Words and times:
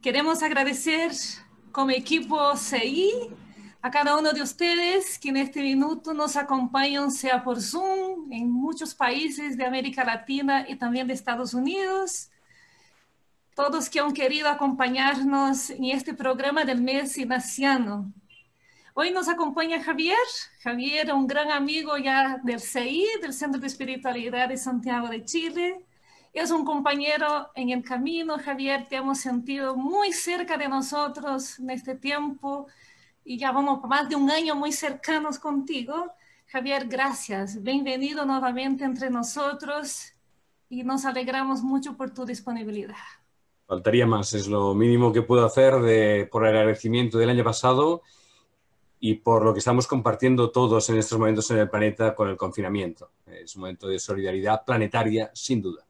queremos 0.00 0.42
agradecer 0.42 1.12
como 1.72 1.90
equipo 1.90 2.56
CI 2.56 3.10
a 3.82 3.90
cada 3.90 4.16
uno 4.16 4.32
de 4.32 4.40
ustedes 4.40 5.18
que 5.18 5.28
en 5.28 5.36
este 5.36 5.60
minuto 5.60 6.14
nos 6.14 6.36
acompañan, 6.36 7.10
sea 7.10 7.44
por 7.44 7.60
Zoom, 7.60 8.32
en 8.32 8.50
muchos 8.50 8.94
países 8.94 9.58
de 9.58 9.64
América 9.66 10.04
Latina 10.04 10.64
y 10.66 10.76
también 10.76 11.06
de 11.06 11.12
Estados 11.12 11.52
Unidos. 11.52 12.30
Todos 13.54 13.90
que 13.90 14.00
han 14.00 14.14
querido 14.14 14.48
acompañarnos 14.48 15.68
en 15.68 15.84
este 15.84 16.14
programa 16.14 16.64
del 16.64 16.80
mes 16.80 17.18
ignaciano. 17.18 18.10
Hoy 18.94 19.10
nos 19.10 19.28
acompaña 19.28 19.82
Javier. 19.82 20.16
Javier, 20.62 21.12
un 21.12 21.26
gran 21.26 21.50
amigo 21.50 21.98
ya 21.98 22.40
del 22.42 22.60
CI, 22.60 23.06
del 23.20 23.34
Centro 23.34 23.60
de 23.60 23.66
Espiritualidad 23.66 24.48
de 24.48 24.56
Santiago 24.56 25.08
de 25.08 25.24
Chile. 25.24 25.83
Es 26.34 26.50
un 26.50 26.64
compañero 26.64 27.52
en 27.54 27.70
el 27.70 27.84
camino. 27.84 28.36
Javier, 28.38 28.88
te 28.88 28.96
hemos 28.96 29.20
sentido 29.20 29.76
muy 29.76 30.12
cerca 30.12 30.58
de 30.58 30.66
nosotros 30.66 31.60
en 31.60 31.70
este 31.70 31.94
tiempo 31.94 32.66
y 33.24 33.38
ya 33.38 33.52
vamos 33.52 33.80
más 33.88 34.08
de 34.08 34.16
un 34.16 34.28
año 34.28 34.56
muy 34.56 34.72
cercanos 34.72 35.38
contigo. 35.38 36.10
Javier, 36.48 36.88
gracias. 36.88 37.62
Bienvenido 37.62 38.26
nuevamente 38.26 38.82
entre 38.82 39.10
nosotros 39.10 40.12
y 40.68 40.82
nos 40.82 41.04
alegramos 41.04 41.62
mucho 41.62 41.96
por 41.96 42.10
tu 42.10 42.26
disponibilidad. 42.26 42.96
Faltaría 43.68 44.04
más, 44.04 44.32
es 44.32 44.48
lo 44.48 44.74
mínimo 44.74 45.12
que 45.12 45.22
puedo 45.22 45.46
hacer 45.46 46.28
por 46.30 46.48
el 46.48 46.56
agradecimiento 46.56 47.16
del 47.16 47.30
año 47.30 47.44
pasado 47.44 48.02
y 48.98 49.14
por 49.14 49.44
lo 49.44 49.52
que 49.52 49.60
estamos 49.60 49.86
compartiendo 49.86 50.50
todos 50.50 50.90
en 50.90 50.96
estos 50.96 51.16
momentos 51.16 51.48
en 51.52 51.58
el 51.58 51.70
planeta 51.70 52.12
con 52.12 52.28
el 52.28 52.36
confinamiento. 52.36 53.12
Es 53.24 53.54
un 53.54 53.60
momento 53.60 53.86
de 53.86 54.00
solidaridad 54.00 54.64
planetaria, 54.64 55.30
sin 55.32 55.62
duda. 55.62 55.86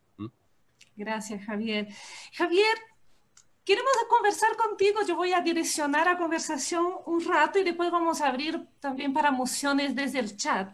Gracias, 0.97 1.45
Javier. 1.45 1.89
Javier, 2.33 2.77
Queremos 3.65 3.93
conversar 4.11 4.55
contigo, 4.57 5.01
yo 5.09 5.17
voy 5.17 5.33
a 5.33 5.41
direccionar 5.41 6.07
la 6.07 6.19
conversación 6.19 6.87
un 7.07 7.25
rato 7.25 7.59
y 7.59 7.65
después 7.65 7.91
vamos 7.91 8.21
a 8.21 8.29
abrir 8.29 8.69
también 8.79 9.15
para 9.15 9.31
mociones 9.31 9.95
desde 9.95 10.19
el 10.19 10.37
chat. 10.37 10.69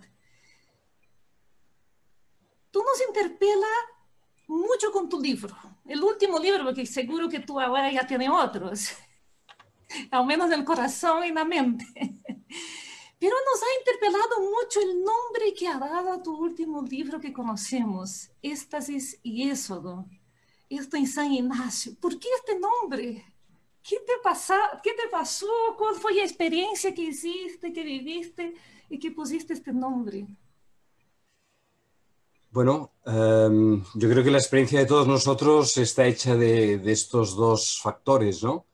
Tú 2.72 2.82
nos 2.82 3.00
interpela 3.06 3.68
mucho 4.48 4.90
con 4.90 5.08
tu 5.08 5.20
libro, 5.20 5.56
el 5.86 6.02
último 6.02 6.40
libro, 6.40 6.64
porque 6.64 6.84
seguro 6.84 7.28
que 7.28 7.38
tú 7.38 7.60
ahora 7.60 7.92
ya 7.92 8.04
tienes 8.04 8.28
otros, 8.28 8.92
al 10.10 10.26
menos 10.26 10.48
en 10.48 10.58
el 10.58 10.64
corazón 10.64 11.24
y 11.24 11.30
la 11.30 11.44
mente. 11.44 11.86
Pero 13.20 13.36
nos 13.52 13.62
ha 13.62 13.78
interpelado 13.78 14.40
mucho 14.40 14.80
el 14.80 15.04
nombre 15.04 15.54
que 15.56 15.68
ha 15.68 15.78
dado 15.78 16.12
a 16.12 16.22
tu 16.22 16.34
último 16.34 16.82
libro 16.82 17.20
que 17.20 17.32
conocemos, 17.32 18.30
Éxtasis 18.42 19.20
y 19.22 19.48
Éxodo 19.48 20.06
esto 20.70 20.96
en 20.96 21.06
San 21.06 21.32
Ignacio. 21.32 21.92
¿Por 22.00 22.18
qué 22.18 22.28
este 22.38 22.58
nombre? 22.58 23.24
¿Qué 23.82 23.96
te, 23.96 24.12
pasa, 24.22 24.56
¿Qué 24.82 24.92
te 24.92 25.08
pasó? 25.10 25.48
¿Cuál 25.76 25.96
fue 25.96 26.14
la 26.14 26.22
experiencia 26.22 26.94
que 26.94 27.02
hiciste, 27.02 27.72
que 27.72 27.82
viviste 27.82 28.54
y 28.88 28.98
que 28.98 29.10
pusiste 29.10 29.54
este 29.54 29.72
nombre? 29.72 30.26
Bueno, 32.52 32.92
em, 33.04 33.82
yo 33.94 34.08
creo 34.08 34.22
que 34.22 34.30
la 34.30 34.38
experiencia 34.38 34.80
de 34.80 34.86
todos 34.86 35.06
nosotros 35.06 35.76
está 35.76 36.06
hecha 36.06 36.36
de, 36.36 36.78
de, 36.78 36.92
estos 36.92 37.36
dos 37.36 37.80
factores, 37.80 38.42
¿no? 38.42 38.66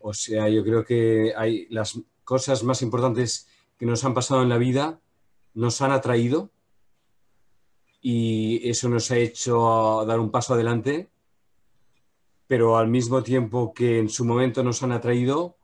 O 0.00 0.14
sea, 0.14 0.48
yo 0.48 0.64
creo 0.64 0.84
que 0.84 1.32
hay 1.36 1.66
las 1.68 1.98
cosas 2.24 2.62
más 2.62 2.82
importantes 2.82 3.48
que 3.78 3.86
nos 3.86 4.04
han 4.04 4.14
pasado 4.14 4.42
en 4.42 4.48
la 4.48 4.58
vida, 4.58 5.00
nos 5.54 5.80
han 5.82 5.92
atraído 5.92 6.50
y 8.00 8.68
eso 8.68 8.88
nos 8.88 9.10
ha 9.10 9.16
hecho 9.16 10.04
dar 10.06 10.20
un 10.20 10.30
paso 10.30 10.54
adelante 10.54 11.12
pero 12.52 12.76
al 12.76 12.88
mismo 12.88 13.22
tiempo 13.22 13.72
que 13.72 13.98
en 13.98 14.10
su 14.10 14.26
momento 14.26 14.62
nos 14.62 14.82
han 14.82 14.92
atraído, 14.92 15.56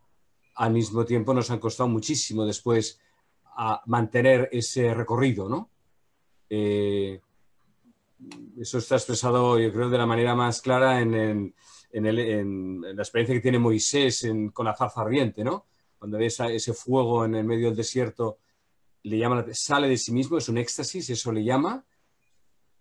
al 0.55 0.73
mismo 0.73 1.05
tiempo 1.05 1.35
nos 1.35 1.51
han 1.51 1.59
costado 1.59 1.87
muchísimo 1.87 2.47
después 2.47 2.99
a 3.45 3.83
mantener 3.85 4.49
ese 4.53 4.95
recorrido, 4.95 5.51
¿no? 5.51 5.71
Eh, 6.49 7.21
eso 8.59 8.79
está 8.79 8.95
expresado, 8.95 9.59
yo 9.59 9.71
creo, 9.71 9.91
de 9.91 9.99
la 9.99 10.07
manera 10.07 10.35
más 10.35 10.63
clara 10.63 11.03
en, 11.03 11.53
la 11.93 13.03
experiencia 13.03 13.35
que 13.35 13.43
tiene 13.43 13.59
Moisés 13.59 14.27
con 14.55 14.65
la 14.65 14.75
zarza 14.75 15.03
ardiente, 15.03 15.45
¿no? 15.45 15.67
Cuando 15.99 16.19
ve 16.19 16.27
ese 16.27 16.73
fuego 16.75 17.25
en 17.25 17.35
el 17.35 17.45
medio 17.45 17.69
del 17.69 17.77
desierto, 17.77 18.39
le 19.03 19.19
llama, 19.19 19.45
sale 19.53 19.89
de 19.89 19.97
sí 19.97 20.13
mismo, 20.13 20.39
es 20.39 20.49
un 20.49 20.59
éxtasis, 20.59 21.11
eso 21.11 21.33
le 21.33 21.45
llama, 21.45 21.85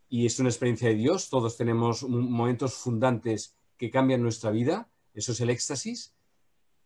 y 0.10 0.26
es 0.26 0.40
una 0.40 0.50
experiencia 0.50 0.90
de 0.90 0.96
Dios. 0.96 1.30
Todos 1.30 1.58
tenemos 1.58 2.04
momentos 2.04 2.76
fundantes 2.76 3.56
que 3.78 3.90
cambian 3.90 4.22
nuestra 4.22 4.52
vida, 4.52 4.90
eso 5.14 5.32
es 5.32 5.42
el 5.42 5.50
éxtasis, 5.50 6.14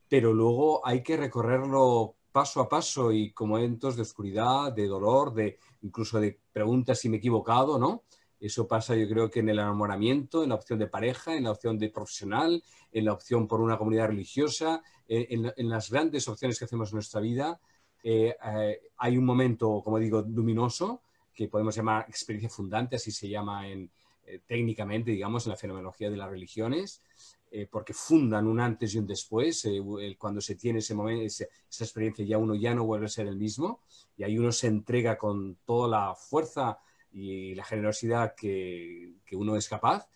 pero 0.07 0.33
luego 0.33 0.85
hay 0.85 1.03
que 1.03 1.17
recorrerlo 1.17 2.15
paso 2.31 2.61
a 2.61 2.69
paso 2.69 3.11
y 3.11 3.31
con 3.31 3.49
momentos 3.49 3.95
de 3.95 4.03
oscuridad, 4.03 4.71
de 4.71 4.87
dolor, 4.87 5.33
de 5.33 5.59
incluso 5.81 6.19
de 6.19 6.39
preguntas 6.51 6.99
si 6.99 7.09
me 7.09 7.17
he 7.17 7.19
equivocado, 7.19 7.77
¿no? 7.77 8.03
Eso 8.41 8.67
pasa 8.67 8.95
yo 8.95 9.07
creo 9.07 9.29
que 9.29 9.39
en 9.39 9.49
el 9.49 9.59
enamoramiento, 9.59 10.43
en 10.43 10.49
la 10.49 10.55
opción 10.55 10.77
de 10.79 10.87
pareja, 10.87 11.37
en 11.37 11.45
la 11.45 11.51
opción 11.51 11.77
de 11.77 11.89
profesional, 11.89 12.61
en 12.91 13.05
la 13.05 13.13
opción 13.13 13.47
por 13.47 13.61
una 13.61 13.77
comunidad 13.77 14.07
religiosa, 14.07 14.83
en, 15.07 15.69
las 15.69 15.89
grandes 15.89 16.27
opciones 16.27 16.59
que 16.59 16.65
hacemos 16.65 16.89
en 16.89 16.95
nuestra 16.95 17.21
vida. 17.21 17.59
Eh, 18.03 18.35
eh, 18.43 18.81
hay 18.97 19.17
un 19.17 19.25
momento, 19.25 19.81
como 19.83 19.99
digo, 19.99 20.21
luminoso, 20.21 21.03
que 21.33 21.47
podemos 21.47 21.75
llamar 21.75 22.05
experiencia 22.09 22.49
fundante, 22.49 22.97
así 22.97 23.11
se 23.11 23.29
llama 23.29 23.69
en, 23.69 23.89
eh, 24.31 24.39
técnicamente, 24.47 25.11
digamos, 25.11 25.45
en 25.45 25.51
la 25.51 25.57
fenomenología 25.57 26.09
de 26.09 26.15
las 26.15 26.29
religiones, 26.29 27.01
eh, 27.49 27.67
porque 27.69 27.93
fundan 27.93 28.47
un 28.47 28.59
antes 28.59 28.93
y 28.93 28.99
un 28.99 29.07
después. 29.07 29.65
Eh, 29.65 29.81
cuando 30.17 30.39
se 30.39 30.55
tiene 30.55 30.79
ese 30.79 30.93
momento, 30.93 31.25
esa, 31.25 31.83
experiencia, 31.83 32.23
ya 32.23 32.37
uno 32.37 32.55
ya 32.55 32.73
no 32.73 32.85
vuelve 32.85 33.07
a 33.07 33.09
ser 33.09 33.27
el 33.27 33.35
mismo 33.35 33.81
y 34.15 34.23
ahí 34.23 34.37
uno 34.37 34.51
se 34.51 34.67
entrega 34.67 35.17
con 35.17 35.57
toda 35.65 35.89
la 35.89 36.15
fuerza 36.15 36.79
y 37.11 37.55
la 37.55 37.63
generosidad 37.63 38.35
que, 38.35 39.15
que 39.25 39.35
uno 39.35 39.55
es 39.55 39.67
capaz, 39.67 40.07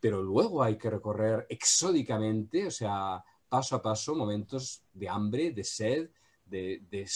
pero 0.00 0.22
luego 0.22 0.62
hay 0.62 0.76
que 0.76 0.90
recorrer 0.90 1.46
exódicamente, 1.48 2.66
o 2.66 2.70
sea, 2.70 3.24
paso 3.48 3.76
a 3.76 3.82
paso, 3.82 4.14
momentos 4.14 4.82
de 4.92 5.08
hambre, 5.08 5.50
de 5.52 5.64
sed, 5.64 6.10
de, 6.44 7.08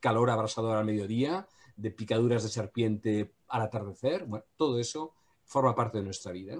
calor 0.00 0.30
abrasador 0.30 0.76
al 0.76 0.84
mediodía, 0.84 1.46
de 1.76 1.90
picaduras 1.90 2.42
de 2.42 2.48
serpiente 2.48 3.34
al 3.48 3.62
atardecer, 3.62 4.26
todo 4.56 4.78
eso 4.78 5.14
forma 5.44 5.74
parte 5.74 5.98
de 5.98 6.04
nuestra 6.04 6.32
vida. 6.32 6.56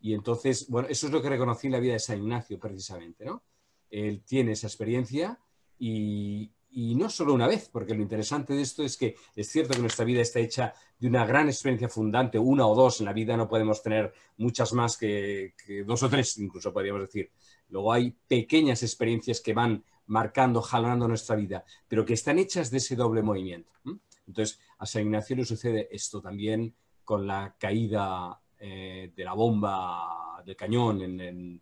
Y 0.00 0.12
entonces, 0.12 0.68
bueno, 0.68 0.88
eso 0.88 1.06
es 1.06 1.12
lo 1.12 1.22
que 1.22 1.30
reconocí 1.30 1.66
en 1.66 1.72
la 1.72 1.80
vida 1.80 1.94
de 1.94 1.98
San 1.98 2.18
Ignacio, 2.18 2.58
precisamente, 2.58 3.24
¿no? 3.24 3.42
Él 3.90 4.22
tiene 4.24 4.52
esa 4.52 4.66
experiencia 4.66 5.38
y, 5.78 6.52
no 6.74 7.08
solo 7.08 7.34
una 7.34 7.46
vez, 7.46 7.68
porque 7.72 7.94
lo 7.94 8.02
interesante 8.02 8.54
de 8.54 8.62
esto 8.62 8.82
es 8.82 8.96
que 8.96 9.16
es 9.36 9.48
cierto 9.48 9.74
que 9.74 9.80
nuestra 9.80 10.04
vida 10.04 10.20
está 10.20 10.40
hecha 10.40 10.74
de 10.98 11.08
una 11.08 11.24
gran 11.24 11.48
experiencia 11.48 11.88
fundante, 11.88 12.38
una 12.38 12.66
o 12.66 12.74
dos, 12.74 13.00
en 13.00 13.06
la 13.06 13.12
vida 13.12 13.36
no 13.36 13.48
podemos 13.48 13.82
tener 13.82 14.12
muchas 14.38 14.72
más 14.72 14.96
que, 14.96 15.54
dos 15.86 16.02
o 16.02 16.08
tres, 16.08 16.38
incluso 16.38 16.72
podríamos 16.72 17.02
decir. 17.02 17.30
Luego 17.68 17.92
hay 17.92 18.16
pequeñas 18.26 18.82
experiencias 18.82 19.40
que 19.40 19.54
van 19.54 19.84
marcando, 20.06 20.60
jalando 20.60 21.08
nuestra 21.08 21.36
vida, 21.36 21.64
pero 21.88 22.04
que 22.04 22.14
están 22.14 22.38
hechas 22.38 22.70
de 22.70 22.78
ese 22.78 22.96
doble 22.96 23.22
movimiento. 23.22 23.72
Entonces, 24.26 24.58
a 24.78 24.86
San 24.86 25.02
Ignacio 25.02 25.36
le 25.36 25.44
sucede 25.44 25.88
esto 25.90 26.20
también 26.20 26.74
con 27.04 27.26
la 27.26 27.54
caída 27.58 28.40
eh, 28.58 29.12
de 29.14 29.24
la 29.24 29.34
bomba 29.34 30.42
del 30.44 30.56
cañón 30.56 31.02
en, 31.02 31.60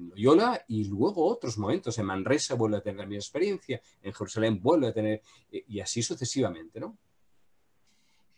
Loyola 0.00 0.64
y 0.68 0.84
luego 0.84 1.26
otros 1.26 1.58
momentos. 1.58 1.98
En 1.98 2.06
Manresa 2.06 2.54
vuelve 2.54 2.78
a 2.78 2.80
tener 2.80 3.00
la 3.00 3.06
misma 3.06 3.20
experiencia, 3.20 3.80
en 4.02 4.12
Jerusalén 4.12 4.60
vuelve 4.60 4.88
a 4.88 4.92
tener, 4.92 5.22
eh, 5.50 5.64
y 5.68 5.80
así 5.80 6.02
sucesivamente, 6.02 6.80
¿no? 6.80 6.96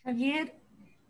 Javier, 0.05 0.55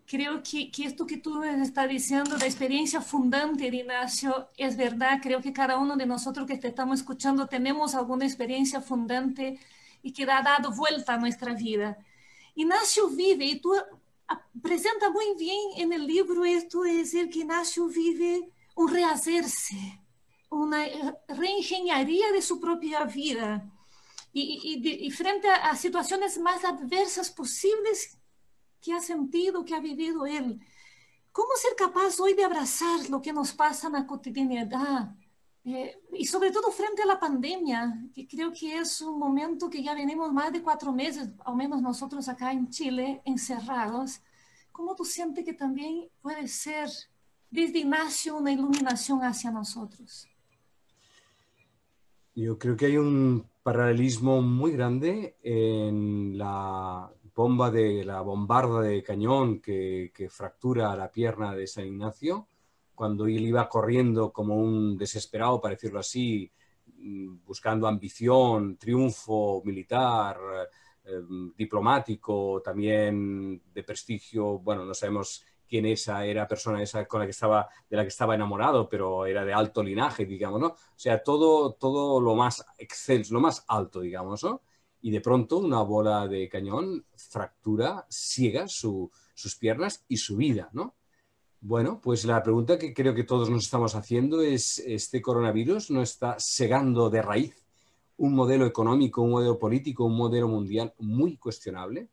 creo 0.06 0.42
que, 0.42 0.70
que, 0.70 0.84
esto 0.84 1.06
que 1.06 1.18
tú 1.18 1.34
me 1.40 1.62
estás 1.62 1.88
diciendo, 1.88 2.36
la 2.38 2.46
experiencia 2.46 3.00
fundante 3.00 3.70
de 3.70 3.76
Ignacio, 3.76 4.48
es 4.56 4.76
verdad. 4.76 5.18
Creo 5.22 5.40
que 5.42 5.52
cada 5.52 5.78
uno 5.78 5.96
de 5.96 6.06
nosotros 6.06 6.46
que 6.46 6.56
te 6.56 6.68
estamos 6.68 7.00
escuchando 7.00 7.46
tenemos 7.46 7.94
alguna 7.94 8.24
experiencia 8.24 8.80
fundante 8.80 9.58
y 10.02 10.12
que 10.12 10.22
ha 10.22 10.42
dado 10.42 10.72
vuelta 10.72 11.14
a 11.14 11.18
nuestra 11.18 11.52
vida. 11.54 11.98
Ignacio 12.54 13.08
vive, 13.10 13.44
y 13.44 13.60
tú 13.60 13.74
apresenta 14.28 15.10
muy 15.10 15.26
bien 15.38 15.58
en 15.76 15.92
el 15.92 16.06
libro 16.06 16.44
esto 16.44 16.82
de 16.82 16.94
decir 16.94 17.28
que 17.28 17.40
Ignacio 17.40 17.86
vive 17.88 18.48
un 18.76 18.88
rehacerse, 18.88 20.00
una 20.56 20.84
reingeniería 21.28 22.32
de 22.32 22.42
su 22.42 22.60
propia 22.60 23.04
vida 23.04 23.70
y, 24.32 24.82
y, 24.82 25.06
y 25.06 25.10
frente 25.10 25.48
a, 25.48 25.70
a, 25.70 25.76
situaciones 25.76 26.38
más 26.38 26.64
adversas 26.64 27.30
posibles 27.30 28.18
que 28.80 28.92
ha 28.92 29.00
sentido, 29.00 29.64
que 29.64 29.74
ha 29.74 29.80
vivido 29.80 30.26
él. 30.26 30.60
¿Cómo 31.32 31.48
ser 31.56 31.74
capaz 31.76 32.18
hoy 32.20 32.34
de 32.34 32.44
abrazar 32.44 33.10
lo 33.10 33.20
que 33.20 33.32
nos 33.32 33.52
pasa 33.52 33.88
en 33.88 33.94
la 33.94 34.06
cotidianidad? 34.06 35.14
Eh, 35.68 36.00
y 36.12 36.24
sobre 36.24 36.52
todo 36.52 36.70
frente 36.70 37.02
a 37.02 37.06
la 37.06 37.18
pandemia, 37.18 37.92
que 38.14 38.28
creo 38.28 38.52
que 38.52 38.78
es 38.78 39.00
un 39.00 39.18
momento 39.18 39.68
que 39.68 39.82
ya 39.82 39.94
venimos 39.94 40.32
más 40.32 40.52
de 40.52 40.62
cuatro 40.62 40.92
meses, 40.92 41.28
al 41.44 41.56
menos 41.56 41.82
nosotros 41.82 42.28
acá 42.28 42.52
en 42.52 42.70
Chile, 42.70 43.20
encerrados. 43.24 44.20
¿Cómo 44.70 44.94
tú 44.94 45.04
sientes 45.04 45.44
que 45.44 45.54
también 45.54 46.08
puede 46.22 46.46
ser 46.46 46.88
desde 47.50 47.80
Ignacio 47.80 48.36
una 48.36 48.52
iluminación 48.52 49.24
hacia 49.24 49.50
nosotros? 49.50 50.28
Yo 52.36 52.58
creo 52.58 52.76
que 52.76 52.84
hay 52.84 52.98
un 52.98 53.48
paralelismo 53.62 54.42
muy 54.42 54.72
grande 54.72 55.38
en 55.42 56.36
la 56.36 57.10
bomba 57.34 57.70
de 57.70 58.04
la 58.04 58.20
bombarda 58.20 58.82
de 58.82 59.02
cañón 59.02 59.60
que, 59.60 60.12
que 60.14 60.28
fractura 60.28 60.94
la 60.96 61.10
pierna 61.10 61.54
de 61.54 61.66
San 61.66 61.86
Ignacio, 61.86 62.46
cuando 62.94 63.24
él 63.26 63.46
iba 63.46 63.66
corriendo 63.70 64.34
como 64.34 64.54
un 64.54 64.98
desesperado, 64.98 65.62
para 65.62 65.76
decirlo 65.76 65.98
así, 65.98 66.52
buscando 67.46 67.88
ambición, 67.88 68.76
triunfo 68.76 69.62
militar, 69.64 70.38
eh, 71.04 71.22
diplomático, 71.56 72.60
también 72.62 73.62
de 73.72 73.82
prestigio, 73.82 74.58
bueno, 74.58 74.84
no 74.84 74.92
sabemos 74.92 75.42
quién 75.68 75.86
esa 75.86 76.24
era 76.24 76.46
persona 76.46 76.82
esa 76.82 77.06
con 77.06 77.20
la 77.20 77.26
que 77.26 77.32
estaba, 77.32 77.68
de 77.88 77.96
la 77.96 78.02
que 78.02 78.08
estaba 78.08 78.34
enamorado, 78.34 78.88
pero 78.88 79.26
era 79.26 79.44
de 79.44 79.52
alto 79.52 79.82
linaje, 79.82 80.26
digamos, 80.26 80.60
¿no? 80.60 80.68
O 80.68 80.76
sea, 80.96 81.22
todo, 81.22 81.72
todo 81.72 82.20
lo 82.20 82.34
más 82.34 82.64
excelso, 82.78 83.34
lo 83.34 83.40
más 83.40 83.64
alto, 83.68 84.00
digamos, 84.00 84.44
¿no? 84.44 84.62
Y 85.02 85.10
de 85.10 85.20
pronto 85.20 85.58
una 85.58 85.82
bola 85.82 86.26
de 86.26 86.48
cañón 86.48 87.04
fractura, 87.16 88.06
ciega 88.10 88.66
sus 88.68 89.10
piernas 89.58 90.04
y 90.08 90.16
su 90.16 90.36
vida, 90.36 90.70
¿no? 90.72 90.94
Bueno, 91.60 92.00
pues 92.00 92.24
la 92.24 92.42
pregunta 92.42 92.78
que 92.78 92.94
creo 92.94 93.14
que 93.14 93.24
todos 93.24 93.50
nos 93.50 93.64
estamos 93.64 93.94
haciendo 93.94 94.42
es, 94.42 94.78
¿este 94.78 95.20
coronavirus 95.20 95.90
no 95.90 96.02
está 96.02 96.36
segando 96.38 97.10
de 97.10 97.22
raíz 97.22 97.66
un 98.18 98.34
modelo 98.34 98.66
económico, 98.66 99.22
un 99.22 99.32
modelo 99.32 99.58
político, 99.58 100.04
un 100.04 100.16
modelo 100.16 100.48
mundial 100.48 100.94
muy 100.98 101.36
cuestionable? 101.36 102.08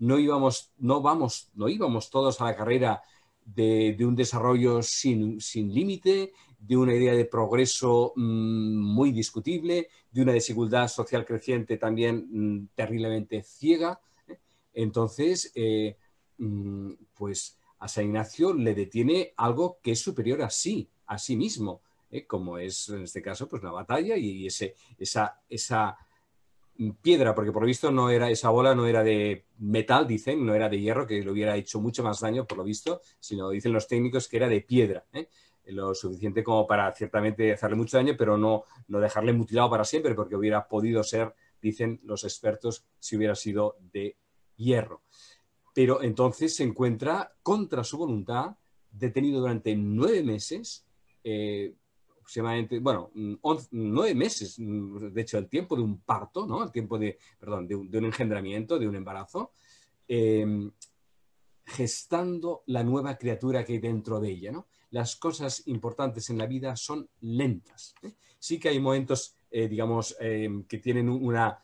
No 0.00 0.18
íbamos, 0.18 0.72
no 0.78 1.00
vamos, 1.02 1.50
no 1.54 1.68
íbamos 1.68 2.10
todos 2.10 2.40
a 2.40 2.46
la 2.46 2.56
carrera 2.56 3.02
de, 3.44 3.96
un 4.00 4.16
desarrollo 4.16 4.82
sin, 4.82 5.38
límite, 5.54 6.32
de 6.58 6.76
una 6.76 6.94
idea 6.94 7.14
de 7.14 7.26
progreso 7.26 8.12
mm, 8.16 8.76
muy 8.78 9.12
discutible, 9.12 9.88
de 10.10 10.22
una 10.22 10.32
desigualdad 10.32 10.88
social 10.88 11.24
creciente 11.24 11.76
también 11.76 12.26
mm, 12.30 12.68
terriblemente 12.74 13.42
ciega. 13.42 14.00
¿eh? 14.26 14.38
Entonces, 14.72 15.52
eh, 15.54 15.96
mm, 16.38 16.92
pues 17.14 17.58
a 17.78 17.86
San 17.86 18.06
Ignacio 18.06 18.54
le 18.54 18.74
detiene 18.74 19.34
algo 19.36 19.78
que 19.82 19.92
es 19.92 20.00
superior 20.00 20.42
a 20.42 20.50
sí, 20.50 20.88
a 21.06 21.18
sí 21.18 21.36
mismo, 21.36 21.82
¿eh? 22.10 22.26
como 22.26 22.56
es 22.58 22.88
en 22.88 23.02
este 23.02 23.20
caso 23.20 23.48
pues 23.48 23.62
la 23.62 23.70
batalla 23.70 24.16
y, 24.16 24.46
ese, 24.46 24.76
esa, 24.98 25.40
esa 25.48 25.96
piedra, 27.02 27.34
porque 27.34 27.52
por 27.52 27.62
lo 27.62 27.66
visto 27.66 27.90
no 27.90 28.10
era, 28.10 28.30
esa 28.30 28.48
bola 28.50 28.74
no 28.74 28.86
era 28.86 29.02
de 29.02 29.44
metal, 29.58 30.06
dicen, 30.06 30.44
no 30.44 30.54
era 30.54 30.68
de 30.68 30.80
hierro, 30.80 31.06
que 31.06 31.20
le 31.20 31.30
hubiera 31.30 31.56
hecho 31.56 31.80
mucho 31.80 32.02
más 32.02 32.20
daño, 32.20 32.46
por 32.46 32.58
lo 32.58 32.64
visto, 32.64 33.00
sino 33.18 33.50
dicen 33.50 33.72
los 33.72 33.86
técnicos 33.86 34.28
que 34.28 34.38
era 34.38 34.48
de 34.48 34.62
piedra, 34.62 35.04
¿eh? 35.12 35.28
lo 35.66 35.94
suficiente 35.94 36.42
como 36.42 36.66
para 36.66 36.92
ciertamente 36.94 37.52
hacerle 37.52 37.76
mucho 37.76 37.96
daño, 37.96 38.14
pero 38.16 38.36
no, 38.36 38.64
no 38.88 38.98
dejarle 38.98 39.32
mutilado 39.32 39.70
para 39.70 39.84
siempre, 39.84 40.14
porque 40.14 40.36
hubiera 40.36 40.66
podido 40.66 41.02
ser, 41.02 41.34
dicen 41.60 42.00
los 42.04 42.24
expertos, 42.24 42.84
si 42.98 43.16
hubiera 43.16 43.34
sido 43.34 43.76
de 43.92 44.16
hierro. 44.56 45.02
Pero 45.74 46.02
entonces 46.02 46.56
se 46.56 46.64
encuentra 46.64 47.34
contra 47.42 47.84
su 47.84 47.98
voluntad, 47.98 48.56
detenido 48.90 49.40
durante 49.40 49.76
nueve 49.76 50.22
meses, 50.22 50.86
eh, 51.22 51.74
aproximadamente, 52.30 52.78
bueno, 52.78 53.10
mm, 53.14 53.34
nueve 53.72 54.14
meses, 54.14 54.56
mm, 54.58 55.08
de 55.12 55.20
hecho, 55.20 55.38
el 55.38 55.48
tiempo 55.48 55.74
de 55.74 55.82
un 55.82 56.00
parto, 56.00 56.46
¿no? 56.46 56.62
El 56.62 56.70
tiempo 56.70 56.96
de, 56.96 57.18
perdón, 57.38 57.66
de 57.66 57.74
un, 57.74 58.04
engendramiento, 58.04 58.78
de 58.78 58.86
un 58.86 58.94
embarazo, 58.94 59.52
em, 60.06 60.70
gestando 61.64 62.62
la 62.66 62.84
nueva 62.84 63.16
criatura 63.16 63.64
que 63.64 63.74
hay 63.74 63.78
dentro 63.80 64.20
de 64.20 64.30
ella, 64.30 64.52
¿no? 64.52 64.68
Las 64.90 65.16
cosas 65.16 65.66
importantes 65.66 66.30
en 66.30 66.38
la 66.38 66.46
vida 66.46 66.76
son 66.76 67.08
lentas. 67.20 67.94
¿eh? 68.02 68.14
Sí 68.38 68.58
que 68.58 68.68
hay 68.68 68.80
momentos, 68.80 69.36
eh, 69.50 69.68
digamos, 69.68 70.16
em, 70.20 70.64
que 70.64 70.78
tienen 70.78 71.08
una, 71.08 71.58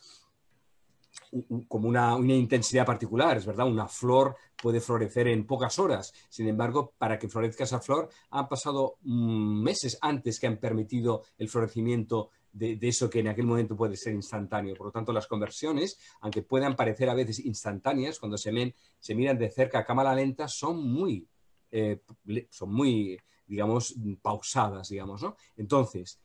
como 1.68 1.88
una, 1.88 2.16
intensidad 2.18 2.86
particular, 2.86 3.36
es 3.36 3.46
verdad, 3.46 3.66
una 3.66 3.88
flor 3.88 4.36
puede 4.60 4.80
florecer 4.80 5.28
en 5.28 5.46
pocas 5.46 5.78
horas. 5.78 6.12
Sin 6.28 6.48
embargo, 6.48 6.94
para 6.98 7.18
que 7.18 7.28
florezca 7.28 7.64
esa 7.64 7.80
flor 7.80 8.08
han 8.30 8.48
pasado 8.48 8.96
mm, 9.02 9.62
meses 9.62 9.98
antes 10.00 10.40
que 10.40 10.46
han 10.46 10.58
permitido 10.58 11.24
el 11.38 11.48
florecimiento 11.48 12.30
de, 12.52 12.78
eso 12.82 13.10
que 13.10 13.20
en 13.20 13.28
aquel 13.28 13.46
momento 13.46 13.76
puede 13.76 13.96
ser 13.96 14.14
instantáneo. 14.14 14.74
Por 14.74 14.86
lo 14.86 14.92
tanto, 14.92 15.12
las 15.12 15.26
conversiones, 15.26 15.98
aunque 16.20 16.42
puedan 16.42 16.74
parecer 16.74 17.10
a 17.10 17.14
veces 17.14 17.44
instantáneas, 17.44 18.18
cuando 18.18 18.38
se, 18.38 18.74
se 18.98 19.14
miran 19.14 19.38
de 19.38 19.50
cerca 19.50 19.80
a 19.80 19.84
cámara 19.84 20.14
lenta, 20.14 20.48
son 20.48 20.82
muy, 20.90 21.28
eh, 21.70 22.00
son 22.50 22.72
muy, 22.72 23.20
digamos, 23.46 23.94
pausadas, 24.22 24.88
digamos, 24.88 25.22
¿no? 25.22 25.36
Entonces, 25.56 26.18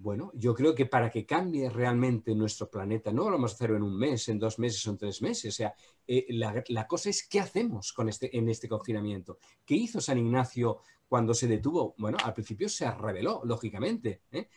bueno, 0.00 0.30
yo 0.34 0.54
creo 0.54 0.76
que 0.76 0.86
para 0.86 1.10
que 1.10 1.26
cambie 1.26 1.68
realmente 1.68 2.32
nuestro 2.32 2.70
planeta, 2.70 3.12
no 3.12 3.24
lo 3.24 3.32
vamos 3.32 3.50
a 3.50 3.54
hacer 3.56 3.72
en 3.72 3.82
un 3.82 3.98
mes, 3.98 4.28
en 4.28 4.38
dos 4.38 4.60
meses 4.60 4.86
o 4.86 4.90
en 4.90 4.98
tres 4.98 5.20
meses. 5.20 5.52
O 5.52 5.56
sea, 5.56 5.74
eh, 6.06 6.24
la, 6.28 6.86
cosa 6.86 7.10
es 7.10 7.26
qué 7.26 7.40
hacemos 7.40 7.92
con 7.92 8.08
este, 8.08 8.36
en 8.36 8.48
este 8.48 8.68
confinamiento. 8.68 9.38
¿Qué 9.64 9.74
hizo 9.74 10.00
San 10.00 10.18
Ignacio 10.18 10.78
cuando 11.08 11.34
se 11.34 11.48
detuvo? 11.48 11.96
Bueno, 11.98 12.16
al 12.22 12.32
principio 12.32 12.68
se 12.68 12.88
reveló, 12.88 13.42
lógicamente. 13.44 14.22
¿eh? 14.30 14.48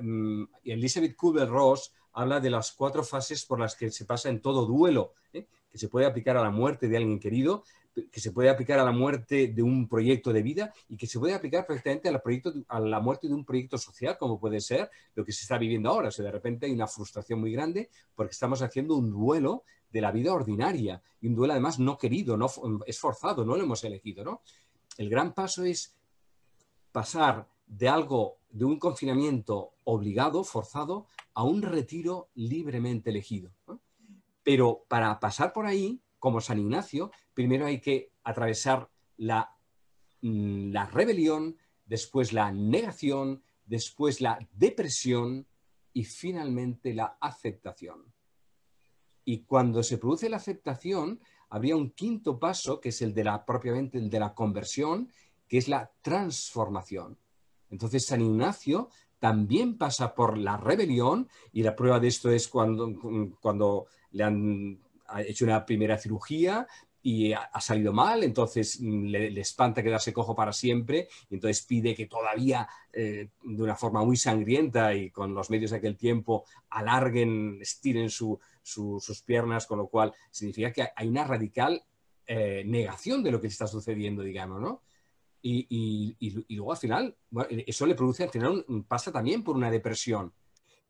Mm, 0.00 0.44
Elizabeth 0.62 1.16
Kubler-Ross 1.16 1.92
habla 2.12 2.38
de 2.38 2.50
las 2.50 2.70
cuatro 2.70 3.02
fases 3.02 3.44
por 3.44 3.58
las 3.58 3.74
que 3.74 3.90
se 3.90 4.04
pasa 4.04 4.28
en 4.28 4.40
todo 4.40 4.64
duelo, 4.64 5.14
¿eh? 5.32 5.48
que 5.68 5.78
se 5.78 5.88
puede 5.88 6.06
aplicar 6.06 6.36
a 6.36 6.42
la 6.42 6.50
muerte 6.50 6.88
de 6.88 6.96
alguien 6.96 7.18
querido, 7.18 7.64
que 8.10 8.20
se 8.20 8.32
puede 8.32 8.48
aplicar 8.48 8.78
a 8.78 8.84
la 8.84 8.92
muerte 8.92 9.48
de 9.48 9.62
un 9.62 9.88
proyecto 9.88 10.32
de 10.32 10.42
vida 10.42 10.72
y 10.88 10.96
que 10.96 11.06
se 11.06 11.18
puede 11.18 11.34
aplicar 11.34 11.66
perfectamente 11.66 12.08
a 12.08 12.80
la, 12.80 13.00
muerte 13.00 13.28
de 13.28 13.34
un 13.34 13.44
proyecto 13.44 13.78
social, 13.78 14.16
como 14.18 14.38
puede 14.38 14.60
ser 14.60 14.90
lo 15.14 15.24
que 15.24 15.32
se 15.32 15.42
está 15.42 15.58
viviendo 15.58 15.88
ahora. 15.88 16.08
O 16.08 16.22
de 16.22 16.30
repente 16.30 16.66
hay 16.66 16.72
una 16.72 16.86
frustración 16.86 17.40
muy 17.40 17.52
grande 17.52 17.90
porque 18.14 18.32
estamos 18.32 18.62
haciendo 18.62 18.94
un 18.94 19.10
duelo 19.10 19.64
de 19.90 20.00
la 20.00 20.12
vida 20.12 20.32
ordinaria 20.32 21.02
y 21.20 21.28
un 21.28 21.34
duelo 21.34 21.54
además 21.54 21.78
no 21.78 21.98
querido, 21.98 22.36
no 22.36 22.46
es 22.86 22.98
forzado, 22.98 23.44
no 23.44 23.56
lo 23.56 23.64
hemos 23.64 23.82
elegido. 23.84 24.24
¿no? 24.24 24.42
El 24.96 25.08
gran 25.08 25.34
paso 25.34 25.64
es 25.64 25.96
pasar 26.92 27.48
de 27.66 27.88
algo, 27.88 28.38
de 28.50 28.64
un 28.64 28.78
confinamiento 28.78 29.72
obligado, 29.84 30.44
forzado, 30.44 31.06
a 31.34 31.44
un 31.44 31.62
retiro 31.62 32.28
libremente 32.34 33.10
elegido. 33.10 33.50
Pero 34.42 34.84
para 34.88 35.18
pasar 35.20 35.52
por 35.52 35.66
ahí 35.66 36.00
como 36.18 36.40
San 36.40 36.58
Ignacio, 36.58 37.10
primero 37.34 37.66
hay 37.66 37.80
que 37.80 38.12
atravesar 38.24 38.90
la, 39.16 39.56
mm, 40.22 40.72
la 40.72 40.86
rebelión, 40.86 41.56
después 41.86 42.32
la 42.32 42.52
negación, 42.52 43.42
después 43.64 44.20
la 44.20 44.38
depresión 44.52 45.46
y 45.92 46.04
finalmente 46.04 46.94
la 46.94 47.18
aceptación. 47.20 48.12
Y 49.24 49.44
cuando 49.44 49.82
se 49.82 49.98
produce 49.98 50.28
la 50.28 50.38
aceptación, 50.38 51.20
habría 51.50 51.76
un 51.76 51.90
quinto 51.90 52.38
paso, 52.38 52.80
que 52.80 52.90
es 52.90 53.02
el 53.02 53.14
de 53.14 53.24
la 53.24 53.44
propiamente 53.44 53.98
el 53.98 54.08
de 54.10 54.20
la 54.20 54.34
conversión, 54.34 55.10
que 55.46 55.58
es 55.58 55.68
la 55.68 55.90
transformación. 56.02 57.18
Entonces 57.70 58.06
San 58.06 58.20
Ignacio 58.20 58.90
también 59.18 59.76
pasa 59.76 60.14
por 60.14 60.38
la 60.38 60.56
rebelión 60.56 61.28
y 61.52 61.62
la 61.62 61.74
prueba 61.74 62.00
de 62.00 62.08
esto 62.08 62.30
es 62.30 62.48
cuando, 62.48 62.94
cuando 63.40 63.86
le 64.12 64.24
han 64.24 64.80
ha 65.08 65.22
hecho 65.22 65.44
una 65.44 65.64
primera 65.64 65.98
cirugía 65.98 66.66
y 67.02 67.32
ha, 67.32 67.60
salido 67.60 67.92
mal, 67.92 68.24
entonces 68.24 68.80
mm, 68.80 69.04
le, 69.06 69.40
espanta 69.40 69.82
quedarse 69.82 70.12
cojo 70.12 70.34
para 70.34 70.52
siempre, 70.52 71.08
y 71.30 71.34
entonces 71.34 71.64
pide 71.64 71.94
que 71.94 72.06
todavía 72.06 72.68
eh, 72.92 73.30
de 73.42 73.62
una 73.62 73.76
forma 73.76 74.04
muy 74.04 74.16
sangrienta 74.16 74.94
y 74.94 75.10
con 75.10 75.32
los 75.34 75.48
medios 75.48 75.70
de 75.70 75.78
aquel 75.78 75.96
tiempo 75.96 76.44
alarguen, 76.70 77.58
estiren 77.60 78.10
sus 78.10 79.22
piernas, 79.24 79.66
con 79.66 79.78
lo 79.78 79.86
cual 79.86 80.12
significa 80.30 80.72
que 80.72 80.88
hay 80.94 81.08
una 81.08 81.24
radical 81.24 81.82
eh, 82.26 82.62
negación 82.66 83.22
de 83.22 83.30
lo 83.30 83.40
que 83.40 83.46
está 83.46 83.66
sucediendo, 83.66 84.22
digamos, 84.22 84.60
¿no? 84.60 84.82
Y, 85.40 86.16
luego 86.50 86.72
al 86.72 86.78
final, 86.78 87.16
eso 87.66 87.86
le 87.86 87.94
produce, 87.94 88.24
al 88.24 88.30
final 88.30 88.66
pasa 88.86 89.10
también 89.10 89.42
por 89.42 89.56
una 89.56 89.70
depresión 89.70 90.32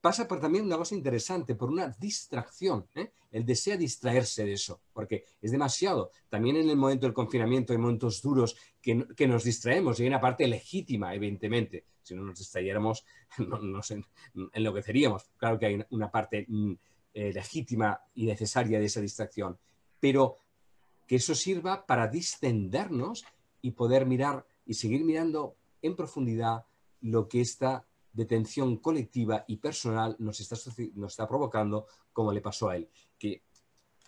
pasa 0.01 0.29
por 0.29 0.41
también 0.41 0.65
una 0.65 0.77
cosa 0.77 0.95
interesante, 0.95 1.55
por 1.55 1.71
una 1.71 1.89
distracción. 1.99 2.87
¿eh? 2.95 3.13
Él 3.31 3.45
desea 3.45 3.77
distraerse 3.77 4.45
de 4.45 4.53
eso, 4.53 4.81
porque 4.93 5.25
es 5.41 5.51
demasiado. 5.51 6.11
También 6.29 6.57
en 6.57 6.71
el 6.71 6.77
momento 6.77 7.07
del 7.07 7.15
confinamiento 7.15 7.73
hay 7.73 7.79
momentos 7.79 8.23
duros 8.23 8.57
que, 8.81 9.07
que 9.17 9.27
nos 9.27 9.45
distraemos 9.45 9.99
y 9.99 10.03
hay 10.03 10.09
una 10.09 10.21
parte 10.21 10.47
legítima, 10.47 11.15
evidentemente. 11.15 11.85
Si 12.03 12.15
no 12.15 12.23
nos 12.23 12.39
distrayéramos, 12.39 13.05
no, 13.39 13.59
nos 13.59 13.93
enloqueceríamos. 14.53 15.31
Claro 15.37 15.59
que 15.59 15.67
hay 15.67 15.85
una 15.91 16.11
parte 16.11 16.47
mm, 16.49 16.73
eh, 17.15 17.33
legítima 17.33 18.01
y 18.15 18.27
necesaria 18.27 18.79
de 18.79 18.87
esa 18.87 19.01
distracción, 19.01 19.59
pero 19.99 20.37
que 21.07 21.17
eso 21.17 21.35
sirva 21.35 21.87
para 21.87 22.07
distendernos 22.07 23.25
y 23.61 23.73
poder 23.73 24.07
mirar 24.07 24.47
y 24.65 24.75
seguir 24.75 25.05
mirando 25.05 25.57
en 25.83 25.97
profundidad 25.97 26.67
lo 27.01 27.29
que 27.29 27.41
está 27.41 27.88
de 28.19 28.27
tensión 28.27 28.79
colectiva 28.79 29.45
y 29.47 29.59
personal 29.59 30.17
nos 30.19 30.41
está, 30.41 30.57
nos 30.97 31.13
está 31.13 31.29
provocando, 31.29 31.87
como 32.13 32.33
le 32.33 32.41
pasó 32.41 32.69
a 32.69 32.77
él, 32.77 32.89
que 33.17 33.45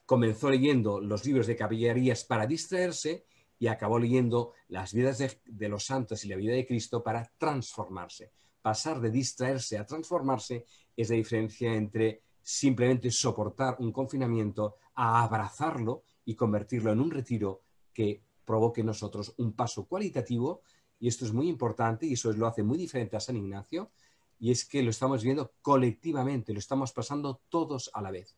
comenzó 0.05 0.50
leyendo 0.50 1.00
los 1.00 1.25
libros 1.25 1.47
de 1.47 1.55
caballerías 1.55 2.25
para 2.25 2.45
distraerse 2.45 3.25
y 3.57 3.69
acabó 3.69 4.00
leyendo 4.00 4.55
las 4.67 4.93
vidas 4.93 5.19
de, 5.45 5.69
los 5.69 5.85
santos 5.85 6.25
y 6.25 6.29
la 6.29 6.35
vida 6.35 6.55
de 6.55 6.67
Cristo 6.67 7.05
para 7.05 7.31
transformarse. 7.38 8.33
pasar 8.61 9.00
de 9.00 9.12
distraerse 9.12 9.79
a 9.79 9.87
transformarse 9.87 10.67
es 10.97 11.09
la 11.09 11.14
diferencia 11.14 11.73
entre 11.73 12.23
simplemente 12.43 13.12
soportar 13.12 13.76
un 13.79 13.93
confinamiento 13.93 14.79
a 14.97 15.23
abrazarlo 15.23 16.02
y 16.25 16.35
convertirlo 16.35 16.90
en 16.90 16.99
un 16.99 17.12
retiro 17.12 17.62
que 17.95 18.21
provoque 18.45 18.81
en 18.81 18.88
nosotros 18.88 19.35
un 19.38 19.52
paso 19.52 19.87
cualitativo. 19.87 20.62
Y 20.99 21.07
esto 21.07 21.25
es 21.25 21.33
muy 21.33 21.49
importante 21.49 22.07
y 22.07 22.14
eso 22.14 22.33
lo 22.33 22.49
hace 22.49 22.64
muy 22.64 22.76
diferente 22.76 23.17
a 23.17 23.21
San 23.21 23.37
Ignacio. 23.37 23.93
Y 24.41 24.51
es 24.51 24.65
que 24.65 24.83
lo 24.83 24.91
estamos 24.91 25.23
viendo 25.23 25.53
colectivamente, 25.61 26.53
lo 26.53 26.59
estamos 26.59 26.93
pasando 26.93 27.43
todos 27.51 27.91
a 27.93 28.01
la 28.01 28.11
vez. 28.11 28.35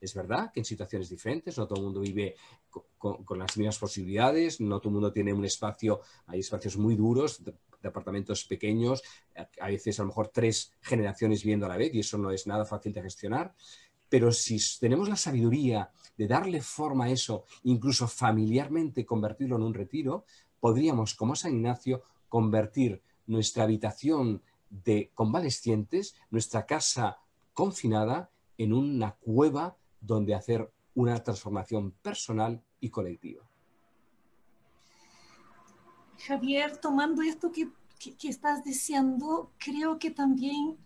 Es 0.00 0.14
verdad 0.14 0.50
que 0.52 0.60
en 0.60 0.64
situaciones 0.64 1.08
diferentes, 1.08 1.58
no 1.58 1.66
todo 1.66 1.78
el 1.78 1.84
mundo 1.86 2.00
vive 2.00 2.36
con, 2.98 3.38
las 3.38 3.56
mismas 3.56 3.78
posibilidades, 3.78 4.60
no 4.60 4.78
todo 4.78 4.90
el 4.90 4.94
mundo 4.94 5.12
tiene 5.12 5.32
un 5.32 5.44
espacio, 5.44 6.00
hay 6.26 6.40
espacios 6.40 6.76
muy 6.76 6.94
duros, 6.94 7.42
departamentos 7.82 8.44
pequeños, 8.44 9.02
a 9.60 9.68
veces 9.68 9.98
a 9.98 10.02
lo 10.02 10.08
mejor 10.08 10.28
tres 10.28 10.72
generaciones 10.80 11.42
viviendo 11.42 11.66
a 11.66 11.70
la 11.70 11.76
vez 11.76 11.94
y 11.94 12.00
eso 12.00 12.18
no 12.18 12.30
es 12.30 12.46
nada 12.46 12.64
fácil 12.64 12.92
de 12.92 13.02
gestionar. 13.02 13.54
Pero 14.08 14.32
si 14.32 14.58
tenemos 14.78 15.08
la 15.08 15.16
sabiduría 15.16 15.90
de 16.16 16.26
darle 16.26 16.60
forma 16.60 17.04
a 17.04 17.10
eso, 17.10 17.44
incluso 17.62 18.08
familiarmente 18.08 19.06
convertirlo 19.06 19.56
en 19.56 19.62
un 19.62 19.74
retiro, 19.74 20.24
podríamos, 20.58 21.14
como 21.14 21.36
San 21.36 21.54
Ignacio, 21.54 22.02
convertir 22.28 23.02
nuestra 23.26 23.64
habitación 23.64 24.42
de 24.70 25.10
convalescientes, 25.14 26.14
nuestra 26.30 26.64
casa 26.64 27.18
confinada, 27.52 28.30
en 28.56 28.72
una 28.72 29.12
cueva 29.12 29.76
donde 30.00 30.34
hacer 30.34 30.72
una 30.94 31.22
transformación 31.22 31.92
personal 32.02 32.62
y 32.80 32.90
colectiva. 32.90 33.44
Javier, 36.26 36.76
tomando 36.76 37.22
esto 37.22 37.50
que, 37.50 37.68
que, 37.98 38.28
estás 38.28 38.62
diciendo, 38.62 39.50
creo 39.58 39.98
que 39.98 40.10
también 40.10 40.76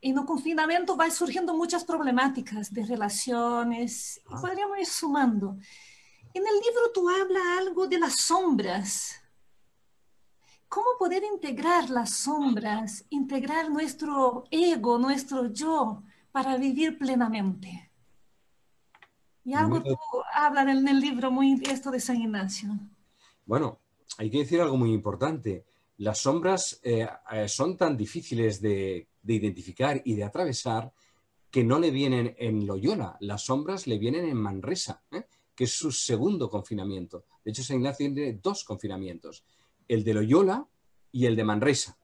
en 0.00 0.18
el 0.18 0.24
confinamiento 0.24 0.96
va 0.96 1.10
surgiendo 1.10 1.54
muchas 1.54 1.84
problemáticas 1.84 2.72
de 2.72 2.86
relaciones, 2.86 4.20
ah. 4.28 4.40
podríamos 4.40 4.78
ir 4.78 4.86
sumando. 4.86 5.56
En 6.34 6.46
el 6.46 6.54
libro 6.54 6.92
tú 6.94 7.08
hablas 7.08 7.42
algo 7.58 7.88
de 7.88 7.98
las 7.98 8.16
sombras. 8.16 9.16
¿Cómo 10.68 10.88
poder 10.98 11.22
integrar 11.24 11.88
las 11.88 12.10
sombras, 12.10 13.04
integrar 13.08 13.70
nuestro 13.70 14.44
ego, 14.50 14.98
nuestro 14.98 15.50
yo, 15.50 16.02
para 16.30 16.58
vivir 16.58 16.98
plenamente? 16.98 17.90
Y 19.44 19.54
algo 19.54 19.82
tú 19.82 19.96
hablas 20.34 20.68
en 20.68 20.86
el 20.86 21.00
libro 21.00 21.30
muy 21.30 21.58
esto 21.70 21.90
de 21.90 22.00
San 22.00 22.20
Ignacio. 22.20 22.68
Bueno, 23.46 23.78
hay 24.18 24.30
que 24.30 24.40
decir 24.40 24.60
algo 24.60 24.76
muy 24.76 24.92
importante. 24.92 25.64
Las 25.96 26.18
sombras 26.18 26.78
eh, 26.82 27.08
eh, 27.32 27.48
son 27.48 27.76
tan 27.78 27.96
difíciles 27.96 28.60
de, 28.60 29.08
identificar 29.24 30.02
y 30.04 30.14
de 30.14 30.24
atravesar 30.24 30.92
que 31.50 31.64
no 31.64 31.78
le 31.78 31.90
vienen 31.90 32.34
en 32.38 32.66
Loyola, 32.66 33.16
las 33.20 33.42
sombras 33.42 33.86
le 33.86 33.98
vienen 33.98 34.26
en 34.26 34.36
Manresa, 34.36 35.02
¿eh? 35.10 35.24
que 35.54 35.64
es 35.64 35.72
su 35.72 35.90
segundo 35.90 36.50
confinamiento. 36.50 37.24
De 37.42 37.50
hecho, 37.52 37.62
San 37.62 37.78
Ignacio 37.78 38.12
tiene 38.12 38.38
dos 38.42 38.64
confinamientos, 38.64 39.44
el 39.88 40.04
de 40.04 40.14
Loyola 40.14 40.68
y 41.10 41.26
el 41.26 41.34
de 41.34 41.44
Manresa. 41.44 41.98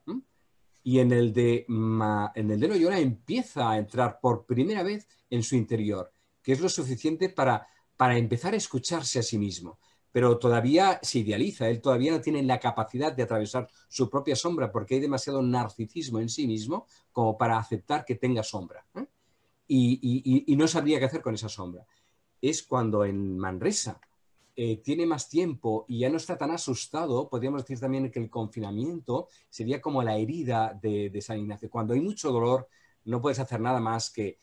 Y 0.83 0.99
en 0.99 1.11
el, 1.11 1.33
de, 1.33 1.65
en 1.67 2.51
el 2.51 2.59
de 2.59 2.67
Loyola 2.67 2.99
empieza 2.99 3.71
a 3.71 3.77
entrar 3.77 4.19
por 4.19 4.45
primera 4.45 4.83
vez 4.83 5.07
en 5.29 5.41
su 5.41 5.55
interior, 5.55 6.11
que 6.43 6.51
es 6.51 6.59
lo 6.59 6.69
suficiente 6.69 7.29
para, 7.29 7.67
para 7.97 8.17
empezar 8.17 8.53
a 8.53 8.57
escucharse 8.57 9.19
a 9.19 9.23
sí 9.23 9.37
mismo 9.37 9.79
pero 10.15 10.39
todavía 10.39 10.97
se 11.01 11.19
idealiza, 11.19 11.67
él 11.67 11.81
todavía 11.81 12.13
no 12.13 12.21
tiene 12.21 12.41
la 12.41 12.57
capacidad 12.57 13.11
de 13.11 13.23
atravesar 13.23 13.67
su 13.89 14.09
propia 14.09 14.37
sombra 14.37 14.71
porque 14.71 14.95
hay 14.95 15.01
demasiado 15.01 15.41
narcisismo 15.41 16.21
en 16.21 16.29
sí 16.29 16.47
mismo 16.47 16.85
como 17.11 17.37
para 17.37 17.57
aceptar 17.57 18.05
que 18.05 18.15
tenga 18.15 18.41
sombra. 18.41 18.85
¿eh? 18.95 19.05
Y, 19.67 20.55
no 20.57 20.69
sabría 20.69 20.99
qué 20.99 21.05
hacer 21.05 21.21
con 21.21 21.35
esa 21.35 21.49
sombra. 21.49 21.85
Es 22.41 22.63
cuando 22.63 23.03
en 23.03 23.37
Manresa 23.37 23.99
eh, 24.55 24.77
tiene 24.77 25.05
más 25.05 25.29
tiempo 25.29 25.85
y 25.87 25.99
ya 25.99 26.09
no 26.09 26.17
está 26.17 26.37
tan 26.37 26.51
asustado, 26.51 27.29
podríamos 27.29 27.63
decir 27.63 27.79
también 27.79 28.09
que 28.11 28.19
el 28.19 28.29
confinamiento 28.29 29.27
sería 29.49 29.81
como 29.81 30.01
la 30.01 30.17
herida 30.17 30.77
de, 30.81 31.09
de 31.09 31.21
San 31.21 31.39
Ignacio. 31.39 31.69
Cuando 31.69 31.93
hay 31.93 32.01
mucho 32.01 32.31
dolor, 32.31 32.67
no 33.05 33.21
puedes 33.21 33.39
hacer 33.39 33.59
nada 33.59 33.79
más 33.79 34.09
que 34.09 34.39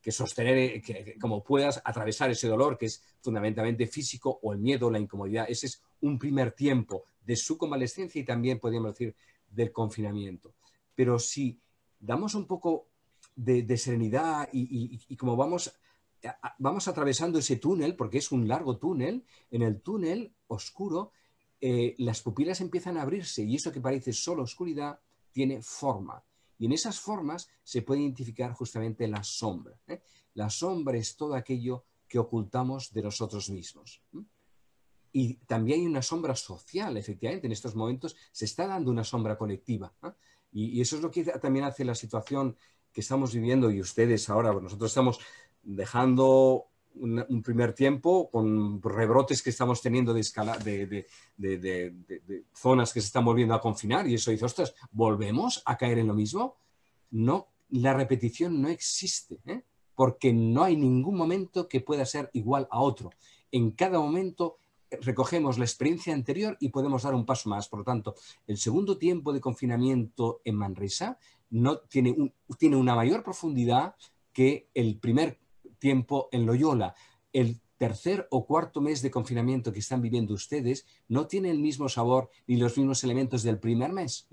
que, 0.00 0.10
sostener, 0.10 0.82
que, 0.82 1.16
como 1.20 1.44
puedas 1.44 1.80
atravesar 1.84 2.30
ese 2.30 2.48
dolor 2.48 2.76
que 2.76 2.86
es 2.86 3.02
fundamentalmente 3.20 3.86
físico 3.86 4.40
o 4.42 4.52
el 4.52 4.58
miedo, 4.58 4.90
la 4.90 4.98
incomodidad. 4.98 5.46
Ese 5.48 5.66
es 5.66 5.82
un 6.00 6.18
primer 6.18 6.52
tiempo 6.52 7.04
de 7.24 7.36
su 7.36 7.56
convalescencia 7.56 8.20
y 8.20 8.24
también 8.24 8.58
podríamos 8.58 8.94
decir 8.94 9.14
del 9.48 9.70
confinamiento. 9.70 10.54
Pero 10.94 11.20
si 11.20 11.60
damos 12.00 12.34
un 12.34 12.46
poco 12.46 12.88
de, 13.36 13.76
serenidad 13.76 14.48
y, 14.52 15.16
como 15.16 15.36
vamos, 15.36 15.72
vamos 16.58 16.88
atravesando 16.88 17.38
ese 17.38 17.56
túnel, 17.56 17.96
porque 17.96 18.18
es 18.18 18.32
un 18.32 18.48
largo 18.48 18.78
túnel, 18.78 19.24
en 19.50 19.62
el 19.62 19.80
túnel 19.80 20.34
oscuro 20.46 21.12
eh, 21.60 21.96
las 21.98 22.22
pupilas 22.22 22.60
empiezan 22.60 22.96
a 22.96 23.02
abrirse 23.02 23.42
y 23.42 23.56
eso 23.56 23.72
que 23.72 23.80
parece 23.80 24.12
solo 24.12 24.42
oscuridad 24.42 25.00
tiene 25.32 25.60
forma. 25.62 26.24
Y 26.58 26.66
en 26.66 26.72
esas 26.72 27.00
formas 27.00 27.48
se 27.62 27.82
puede 27.82 28.02
identificar 28.02 28.52
justamente 28.52 29.06
la 29.08 29.22
sombra. 29.22 29.78
¿eh? 29.86 30.02
La 30.34 30.50
sombra 30.50 30.96
es 30.96 31.16
todo 31.16 31.34
aquello 31.34 31.84
que 32.06 32.18
ocultamos 32.18 32.92
de 32.92 33.02
nosotros 33.02 33.50
mismos. 33.50 34.02
Y 35.12 35.34
también 35.46 35.80
hay 35.80 35.86
una 35.86 36.02
sombra 36.02 36.34
social, 36.34 36.96
efectivamente, 36.96 37.46
en 37.46 37.52
estos 37.52 37.74
momentos 37.74 38.16
se 38.32 38.44
está 38.44 38.66
dando 38.66 38.90
una 38.90 39.04
sombra 39.04 39.36
colectiva. 39.36 39.92
Y, 40.50 40.80
eso 40.80 40.96
es 40.96 41.02
lo 41.02 41.10
que 41.10 41.24
también 41.24 41.64
hace 41.64 41.84
la 41.84 41.94
situación 41.94 42.56
que 42.92 43.02
estamos 43.02 43.34
viviendo 43.34 43.70
y 43.70 43.80
ustedes 43.80 44.28
ahora, 44.28 44.52
nosotros 44.52 44.90
estamos 44.90 45.20
dejando 45.62 46.68
un, 46.94 47.42
primer 47.42 47.72
tiempo 47.72 48.30
con 48.30 48.82
rebrotes 48.82 49.42
que 49.42 49.50
estamos 49.50 49.80
teniendo 49.80 50.12
de, 50.12 50.20
escala, 50.20 50.56
de, 50.58 51.06
zonas 52.52 52.92
que 52.92 53.00
se 53.00 53.06
están 53.06 53.24
volviendo 53.24 53.54
a 53.54 53.60
confinar 53.60 54.06
y 54.08 54.14
eso 54.14 54.30
dice, 54.30 54.44
ostras, 54.44 54.74
¿volvemos 54.90 55.62
a 55.64 55.76
caer 55.76 55.98
en 55.98 56.08
lo 56.08 56.14
mismo? 56.14 56.56
No, 57.10 57.48
la 57.70 57.94
repetición 57.94 58.60
no 58.60 58.68
existe, 58.68 59.40
¿eh? 59.46 59.62
porque 59.94 60.32
no 60.32 60.64
hay 60.64 60.76
ningún 60.76 61.16
momento 61.16 61.68
que 61.68 61.80
pueda 61.80 62.04
ser 62.04 62.30
igual 62.32 62.68
a 62.70 62.80
otro. 62.80 63.10
En 63.50 63.72
cada 63.72 63.98
momento 63.98 64.58
recogemos 65.02 65.58
la 65.58 65.64
experiencia 65.64 66.14
anterior 66.14 66.56
y 66.60 66.70
podemos 66.70 67.02
dar 67.02 67.14
un 67.14 67.26
paso 67.26 67.48
más. 67.48 67.68
Por 67.68 67.80
lo 67.80 67.84
tanto, 67.84 68.14
el 68.46 68.58
segundo 68.58 68.96
tiempo 68.96 69.32
de 69.32 69.40
confinamiento 69.40 70.40
en 70.44 70.56
Manresa 70.56 71.18
no 71.50 71.78
tiene, 71.78 72.32
tiene 72.58 72.76
una 72.76 72.94
mayor 72.94 73.22
profundidad 73.22 73.94
que 74.32 74.68
el 74.74 74.98
primer 74.98 75.38
tiempo 75.78 76.28
en 76.32 76.46
Loyola. 76.46 76.94
El 77.32 77.60
tercer 77.78 78.26
o 78.30 78.44
cuarto 78.44 78.80
mes 78.80 79.00
de 79.02 79.10
confinamiento 79.10 79.72
que 79.72 79.78
están 79.78 80.02
viviendo 80.02 80.34
ustedes 80.34 80.84
no 81.06 81.26
tiene 81.26 81.50
el 81.50 81.60
mismo 81.60 81.88
sabor 81.88 82.30
ni 82.46 82.56
los 82.56 82.76
mismos 82.76 83.04
elementos 83.04 83.42
del 83.42 83.58
primer 83.58 83.92
mes. 83.92 84.28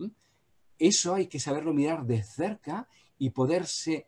Eso 0.77 1.13
hay 1.13 1.27
que 1.27 1.39
saberlo 1.39 1.73
mirar 1.73 2.05
de 2.05 2.21
cerca 2.23 2.89
y 3.17 3.29
poderse 3.29 4.07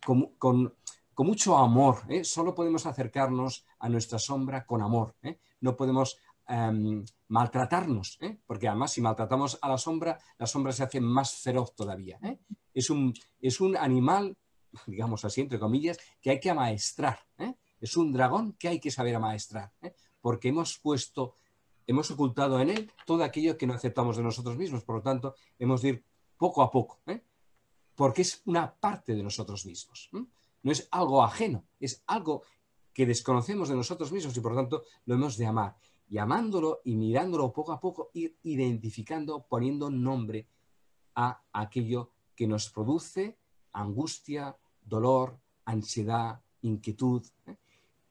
con, 0.00 0.74
mucho 1.16 1.56
amor. 1.56 2.02
¿eh? 2.08 2.24
Solo 2.24 2.54
podemos 2.54 2.86
acercarnos 2.86 3.64
a 3.78 3.88
nuestra 3.88 4.18
sombra 4.18 4.66
con 4.66 4.82
amor. 4.82 5.14
¿eh? 5.22 5.38
No 5.60 5.76
podemos 5.76 6.18
em, 6.46 7.04
maltratarnos, 7.28 8.18
¿eh? 8.20 8.38
porque 8.46 8.68
además 8.68 8.92
si 8.92 9.00
maltratamos 9.00 9.58
a 9.62 9.68
la 9.68 9.78
sombra, 9.78 10.18
la 10.38 10.46
sombra 10.46 10.72
se 10.72 10.82
hace 10.82 11.00
más 11.00 11.34
feroz 11.34 11.74
todavía. 11.74 12.18
Un, 12.90 13.12
es 13.40 13.60
un 13.60 13.76
animal 13.76 14.36
digamos 14.86 15.24
así, 15.24 15.40
entre 15.40 15.58
comillas, 15.58 15.98
que 16.20 16.30
hay 16.30 16.40
que 16.40 16.50
amaestrar. 16.50 17.18
¿eh? 17.38 17.54
Es 17.80 17.96
un 17.96 18.12
dragón 18.12 18.52
que 18.54 18.68
hay 18.68 18.80
que 18.80 18.90
saber 18.90 19.14
amaestrar, 19.14 19.72
¿eh? 19.82 19.94
porque 20.20 20.48
hemos 20.48 20.78
puesto, 20.78 21.36
hemos 21.86 22.10
ocultado 22.10 22.60
en 22.60 22.70
él 22.70 22.92
todo 23.06 23.24
aquello 23.24 23.56
que 23.56 23.66
no 23.66 23.74
aceptamos 23.74 24.16
de 24.16 24.22
nosotros 24.22 24.56
mismos. 24.56 24.84
Por 24.84 24.96
lo 24.96 25.02
tanto, 25.02 25.34
hemos 25.58 25.82
de 25.82 25.88
ir 25.88 26.04
poco 26.36 26.62
a 26.62 26.70
poco, 26.70 27.00
¿eh? 27.06 27.22
porque 27.94 28.22
es 28.22 28.42
una 28.46 28.74
parte 28.74 29.14
de 29.14 29.22
nosotros 29.22 29.66
mismos. 29.66 30.10
No 30.62 30.72
es 30.72 30.88
algo 30.90 31.22
ajeno, 31.22 31.64
es 31.80 32.02
algo 32.06 32.42
que 32.92 33.06
desconocemos 33.06 33.68
de 33.68 33.76
nosotros 33.76 34.12
mismos 34.12 34.36
y 34.36 34.40
por 34.40 34.52
lo 34.52 34.58
tanto 34.58 34.84
lo 35.04 35.14
hemos 35.14 35.36
de 35.36 35.46
amar. 35.46 35.76
Y 36.08 36.18
amándolo 36.18 36.80
y 36.84 36.96
mirándolo 36.96 37.52
poco 37.52 37.72
a 37.72 37.80
poco, 37.80 38.10
ir 38.14 38.38
identificando, 38.42 39.46
poniendo 39.46 39.90
nombre 39.90 40.48
a 41.14 41.42
aquello 41.52 42.12
que 42.34 42.46
nos 42.46 42.70
produce 42.70 43.36
angustia, 43.80 44.56
dolor, 44.84 45.38
ansiedad, 45.64 46.40
inquietud. 46.62 47.24
¿eh? 47.46 47.56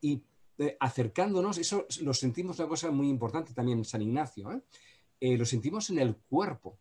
Y 0.01 0.23
eh, 0.57 0.77
acercándonos, 0.79 1.57
eso 1.57 1.85
lo 2.01 2.13
sentimos 2.13 2.59
una 2.59 2.67
cosa 2.67 2.91
muy 2.91 3.09
importante 3.09 3.53
también 3.53 3.79
en 3.79 3.85
San 3.85 4.01
Ignacio, 4.01 4.51
¿eh? 4.51 5.37
lo 5.37 5.45
sentimos 5.45 5.89
en 5.89 5.99
el 5.99 6.15
cuerpo. 6.15 6.77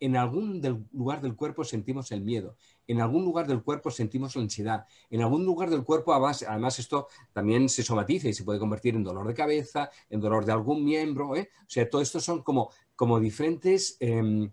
En 0.00 0.16
algún 0.16 0.60
lugar 0.92 1.22
del 1.22 1.36
cuerpo 1.36 1.64
sentimos 1.64 2.10
el 2.12 2.22
miedo, 2.22 2.56
en 2.86 3.00
algún 3.00 3.24
lugar 3.24 3.46
del 3.46 3.62
cuerpo 3.62 3.90
sentimos 3.90 4.34
la 4.34 4.42
ansiedad, 4.42 4.86
en 5.08 5.22
algún 5.22 5.44
lugar 5.46 5.70
del 5.70 5.84
cuerpo, 5.84 6.12
además, 6.12 6.78
esto 6.78 7.08
también 7.32 7.68
se 7.68 7.82
somatiza 7.82 8.28
y 8.28 8.34
se 8.34 8.44
puede 8.44 8.58
convertir 8.58 8.96
en 8.96 9.04
dolor 9.04 9.26
de 9.26 9.34
cabeza, 9.34 9.90
en 10.10 10.20
dolor 10.20 10.44
de 10.44 10.52
algún 10.52 10.84
miembro. 10.84 11.30
O 11.30 11.36
sea, 11.66 11.88
todo 11.88 12.02
esto 12.02 12.20
son 12.20 12.42
como, 12.42 12.70
como 12.96 13.20
diferentes 13.20 13.96
em, 14.00 14.50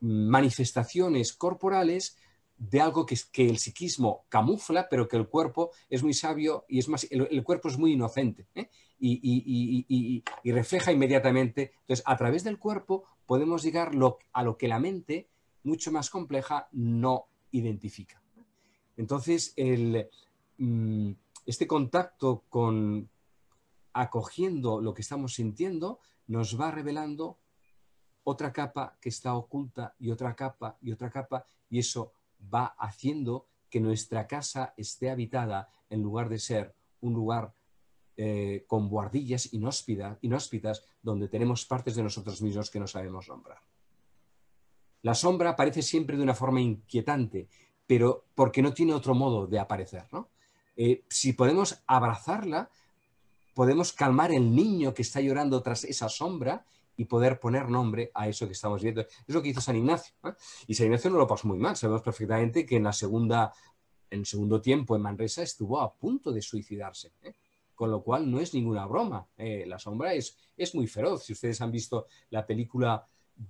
manifestaciones 0.00 1.32
corporales 1.32 2.16
de 2.58 2.80
algo 2.80 3.06
que, 3.06 3.16
que, 3.32 3.48
el 3.48 3.58
psiquismo 3.58 4.24
camufla, 4.28 4.88
pero 4.88 5.06
que 5.06 5.16
el 5.16 5.28
cuerpo 5.28 5.70
es 5.88 6.02
muy 6.02 6.12
sabio 6.12 6.64
y 6.68 6.80
es 6.80 6.88
más, 6.88 7.06
el, 7.10 7.42
cuerpo 7.44 7.68
es 7.68 7.78
muy 7.78 7.92
inocente 7.92 8.48
¿eh? 8.54 8.68
y, 8.98 10.22
refleja 10.44 10.92
inmediatamente. 10.92 11.72
Entonces, 11.80 12.04
a 12.06 12.16
través 12.16 12.42
del 12.44 12.58
cuerpo 12.58 13.04
podemos 13.26 13.62
llegar 13.62 13.92
a 14.32 14.42
lo 14.42 14.56
que 14.56 14.68
la 14.68 14.80
mente, 14.80 15.28
mucho 15.62 15.92
más 15.92 16.10
compleja, 16.10 16.68
no 16.72 17.28
identifica. 17.52 18.20
Entonces, 18.96 19.52
el, 19.56 20.08
mm, 20.58 21.12
este 21.46 21.66
contacto 21.66 22.44
con 22.48 23.08
acogiendo 23.92 24.80
lo 24.80 24.94
que 24.94 25.02
estamos 25.02 25.34
sintiendo 25.34 26.00
nos 26.26 26.60
va 26.60 26.70
revelando 26.70 27.38
otra 28.24 28.52
capa 28.52 28.98
que 29.00 29.08
está 29.08 29.34
oculta 29.34 29.94
y 29.98 30.10
otra 30.10 30.34
capa 30.36 30.76
y 30.82 30.92
otra 30.92 31.10
capa 31.10 31.46
y 31.70 31.78
eso 31.78 32.12
va 32.42 32.74
haciendo 32.78 33.46
que 33.70 33.80
nuestra 33.80 34.26
casa 34.26 34.74
esté 34.76 35.10
habitada 35.10 35.68
en 35.90 36.02
lugar 36.02 36.28
de 36.28 36.38
ser 36.38 36.74
un 37.00 37.14
lugar 37.14 37.54
eh, 38.16 38.64
con 38.66 38.88
buhardillas 38.88 39.52
inhóspitas 39.52 40.84
donde 41.02 41.28
tenemos 41.28 41.64
partes 41.64 41.94
de 41.94 42.02
nosotros 42.02 42.42
mismos 42.42 42.70
que 42.70 42.80
no 42.80 42.86
sabemos 42.86 43.28
nombrar. 43.28 43.60
La 45.02 45.14
sombra 45.14 45.50
aparece 45.50 45.82
siempre 45.82 46.16
de 46.16 46.24
una 46.24 46.34
forma 46.34 46.60
inquietante, 46.60 47.48
pero 47.86 48.24
porque 48.34 48.62
no 48.62 48.74
tiene 48.74 48.94
otro 48.94 49.14
modo 49.14 49.46
de 49.46 49.60
aparecer. 49.60 50.04
Eh, 50.76 51.04
si 51.08 51.32
podemos 51.32 51.82
abrazarla, 51.86 52.70
podemos 53.54 53.92
calmar 53.92 54.32
el 54.32 54.54
niño 54.54 54.94
que 54.94 55.02
está 55.02 55.20
llorando 55.20 55.62
tras 55.62 55.84
esa 55.84 56.08
sombra 56.08 56.64
y 56.98 57.04
poder 57.04 57.38
poner 57.38 57.70
nombre 57.70 58.10
a 58.12 58.28
eso 58.28 58.46
que 58.46 58.52
estamos 58.52 58.82
viendo. 58.82 59.02
Es 59.02 59.34
lo 59.34 59.40
que 59.40 59.50
hizo 59.50 59.60
San 59.60 59.76
Ignacio. 59.76 60.14
Y 60.66 60.74
San 60.74 60.86
Ignacio 60.86 61.10
no 61.10 61.18
lo 61.18 61.28
pasó 61.28 61.46
muy 61.46 61.56
mal. 61.56 61.76
Sabemos 61.76 62.02
perfectamente 62.02 62.66
que 62.66 62.76
en 62.76 62.82
la 62.82 62.92
segunda, 62.92 63.52
en 64.10 64.24
segundo 64.24 64.60
tiempo 64.60 64.96
en 64.96 65.02
Manresa 65.02 65.44
estuvo 65.44 65.80
a 65.80 65.94
punto 65.94 66.32
de 66.32 66.42
suicidarse. 66.42 67.12
¿eh? 67.22 67.34
Con 67.72 67.92
lo 67.92 68.02
cual 68.02 68.28
no 68.28 68.40
es 68.40 68.52
ninguna 68.52 68.84
broma. 68.84 69.28
¿eh? 69.36 69.64
la 69.64 69.78
sombra 69.78 70.12
es, 70.12 70.36
es 70.56 70.74
muy 70.74 70.88
feroz. 70.88 71.22
Si 71.24 71.34
ustedes 71.34 71.60
han 71.60 71.70
visto 71.70 72.06
la 72.30 72.44
película 72.44 73.06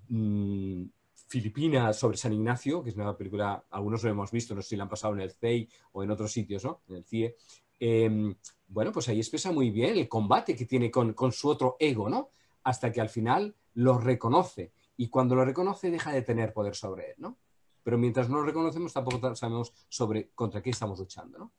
mm, 0.08 0.82
filipina 1.26 1.94
sobre 1.94 2.18
San 2.18 2.34
Ignacio, 2.34 2.82
que 2.82 2.90
es 2.90 2.96
una 2.96 3.16
película, 3.16 3.64
algunos 3.70 4.02
lo 4.04 4.10
hemos 4.10 4.30
visto, 4.30 4.54
no 4.54 4.60
sé 4.60 4.68
si 4.68 4.76
la 4.76 4.82
han 4.82 4.90
pasado 4.90 5.14
en 5.14 5.20
el 5.20 5.32
CEI 5.32 5.66
o 5.92 6.02
en 6.02 6.10
otros 6.10 6.30
sitios, 6.30 6.64
¿no? 6.64 6.82
En 6.86 6.96
el 6.96 7.04
CIE. 7.06 7.34
Em, 7.80 8.34
bueno, 8.66 8.92
pues 8.92 9.08
ahí 9.08 9.16
expresa 9.16 9.52
muy 9.52 9.70
bien 9.70 9.96
el 9.96 10.06
combate 10.06 10.54
que 10.54 10.66
tiene 10.66 10.90
con, 10.90 11.14
con 11.14 11.32
su 11.32 11.48
otro 11.48 11.76
ego, 11.80 12.10
¿no? 12.10 12.28
Hasta 12.68 12.92
que 12.92 13.00
al 13.00 13.08
final 13.08 13.56
lo 13.74 13.96
reconoce. 13.96 14.72
Y 14.98 15.08
cuando 15.08 15.34
lo 15.34 15.42
reconoce 15.42 15.90
deja 15.90 16.12
de 16.12 16.20
tener 16.20 16.52
poder 16.52 16.74
sobre 16.74 17.12
él, 17.12 17.14
¿no? 17.16 17.38
Pero 17.82 17.96
mientras 17.96 18.28
no 18.28 18.36
lo 18.36 18.44
reconocemos 18.44 18.92
tampoco 18.92 19.34
sabemos 19.34 19.72
sobre 19.88 20.30
contra 20.34 20.60
qué 20.60 20.68
estamos 20.68 20.98
luchando, 20.98 21.38
¿no? 21.38 21.52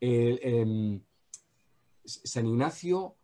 Em, 0.00 1.02
San 2.04 2.46
Ignacio 2.46 3.16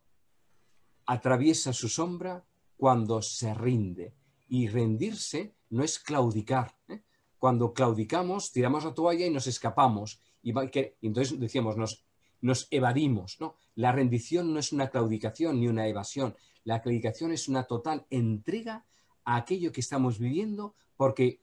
atraviesa 1.07 1.73
su 1.73 1.89
sombra 1.89 2.45
cuando 2.77 3.23
se 3.23 3.55
rinde. 3.55 4.15
Y 4.49 4.69
rendirse 4.69 5.55
no 5.71 5.83
es 5.83 5.99
claudicar. 5.99 6.77
¿eh? 6.89 7.03
Cuando 7.39 7.73
claudicamos, 7.73 8.53
tiramos 8.53 8.85
la 8.85 8.93
toalla 8.93 9.25
y 9.25 9.31
nos 9.31 9.47
escapamos. 9.47 10.21
Y, 10.43 10.53
entonces 11.01 11.41
decíamos, 11.41 11.79
nos 11.79 12.05
nos 12.45 12.69
evadimos. 12.71 13.41
¿no? 13.41 13.57
La 13.75 13.91
rendición 13.91 14.53
no 14.53 14.61
es 14.61 14.71
una 14.71 14.91
claudicación 14.91 15.59
ni 15.59 15.67
una 15.67 15.89
evasión. 15.89 16.37
La 16.63 16.83
claudicación 16.83 17.33
es 17.33 17.49
una 17.49 17.65
total 17.65 18.07
entrega 18.11 18.85
a 19.25 19.37
aquello 19.37 19.73
que 19.73 19.81
estamos 19.81 20.19
viviendo 20.19 20.75
porque 20.99 21.41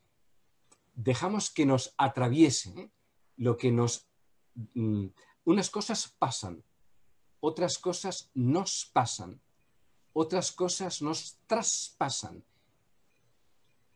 dejamos 0.94 1.50
que 1.50 1.66
nos 1.66 1.96
atraviese 1.98 2.70
¿eh? 2.80 2.92
lo 3.38 3.58
que 3.58 3.72
nos... 3.72 4.08
Mm, 4.76 5.08
unas 5.46 5.72
cosas 5.72 6.16
pasan, 6.20 6.64
otras 7.40 7.80
cosas 7.80 8.30
nos 8.36 8.88
pasan, 8.94 9.42
otras 10.14 10.52
cosas 10.52 11.02
nos 11.02 11.40
traspasan 11.48 12.46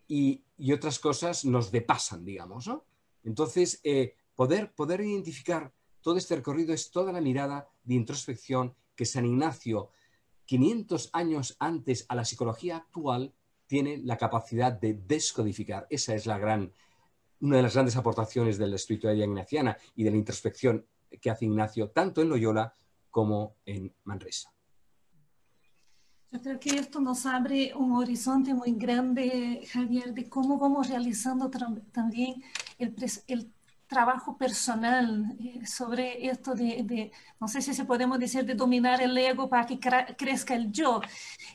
y, 0.07 0.43
otras 0.73 0.97
cosas 0.97 1.45
nos 1.45 1.71
depasan, 1.71 2.25
digamos. 2.25 2.65
¿no? 2.65 2.83
Entonces, 3.23 3.79
eh, 3.83 4.15
poder, 4.33 4.73
poder 4.73 5.01
identificar 5.01 5.71
todo 6.05 6.17
este 6.17 6.35
recorrido 6.35 6.71
es 6.71 6.91
toda 6.91 7.11
la 7.11 7.19
mirada 7.19 7.67
de 7.83 7.95
introspección 7.95 8.75
que 8.95 9.05
San 9.05 9.25
Ignacio, 9.25 9.89
500 10.45 11.09
años 11.13 11.57
antes 11.57 12.05
a 12.07 12.13
la 12.13 12.23
psicología 12.23 12.77
actual, 12.77 13.33
tiene 13.65 13.97
la 13.97 14.15
capacidad 14.15 14.71
de 14.71 14.93
descodificar. 14.93 15.87
Esa 15.89 16.13
es 16.13 16.27
gran, 16.27 16.71
una 17.39 17.57
de 17.57 17.63
las 17.63 17.73
grandes 17.73 17.95
aportaciones 17.95 18.59
de 18.59 18.67
la 18.67 18.75
espiritualidad 18.75 19.25
ignaciana 19.25 19.77
y 19.95 20.03
de 20.03 20.11
la 20.11 20.17
introspección 20.17 20.85
que 21.19 21.31
hace 21.31 21.45
Ignacio 21.45 21.89
tanto 21.89 22.21
en 22.21 22.29
Loyola 22.29 22.75
como 23.09 23.55
en 23.65 23.91
Manresa. 24.03 24.53
Yo 26.31 26.39
creo 26.39 26.59
que 26.59 26.69
esto 26.77 26.99
nos 26.99 27.25
abre 27.25 27.73
un 27.73 27.93
horizonte 27.93 28.53
muy 28.53 28.73
grande, 28.73 29.67
Javier, 29.71 30.13
de 30.13 30.29
cómo 30.29 30.59
vamos 30.59 30.87
realizando 30.87 31.49
también 31.49 32.43
el, 32.77 32.93
el 33.25 33.51
trabajo 33.95 34.37
personal 34.37 35.37
eh, 35.39 35.65
sobre 35.65 36.27
esto 36.27 36.53
de, 36.53 37.11
no 37.39 37.47
sé 37.47 37.61
si 37.61 37.73
se 37.73 37.85
podemos 37.85 38.19
decir, 38.19 38.43
de 38.45 38.53
dominar 38.53 39.01
el 39.01 39.17
ego 39.17 39.47
para 39.47 39.65
que 39.65 39.79
crezca 40.17 40.53
el 40.53 40.69
yo. 40.69 40.99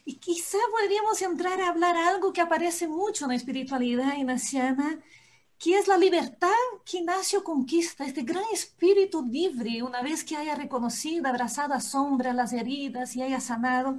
Y 0.07 0.15
quizá 0.17 0.57
podríamos 0.75 1.21
entrar 1.21 1.61
a 1.61 1.69
hablar 1.69 1.97
algo 1.97 2.33
que 2.33 2.41
aparece 2.41 2.89
mucho 2.89 3.27
en 3.27 3.33
la 3.33 3.37
espiritualidad 3.37 4.17
ignaciana, 4.17 4.99
que 5.59 5.77
es 5.79 5.87
la 5.87 5.99
libertad 5.99 6.63
que 6.87 6.99
Ignacio 7.01 7.45
conquista, 7.45 8.07
este 8.07 8.23
gran 8.23 8.45
espíritu 8.51 9.23
libre, 9.23 9.83
una 9.83 10.01
vez 10.01 10.25
que 10.25 10.35
haya 10.35 10.55
reconocido, 10.55 11.29
abrazado 11.29 11.75
a 11.75 11.81
sombra, 11.81 12.33
las 12.33 12.55
heridas 12.55 13.15
y 13.17 13.23
haya 13.23 13.41
sanado, 13.41 13.99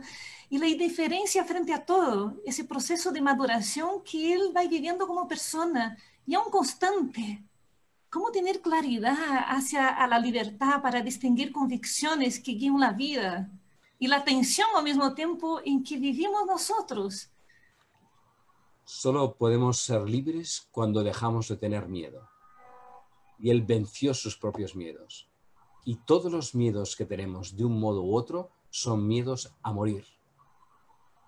y 0.49 0.57
la 0.57 0.67
indiferencia 0.67 1.45
frente 1.45 1.73
a 1.73 1.85
todo, 1.85 2.41
ese 2.43 2.63
proceso 2.63 3.11
de 3.11 3.21
maduración 3.21 4.01
que 4.03 4.33
él 4.33 4.51
va 4.57 4.63
viviendo 4.63 5.05
como 5.05 5.27
persona, 5.27 5.95
y 6.25 6.33
aún 6.33 6.49
constante 6.49 7.43
¿Cómo 8.11 8.29
tener 8.29 8.59
claridad 8.59 9.45
hacia 9.47 10.05
la 10.05 10.19
libertad 10.19 10.81
para 10.81 11.01
distinguir 11.01 11.53
convicciones 11.53 12.41
que 12.41 12.51
guían 12.51 12.77
la 12.77 12.91
vida 12.91 13.49
y 13.97 14.07
la 14.09 14.25
tensión 14.25 14.67
al 14.75 14.83
mismo 14.83 15.13
tiempo 15.13 15.61
en 15.63 15.81
que 15.81 15.97
vivimos 15.97 16.45
nosotros? 16.45 17.31
Solo 18.83 19.37
podemos 19.37 19.79
ser 19.79 20.01
libres 20.09 20.67
cuando 20.71 21.03
dejamos 21.03 21.47
de 21.47 21.55
tener 21.55 21.87
miedo. 21.87 22.27
Y 23.39 23.49
él 23.49 23.61
venció 23.61 24.13
sus 24.13 24.35
propios 24.35 24.75
miedos. 24.75 25.29
Y 25.85 25.95
todos 25.95 26.33
los 26.33 26.53
miedos 26.53 26.97
que 26.97 27.05
tenemos 27.05 27.55
de 27.55 27.63
un 27.63 27.79
modo 27.79 28.03
u 28.03 28.13
otro 28.13 28.51
son 28.69 29.07
miedos 29.07 29.53
a 29.63 29.71
morir. 29.71 30.03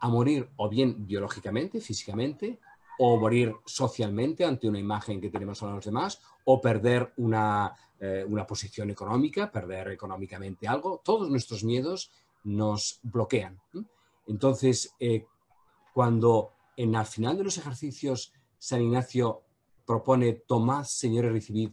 A 0.02 0.10
morir 0.10 0.50
o 0.58 0.68
bien 0.68 1.08
biológicamente, 1.08 1.80
físicamente, 1.80 2.60
o 3.06 3.18
morir 3.18 3.54
socialmente 3.66 4.46
ante 4.46 4.70
una 4.70 4.80
imagen 4.80 5.20
que 5.20 5.30
tenemos 5.30 5.62
a 5.62 5.68
los 5.68 5.84
demás, 5.84 6.22
o 6.46 6.62
perder 6.62 7.12
una, 7.18 7.76
eh, 8.00 8.24
una 8.26 8.48
posición 8.48 8.92
económica, 8.92 9.52
perder 9.52 9.90
económicamente 9.90 10.70
algo. 10.70 11.02
Todos 11.04 11.30
nuestros 11.30 11.66
miedos 11.66 12.14
nos 12.46 13.02
bloquean. 13.04 13.60
Entonces, 14.26 14.96
eh, 15.02 15.26
cuando 15.94 16.54
en 16.78 16.96
al 16.96 17.06
final 17.06 17.36
de 17.36 17.44
los 17.44 17.58
ejercicios 17.58 18.32
San 18.58 18.82
Ignacio 18.82 19.42
propone, 19.86 20.32
tomad, 20.48 20.86
Señor, 20.86 21.26
y 21.26 21.30
recibid 21.30 21.72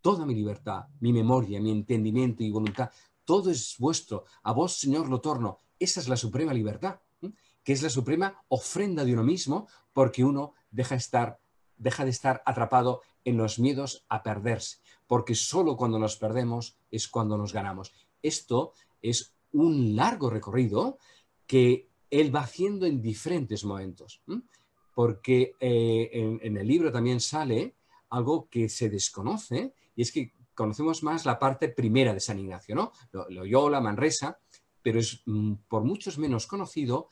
toda 0.00 0.24
mi 0.24 0.36
libertad, 0.36 0.84
mi 1.00 1.12
memoria, 1.12 1.60
mi 1.60 1.72
entendimiento 1.72 2.44
y 2.44 2.50
voluntad, 2.52 2.90
todo 3.24 3.50
es 3.50 3.74
vuestro, 3.76 4.24
a 4.44 4.52
vos, 4.52 4.74
Señor, 4.74 5.08
lo 5.08 5.20
torno. 5.20 5.58
Esa 5.80 5.98
es 5.98 6.08
la 6.08 6.16
suprema 6.16 6.54
libertad 6.54 7.00
que 7.64 7.72
es 7.72 7.82
la 7.82 7.90
suprema 7.90 8.42
ofrenda 8.48 9.04
de 9.04 9.12
uno 9.12 9.24
mismo, 9.24 9.68
porque 9.92 10.24
uno 10.24 10.54
deja, 10.70 10.94
estar, 10.94 11.38
deja 11.76 12.04
de 12.04 12.10
estar 12.10 12.42
atrapado 12.46 13.02
en 13.24 13.36
los 13.36 13.58
miedos 13.58 14.04
a 14.08 14.22
perderse, 14.22 14.78
porque 15.06 15.34
solo 15.34 15.76
cuando 15.76 15.98
nos 15.98 16.16
perdemos 16.16 16.78
es 16.90 17.08
cuando 17.08 17.36
nos 17.36 17.52
ganamos. 17.52 17.92
Esto 18.22 18.72
es 19.02 19.34
un 19.52 19.96
largo 19.96 20.30
recorrido 20.30 20.98
que 21.46 21.88
él 22.10 22.34
va 22.34 22.40
haciendo 22.40 22.86
en 22.86 23.02
diferentes 23.02 23.64
momentos, 23.64 24.22
porque 24.94 25.54
eh, 25.60 26.38
en, 26.42 26.56
el 26.56 26.66
libro 26.66 26.90
también 26.90 27.20
sale 27.20 27.76
algo 28.10 28.48
que 28.48 28.68
se 28.68 28.88
desconoce, 28.88 29.74
y 29.94 30.02
es 30.02 30.12
que 30.12 30.32
conocemos 30.54 31.02
más 31.02 31.24
la 31.24 31.38
parte 31.38 31.68
primera 31.68 32.12
de 32.12 32.20
San 32.20 32.38
Ignacio, 32.38 32.74
¿no? 32.74 32.92
Loyola, 33.28 33.80
Manresa, 33.80 34.38
pero 34.82 34.98
es 34.98 35.22
mm, 35.26 35.54
por 35.68 35.84
muchos 35.84 36.18
menos 36.18 36.46
conocido 36.46 37.08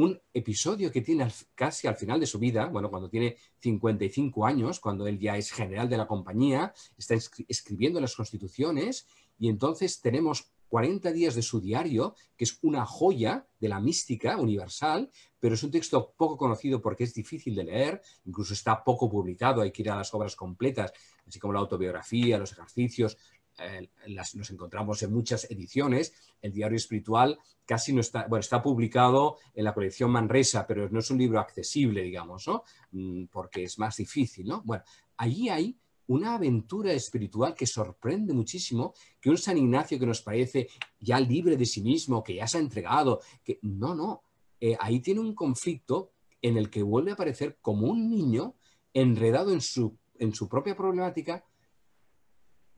un 0.00 0.20
episodio 0.32 0.92
que 0.92 1.00
tiene 1.00 1.26
casi 1.56 1.88
al 1.88 1.96
final 1.96 2.20
de 2.20 2.26
su 2.26 2.38
vida, 2.38 2.66
bueno, 2.66 2.88
cuando 2.88 3.10
tiene 3.10 3.36
55 3.58 4.46
años, 4.46 4.78
cuando 4.78 5.08
él 5.08 5.18
ya 5.18 5.36
es 5.36 5.50
general 5.50 5.88
de 5.88 5.96
la 5.96 6.06
compañía, 6.06 6.72
está 6.96 7.16
escribiendo 7.48 8.00
las 8.00 8.14
constituciones 8.14 9.08
y 9.40 9.48
entonces 9.48 10.00
tenemos 10.00 10.52
40 10.68 11.10
días 11.10 11.34
de 11.34 11.42
su 11.42 11.60
diario, 11.60 12.14
que 12.36 12.44
es 12.44 12.58
una 12.62 12.86
joya 12.86 13.46
de 13.58 13.68
la 13.68 13.80
mística 13.80 14.36
universal, 14.36 15.10
pero 15.40 15.54
es 15.54 15.62
un 15.64 15.72
texto 15.72 16.14
poco 16.16 16.36
conocido 16.36 16.80
porque 16.80 17.04
es 17.04 17.14
difícil 17.14 17.56
de 17.56 17.64
leer, 17.64 18.02
incluso 18.24 18.52
está 18.52 18.84
poco 18.84 19.10
publicado, 19.10 19.62
hay 19.62 19.72
que 19.72 19.82
ir 19.82 19.90
a 19.90 19.96
las 19.96 20.14
obras 20.14 20.36
completas, 20.36 20.92
así 21.26 21.40
como 21.40 21.54
la 21.54 21.60
autobiografía, 21.60 22.38
los 22.38 22.52
ejercicios, 22.52 23.16
eh, 23.58 23.90
las, 24.06 24.34
nos 24.34 24.50
encontramos 24.50 25.02
en 25.02 25.12
muchas 25.12 25.50
ediciones. 25.50 26.12
El 26.40 26.52
diario 26.52 26.76
espiritual 26.76 27.38
casi 27.64 27.92
no 27.92 28.00
está, 28.00 28.26
bueno, 28.26 28.40
está 28.40 28.62
publicado 28.62 29.36
en 29.54 29.64
la 29.64 29.74
colección 29.74 30.10
Manresa, 30.10 30.66
pero 30.66 30.88
no 30.88 31.00
es 31.00 31.10
un 31.10 31.18
libro 31.18 31.40
accesible, 31.40 32.02
digamos, 32.02 32.46
¿no? 32.46 32.62
Mm, 32.92 33.24
porque 33.26 33.64
es 33.64 33.78
más 33.78 33.96
difícil, 33.96 34.46
¿no? 34.46 34.62
Bueno, 34.64 34.84
allí 35.16 35.48
hay 35.48 35.76
una 36.06 36.34
aventura 36.34 36.92
espiritual 36.92 37.54
que 37.54 37.66
sorprende 37.66 38.32
muchísimo, 38.32 38.94
que 39.20 39.30
un 39.30 39.36
San 39.36 39.58
Ignacio 39.58 39.98
que 39.98 40.06
nos 40.06 40.22
parece 40.22 40.68
ya 40.98 41.20
libre 41.20 41.56
de 41.56 41.66
sí 41.66 41.82
mismo, 41.82 42.24
que 42.24 42.36
ya 42.36 42.46
se 42.46 42.58
ha 42.58 42.60
entregado, 42.60 43.20
que 43.44 43.58
no, 43.62 43.94
no, 43.94 44.22
eh, 44.60 44.76
ahí 44.80 45.00
tiene 45.00 45.20
un 45.20 45.34
conflicto 45.34 46.12
en 46.40 46.56
el 46.56 46.70
que 46.70 46.82
vuelve 46.82 47.10
a 47.10 47.14
aparecer 47.14 47.58
como 47.60 47.88
un 47.88 48.08
niño 48.08 48.54
enredado 48.94 49.52
en 49.52 49.60
su, 49.60 49.98
en 50.18 50.34
su 50.34 50.48
propia 50.48 50.76
problemática 50.76 51.44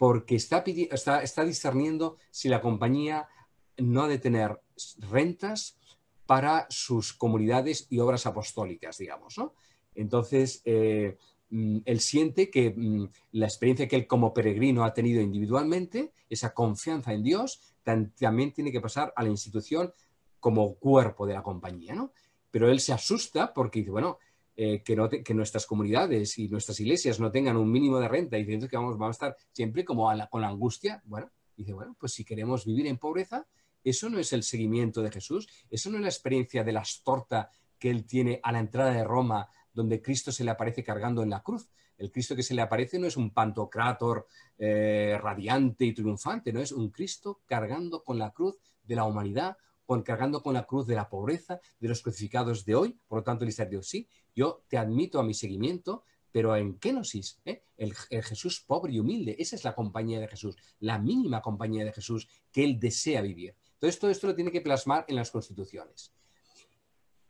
porque 0.01 0.35
está, 0.35 0.65
está, 0.67 1.23
está 1.23 1.45
discerniendo 1.45 2.17
si 2.31 2.49
la 2.49 2.63
compañía 2.63 3.29
no 3.77 4.05
ha 4.05 4.09
de 4.09 4.17
tener 4.17 4.59
rentas 4.97 5.79
para 6.25 6.67
sus 6.71 7.13
comunidades 7.13 7.87
y 7.91 7.99
obras 7.99 8.25
apostólicas, 8.25 8.97
digamos. 8.97 9.37
¿no? 9.37 9.53
Entonces, 9.95 10.63
eh, 10.65 11.19
mm, 11.51 11.81
él 11.85 12.01
siente 12.01 12.49
que 12.49 12.71
mm, 12.75 13.11
la 13.33 13.45
experiencia 13.45 13.89
que 13.89 13.97
él 13.97 14.07
como 14.07 14.33
peregrino 14.33 14.85
ha 14.85 14.95
tenido 14.95 15.21
individualmente, 15.21 16.15
esa 16.31 16.55
confianza 16.55 17.13
en 17.13 17.23
Dios, 17.23 17.61
también 17.83 18.55
tiene 18.55 18.73
que 18.73 18.81
pasar 18.81 19.13
a 19.15 19.23
la 19.23 19.29
institución 19.29 19.93
como 20.39 20.77
cuerpo 20.77 21.27
de 21.27 21.35
la 21.35 21.43
compañía. 21.43 21.95
¿no? 21.95 22.15
Pero 22.51 22.71
él 22.71 22.81
se 22.81 22.95
asusta 22.95 23.53
porque 23.53 23.81
dice, 23.81 23.91
bueno, 23.91 24.19
eh, 24.63 24.83
que, 24.83 25.23
que, 25.25 25.33
nuestras 25.33 25.65
comunidades 25.65 26.37
y 26.37 26.47
nuestras 26.51 26.79
iglesias 26.81 27.19
no 27.19 27.31
tengan 27.31 27.57
un 27.57 27.73
mínimo 27.73 27.99
de 27.99 28.09
renta 28.09 28.37
y 28.37 28.43
diciendo 28.43 28.69
que 28.69 28.77
vamos, 28.77 29.01
a 29.01 29.09
estar 29.09 29.37
siempre 29.53 29.87
como 29.87 30.13
con 30.29 30.43
la 30.43 30.49
angustia, 30.49 31.03
bueno, 31.07 31.31
dice, 31.57 31.73
bueno, 31.73 31.97
pues 31.99 32.13
si 32.13 32.27
queremos 32.27 32.67
vivir 32.67 32.87
en 32.87 32.99
pobreza, 32.99 33.47
eso 33.83 34.11
no 34.11 34.19
es 34.19 34.35
el 34.35 34.43
seguimiento 34.43 35.01
de 35.01 35.11
Jesús, 35.11 35.49
eso 35.71 35.89
no 35.89 35.97
es 35.97 36.03
la 36.03 36.11
experiencia 36.11 36.63
de 36.63 36.73
la 36.73 36.81
astorta 36.81 37.51
que 37.79 37.89
él 37.89 38.05
tiene 38.05 38.39
a 38.43 38.53
la 38.53 38.59
entrada 38.59 38.93
de 38.93 39.03
Roma, 39.03 39.49
donde 39.73 40.03
Cristo 40.03 40.31
se 40.31 40.45
le 40.45 40.51
aparece 40.51 40.85
cargando 40.85 41.23
en 41.23 41.31
la 41.31 41.43
cruz. 41.43 41.71
El 41.97 42.13
Cristo 42.13 42.37
que 42.37 42.43
se 42.43 42.53
le 42.53 42.61
aparece 42.61 42.99
no 42.99 43.07
es 43.07 43.17
un 43.17 43.31
pantocrátor 43.31 44.27
eh, 44.59 45.19
radiante 45.23 45.87
y 45.87 45.95
triunfante, 45.95 46.53
no 46.53 46.61
es 46.61 46.73
un 46.73 46.91
Cristo 46.91 47.41
cargando 47.47 48.05
con 48.05 48.19
la 48.19 48.31
cruz 48.33 48.59
de 48.83 48.97
la 48.97 49.05
humanidad, 49.05 49.57
con, 49.91 50.03
cargando 50.05 50.41
con 50.41 50.55
la 50.55 50.67
cruz 50.67 50.87
de 50.87 50.95
la 50.95 51.09
pobreza, 51.09 51.61
de 51.81 51.89
los 51.89 52.01
crucificados 52.01 52.65
de 52.65 52.77
hoy. 52.77 52.97
Por 53.09 53.19
lo 53.19 53.25
tanto, 53.25 53.45
dice 53.45 53.67
Dios, 53.67 53.89
sí, 53.89 54.07
yo 54.37 54.63
te 54.69 54.79
admito 54.79 55.19
a 55.19 55.25
mi 55.25 55.35
seguimiento, 55.35 56.05
pero 56.31 56.55
en 56.55 56.79
kenosis, 56.79 57.41
¿eh? 57.45 57.65
el, 57.77 57.93
Jesús 57.97 58.61
pobre 58.65 58.93
y 58.93 59.01
humilde. 59.01 59.35
Esa 59.37 59.57
es 59.57 59.65
la 59.65 59.75
compañía 59.75 60.21
de 60.21 60.29
Jesús, 60.29 60.57
la 60.79 61.01
mínima 61.01 61.43
compañía 61.43 61.85
de 61.85 61.93
Jesús 61.93 62.29
que 62.53 62.63
él 62.63 62.79
desea 62.79 63.21
vivir. 63.21 63.57
Entonces, 63.73 63.99
todo 63.99 64.13
esto 64.13 64.29
lo 64.29 64.37
tiene 64.37 64.53
que 64.53 64.61
plasmar 64.61 65.07
en 65.09 65.17
las 65.17 65.33
constituciones. 65.33 66.13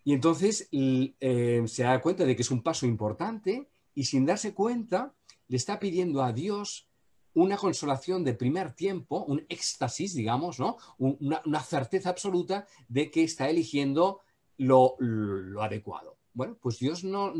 Y 0.04 0.12
entonces 0.12 0.68
eh, 0.70 1.62
se 1.66 1.82
da 1.82 1.98
cuenta 2.02 2.26
de 2.26 2.36
que 2.36 2.42
es 2.42 2.50
un 2.50 2.62
paso 2.62 2.84
importante 2.84 3.70
y 3.94 4.04
sin 4.04 4.26
darse 4.26 4.52
cuenta 4.52 5.14
le 5.48 5.56
está 5.56 5.80
pidiendo 5.80 6.22
a 6.22 6.34
Dios 6.34 6.89
una 7.34 7.56
consolación 7.56 8.24
de 8.24 8.34
primer 8.34 8.72
tiempo, 8.72 9.24
un 9.24 9.44
éxtasis, 9.48 10.14
digamos, 10.14 10.58
¿no? 10.58 10.76
Una, 10.98 11.62
certeza 11.62 12.10
absoluta 12.10 12.66
de 12.88 13.10
que 13.10 13.22
está 13.22 13.48
eligiendo 13.48 14.20
lo, 14.56 14.96
adecuado. 15.60 16.18
Bueno, 16.32 16.58
pues 16.60 16.78
Dios 16.78 17.04
no, 17.04 17.32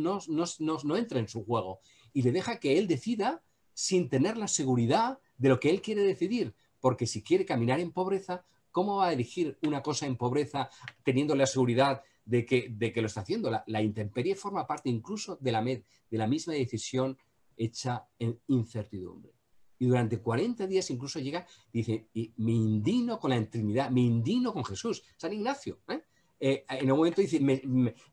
entra 0.97 1.19
en 1.19 1.29
su 1.29 1.45
juego 1.45 1.81
y 2.13 2.23
le 2.23 2.33
deja 2.33 2.59
que 2.59 2.79
él 2.79 2.87
decida 2.87 3.43
sin 3.75 4.09
tener 4.09 4.37
la 4.37 4.49
seguridad 4.49 5.19
de 5.39 5.49
lo 5.49 5.61
que 5.61 5.71
él 5.71 5.81
quiere 5.81 6.03
decidir, 6.03 6.55
porque 6.81 7.07
si 7.07 7.23
quiere 7.23 7.45
caminar 7.45 7.81
en 7.81 7.93
pobreza, 7.93 8.45
¿cómo 8.71 8.97
va 8.97 9.09
a 9.09 9.13
elegir 9.13 9.59
una 9.63 9.83
cosa 9.83 10.07
en 10.07 10.17
pobreza 10.17 10.71
teniendo 11.03 11.35
la 11.35 11.47
seguridad 11.47 12.03
de 12.25 12.47
que, 12.47 12.93
lo 12.97 13.07
está 13.07 13.23
haciendo? 13.23 13.51
La, 13.67 13.83
intemperie 13.83 14.35
forma 14.35 14.67
parte 14.67 14.89
incluso 14.89 15.37
de 15.41 15.53
la, 15.53 15.63
de 15.63 15.85
la 16.11 16.27
misma 16.27 16.55
decisión 16.55 17.17
hecha 17.57 18.07
en 18.19 18.41
incertidumbre 18.49 19.40
y 19.81 19.87
durante 19.87 20.21
40 20.21 20.67
días 20.67 20.91
incluso 20.91 21.19
llega, 21.19 21.47
dice, 21.73 22.07
me 22.37 22.53
indigno 22.53 23.19
con 23.19 23.31
la 23.31 23.51
Trinidad, 23.51 23.91
me 23.91 24.03
indigno 24.03 24.53
con 24.53 24.63
Jesús, 24.63 25.03
San 25.17 25.33
Ignacio. 25.33 25.81
¿eh? 25.89 26.03
Eh, 26.39 26.65
en 26.69 26.93
un 26.93 26.99
momento 26.99 27.23
dice, 27.23 27.39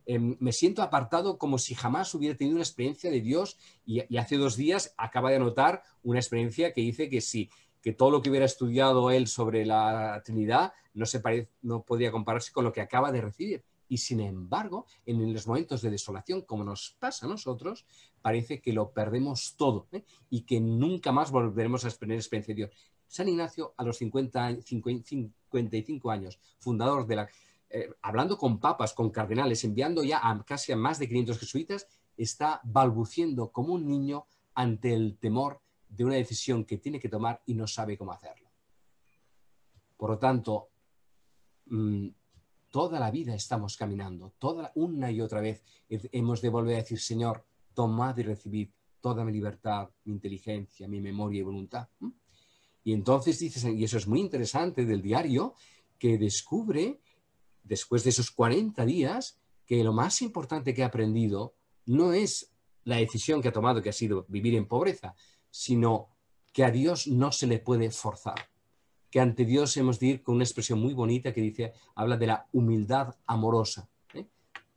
em, 0.05 0.37
me, 0.39 0.51
siento 0.53 0.81
apartado 0.81 1.37
como 1.37 1.57
si 1.57 1.75
jamás 1.75 2.15
hubiera 2.15 2.37
tenido 2.37 2.55
una 2.55 2.63
experiencia 2.63 3.11
de 3.11 3.19
Dios 3.19 3.57
y, 3.85 3.99
hace 4.17 4.37
dos 4.37 4.55
días 4.55 4.95
acaba 4.97 5.29
de 5.29 5.35
anotar 5.35 5.83
una 6.03 6.19
experiencia 6.19 6.71
que 6.71 6.81
dice 6.81 7.09
que 7.09 7.19
sí, 7.19 7.49
que 7.81 7.91
todo 7.91 8.11
lo 8.11 8.21
que 8.21 8.29
hubiera 8.29 8.45
estudiado 8.45 9.11
él 9.11 9.27
sobre 9.27 9.65
la 9.65 10.21
Trinidad 10.23 10.71
no, 10.93 11.05
se 11.05 11.21
no 11.61 11.83
podría 11.83 12.11
compararse 12.11 12.53
con 12.53 12.63
lo 12.63 12.71
que 12.71 12.81
acaba 12.81 13.11
de 13.11 13.21
recibir. 13.21 13.63
Y 13.89 13.97
sin 13.97 14.19
embargo, 14.19 14.85
en 15.05 15.33
los 15.33 15.47
momentos 15.47 15.81
de 15.81 15.89
desolación, 15.89 16.41
como 16.41 16.63
nos 16.63 16.95
pasa 16.99 17.25
a 17.25 17.29
nosotros, 17.29 17.85
parece 18.27 18.59
que 18.59 18.73
lo 18.73 18.91
perdemos 18.91 19.55
todo 19.55 19.87
¿eh? 19.93 20.03
y 20.29 20.41
que 20.41 20.59
nunca 20.59 21.13
más 21.13 21.31
volveremos 21.31 21.85
a 21.85 21.89
tener 21.91 22.17
experiencia 22.17 22.53
de 22.53 22.57
Dios. 22.57 22.71
San 23.07 23.29
Ignacio, 23.29 23.73
a 23.77 23.85
los 23.85 23.99
50, 23.99 24.63
55 24.63 26.11
años, 26.11 26.37
fundador 26.59 27.07
de 27.07 27.15
la... 27.15 27.29
Eh, 27.69 27.89
hablando 28.01 28.37
con 28.37 28.59
papas, 28.59 28.91
con 28.91 29.11
cardenales, 29.11 29.63
enviando 29.63 30.03
ya 30.03 30.19
a 30.21 30.43
casi 30.43 30.73
a 30.73 30.75
más 30.75 30.99
de 30.99 31.07
500 31.07 31.39
jesuitas, 31.39 31.87
está 32.17 32.59
balbuciendo 32.65 33.49
como 33.49 33.75
un 33.75 33.87
niño 33.87 34.25
ante 34.55 34.93
el 34.93 35.17
temor 35.17 35.61
de 35.87 36.03
una 36.03 36.15
decisión 36.15 36.65
que 36.65 36.79
tiene 36.79 36.99
que 36.99 37.07
tomar 37.07 37.41
y 37.45 37.53
no 37.53 37.65
sabe 37.65 37.97
cómo 37.97 38.11
hacerlo. 38.11 38.49
Por 39.95 40.09
lo 40.09 40.19
tanto, 40.19 40.67
mm, 41.67 42.09
toda 42.69 42.99
la 42.99 43.09
vida 43.09 43.33
estamos 43.33 43.77
caminando, 43.77 44.33
toda 44.37 44.73
una 44.75 45.11
y 45.11 45.21
otra 45.21 45.39
vez 45.39 45.63
hemos 45.87 46.41
de 46.41 46.49
volver 46.49 46.75
a 46.75 46.79
decir, 46.79 46.99
Señor, 46.99 47.45
tomad 47.77 48.17
y 48.17 48.23
recibid 48.23 48.69
toda 48.99 49.23
mi 49.23 49.31
libertad, 49.31 49.87
mi 50.05 50.13
inteligencia, 50.13 50.87
mi 50.87 50.99
memoria 50.99 51.41
y 51.41 51.43
voluntad. 51.43 51.87
Y 52.83 52.91
entonces 52.91 53.37
dices, 53.37 53.63
y 53.65 53.83
eso 53.83 53.97
es 53.99 54.07
muy 54.07 54.19
interesante 54.19 54.83
del 54.83 55.03
diario, 55.03 55.53
que 55.99 56.17
descubre, 56.17 56.99
después 57.63 58.03
de 58.03 58.09
esos 58.09 58.31
40 58.31 58.83
días, 58.83 59.39
que 59.67 59.83
lo 59.83 59.93
más 59.93 60.23
importante 60.23 60.73
que 60.73 60.81
ha 60.81 60.87
aprendido 60.87 61.53
no 61.85 62.13
es 62.13 62.51
la 62.83 62.95
decisión 62.95 63.43
que 63.43 63.49
ha 63.49 63.59
tomado, 63.59 63.83
que 63.83 63.89
ha 63.89 63.93
sido 63.93 64.25
vivir 64.27 64.55
en 64.55 64.67
pobreza, 64.67 65.13
sino 65.51 66.09
que 66.51 66.63
a 66.63 66.71
Dios 66.71 67.05
no 67.05 67.31
se 67.31 67.45
le 67.45 67.59
puede 67.59 67.91
forzar. 67.91 68.49
Que 69.11 69.19
ante 69.19 69.45
Dios 69.45 69.77
hemos 69.77 69.99
de 69.99 70.07
ir 70.07 70.23
con 70.23 70.33
una 70.33 70.45
expresión 70.45 70.79
muy 70.79 70.95
bonita 70.95 71.31
que 71.31 71.41
dice, 71.41 71.73
habla 71.93 72.17
de 72.17 72.25
la 72.25 72.47
humildad 72.53 73.13
amorosa 73.27 73.87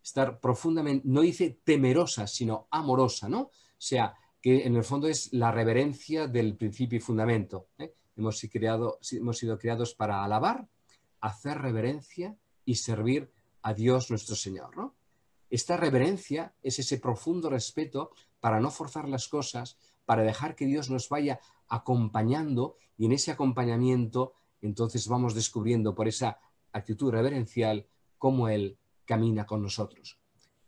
estar 0.02 0.40
profundamente, 0.40 1.06
no 1.08 1.20
dice 1.20 1.60
temerosa, 1.64 2.26
sino 2.26 2.68
amorosa, 2.70 3.28
¿no? 3.28 3.40
O 3.40 3.50
sea, 3.78 4.14
que 4.40 4.66
en 4.66 4.76
el 4.76 4.84
fondo 4.84 5.06
es 5.08 5.32
la 5.32 5.52
reverencia 5.52 6.26
del 6.26 6.56
principio 6.56 6.98
y 6.98 7.00
fundamento. 7.00 7.68
¿eh? 7.78 7.94
Hemos, 8.16 8.40
creado, 8.50 8.98
hemos 9.12 9.38
sido 9.38 9.58
creados 9.58 9.94
para 9.94 10.24
alabar, 10.24 10.66
hacer 11.20 11.58
reverencia 11.58 12.36
y 12.64 12.76
servir 12.76 13.30
a 13.62 13.74
Dios 13.74 14.10
nuestro 14.10 14.36
Señor, 14.36 14.76
¿no? 14.76 14.96
Esta 15.50 15.76
reverencia 15.76 16.54
es 16.62 16.78
ese 16.78 16.98
profundo 16.98 17.50
respeto 17.50 18.12
para 18.38 18.60
no 18.60 18.70
forzar 18.70 19.08
las 19.08 19.26
cosas, 19.26 19.76
para 20.04 20.22
dejar 20.22 20.54
que 20.54 20.64
Dios 20.64 20.90
nos 20.90 21.08
vaya 21.08 21.40
acompañando 21.68 22.76
y 22.96 23.06
en 23.06 23.12
ese 23.12 23.32
acompañamiento 23.32 24.34
entonces 24.62 25.08
vamos 25.08 25.34
descubriendo 25.34 25.94
por 25.94 26.06
esa 26.06 26.38
actitud 26.72 27.10
reverencial 27.10 27.86
cómo 28.18 28.48
Él 28.48 28.78
camina 29.10 29.44
con 29.44 29.60
nosotros. 29.60 30.20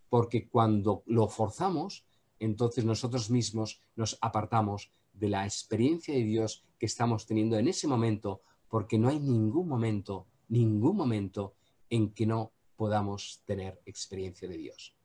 Porque 0.09 0.48
cuando 0.48 1.05
lo 1.07 1.28
forzamos, 1.28 2.05
entonces 2.40 2.85
nosotros 2.85 3.31
mismos 3.31 3.81
nos 3.94 4.18
apartamos 4.20 4.90
de 5.12 5.28
la 5.28 5.44
experiencia 5.44 6.12
de 6.12 6.24
Dios 6.24 6.64
que 6.76 6.87
estamos 6.87 7.24
teniendo 7.24 7.57
en 7.57 7.68
ese 7.68 7.87
momento, 7.87 8.42
porque 8.68 8.98
no 8.98 9.09
hay 9.11 9.20
ningún 9.20 9.68
momento, 9.68 10.26
ningún 10.48 10.96
momento 10.96 11.55
en 11.88 12.12
que 12.12 12.26
no 12.26 12.50
podamos 12.74 13.42
tener 13.44 13.81
experiencia 13.87 14.48
de 14.48 14.59
Dios. 14.59 14.96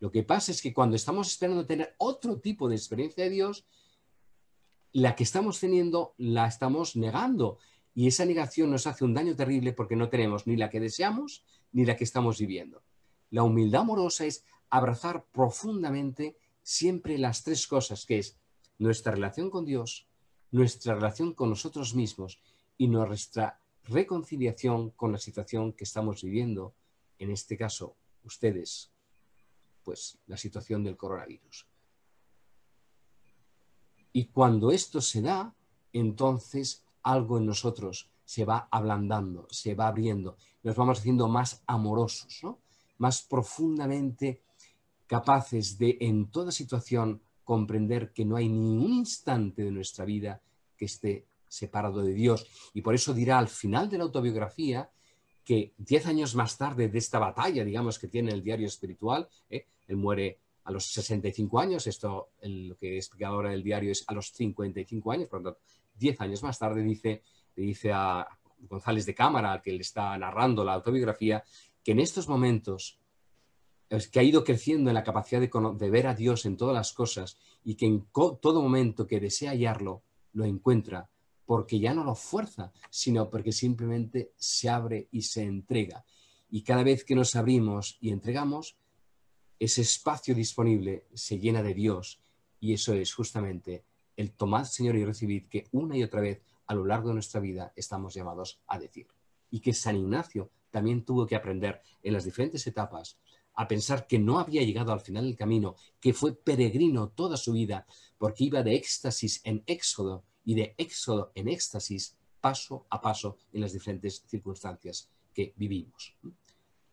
Lo 0.00 0.10
que 0.10 0.24
pasa 0.24 0.50
es 0.50 0.60
que 0.60 0.74
cuando 0.74 0.96
estamos 0.96 1.28
esperando 1.28 1.66
tener 1.66 1.94
otro 1.98 2.40
tipo 2.40 2.68
de 2.68 2.74
experiencia 2.74 3.22
de 3.22 3.30
Dios, 3.30 3.64
la 4.92 5.14
que 5.14 5.22
estamos 5.22 5.60
teniendo 5.60 6.14
la 6.16 6.48
estamos 6.48 6.96
negando 6.96 7.58
y 7.94 8.06
esa 8.06 8.24
negación 8.24 8.70
nos 8.70 8.86
hace 8.86 9.04
un 9.04 9.14
daño 9.14 9.34
terrible 9.34 9.72
porque 9.72 9.96
no 9.96 10.08
tenemos 10.08 10.46
ni 10.46 10.56
la 10.56 10.70
que 10.70 10.80
deseamos 10.80 11.44
ni 11.72 11.84
la 11.84 11.96
que 11.96 12.04
estamos 12.04 12.38
viviendo. 12.38 12.82
La 13.30 13.42
humildad 13.42 13.82
amorosa 13.82 14.24
es 14.24 14.44
abrazar 14.70 15.24
profundamente 15.32 16.36
siempre 16.62 17.18
las 17.18 17.44
tres 17.44 17.66
cosas, 17.66 18.06
que 18.06 18.18
es 18.18 18.38
nuestra 18.78 19.12
relación 19.12 19.50
con 19.50 19.64
Dios, 19.64 20.06
nuestra 20.50 20.94
relación 20.94 21.34
con 21.34 21.50
nosotros 21.50 21.94
mismos 21.94 22.40
y 22.76 22.88
nuestra 22.88 23.60
reconciliación 23.84 24.90
con 24.90 25.12
la 25.12 25.18
situación 25.18 25.72
que 25.72 25.84
estamos 25.84 26.22
viviendo, 26.22 26.74
en 27.18 27.30
este 27.30 27.56
caso 27.56 27.96
ustedes, 28.22 28.92
pues 29.82 30.18
la 30.26 30.36
situación 30.36 30.84
del 30.84 30.96
coronavirus. 30.96 31.66
Y 34.12 34.26
cuando 34.26 34.70
esto 34.70 35.00
se 35.00 35.22
da, 35.22 35.54
entonces 35.92 36.84
algo 37.10 37.38
en 37.38 37.46
nosotros 37.46 38.10
se 38.24 38.44
va 38.44 38.68
ablandando, 38.70 39.46
se 39.50 39.74
va 39.74 39.88
abriendo, 39.88 40.36
nos 40.62 40.76
vamos 40.76 40.98
haciendo 40.98 41.28
más 41.28 41.62
amorosos, 41.66 42.42
más 42.98 43.22
profundamente 43.22 44.42
capaces 45.06 45.78
de 45.78 45.96
en 46.00 46.30
toda 46.30 46.52
situación 46.52 47.22
comprender 47.44 48.12
que 48.12 48.26
no 48.26 48.36
hay 48.36 48.48
ni 48.48 48.76
un 48.76 48.92
instante 48.92 49.64
de 49.64 49.70
nuestra 49.70 50.04
vida 50.04 50.42
que 50.76 50.84
esté 50.84 51.26
separado 51.48 52.02
de 52.02 52.12
Dios. 52.12 52.46
Y 52.74 52.82
por 52.82 52.94
eso 52.94 53.14
dirá 53.14 53.38
al 53.38 53.48
final 53.48 53.88
de 53.88 53.96
la 53.96 54.04
autobiografía 54.04 54.90
que 55.42 55.72
diez 55.78 56.04
años 56.04 56.34
más 56.34 56.58
tarde 56.58 56.90
de 56.90 56.98
esta 56.98 57.18
batalla, 57.18 57.64
digamos, 57.64 57.98
que 57.98 58.08
tiene 58.08 58.32
el 58.32 58.42
diario 58.42 58.66
espiritual, 58.66 59.26
¿eh? 59.48 59.66
él 59.86 59.96
muere 59.96 60.40
a 60.64 60.70
los 60.70 60.84
65 60.92 61.58
años, 61.58 61.86
esto 61.86 62.28
lo 62.42 62.76
que 62.76 62.92
he 62.92 62.96
explicado 62.98 63.36
ahora 63.36 63.54
el 63.54 63.62
diario 63.62 63.90
es 63.90 64.04
a 64.06 64.12
los 64.12 64.30
55 64.32 65.10
años, 65.10 65.28
por 65.28 65.40
lo 65.40 65.52
tanto, 65.54 65.66
diez 65.98 66.20
años 66.20 66.42
más 66.42 66.58
tarde 66.58 66.82
dice, 66.82 67.22
dice 67.54 67.92
a 67.92 68.26
González 68.60 69.06
de 69.06 69.14
Cámara, 69.14 69.60
que 69.62 69.72
le 69.72 69.80
está 69.80 70.16
narrando 70.18 70.64
la 70.64 70.74
autobiografía, 70.74 71.44
que 71.82 71.92
en 71.92 72.00
estos 72.00 72.28
momentos 72.28 72.98
que 74.12 74.20
ha 74.20 74.22
ido 74.22 74.44
creciendo 74.44 74.90
en 74.90 74.94
la 74.94 75.04
capacidad 75.04 75.40
de, 75.40 75.50
de, 75.78 75.90
ver 75.90 76.06
a 76.06 76.14
Dios 76.14 76.44
en 76.44 76.56
todas 76.56 76.74
las 76.74 76.92
cosas 76.92 77.38
y 77.64 77.74
que 77.74 77.86
en 77.86 78.06
todo 78.12 78.62
momento 78.62 79.06
que 79.06 79.20
desea 79.20 79.52
hallarlo, 79.52 80.02
lo 80.34 80.44
encuentra, 80.44 81.08
porque 81.46 81.78
ya 81.78 81.94
no 81.94 82.04
lo 82.04 82.14
fuerza, 82.14 82.72
sino 82.90 83.30
porque 83.30 83.52
simplemente 83.52 84.32
se 84.36 84.68
abre 84.68 85.08
y 85.10 85.22
se 85.22 85.42
entrega. 85.42 86.04
Y 86.50 86.62
cada 86.62 86.82
vez 86.82 87.04
que 87.04 87.14
nos 87.14 87.34
abrimos 87.34 87.96
y 88.00 88.10
entregamos, 88.10 88.76
ese 89.58 89.80
espacio 89.80 90.34
disponible 90.34 91.06
se 91.14 91.38
llena 91.38 91.62
de 91.62 91.74
Dios 91.74 92.20
y 92.60 92.74
eso 92.74 92.92
es 92.92 93.14
justamente 93.14 93.84
el 94.18 94.32
tomad, 94.32 94.64
Señor, 94.64 94.96
y 94.96 95.04
recibid 95.04 95.46
que 95.48 95.68
una 95.70 95.96
y 95.96 96.02
otra 96.02 96.20
vez 96.20 96.42
a 96.66 96.74
lo 96.74 96.84
largo 96.84 97.08
de 97.08 97.14
nuestra 97.14 97.40
vida 97.40 97.72
estamos 97.76 98.14
llamados 98.14 98.60
a 98.66 98.76
decir. 98.78 99.06
Y 99.48 99.60
que 99.60 99.72
San 99.72 99.96
Ignacio 99.96 100.50
también 100.70 101.04
tuvo 101.04 101.24
que 101.24 101.36
aprender 101.36 101.80
en 102.02 102.12
las 102.12 102.24
diferentes 102.24 102.66
etapas 102.66 103.16
a 103.54 103.68
pensar 103.68 104.08
que 104.08 104.18
no 104.18 104.40
había 104.40 104.62
llegado 104.62 104.92
al 104.92 105.00
final 105.00 105.24
del 105.24 105.36
camino, 105.36 105.76
que 106.00 106.12
fue 106.12 106.34
peregrino 106.34 107.10
toda 107.10 107.36
su 107.36 107.52
vida, 107.52 107.86
porque 108.18 108.44
iba 108.44 108.62
de 108.64 108.74
éxtasis 108.74 109.40
en 109.44 109.62
éxodo 109.66 110.24
y 110.44 110.54
de 110.54 110.74
éxodo 110.78 111.30
en 111.36 111.48
éxtasis, 111.48 112.16
paso 112.40 112.86
a 112.90 113.00
paso 113.00 113.36
en 113.52 113.60
las 113.60 113.72
diferentes 113.72 114.24
circunstancias 114.26 115.10
que 115.32 115.54
vivimos. 115.56 116.16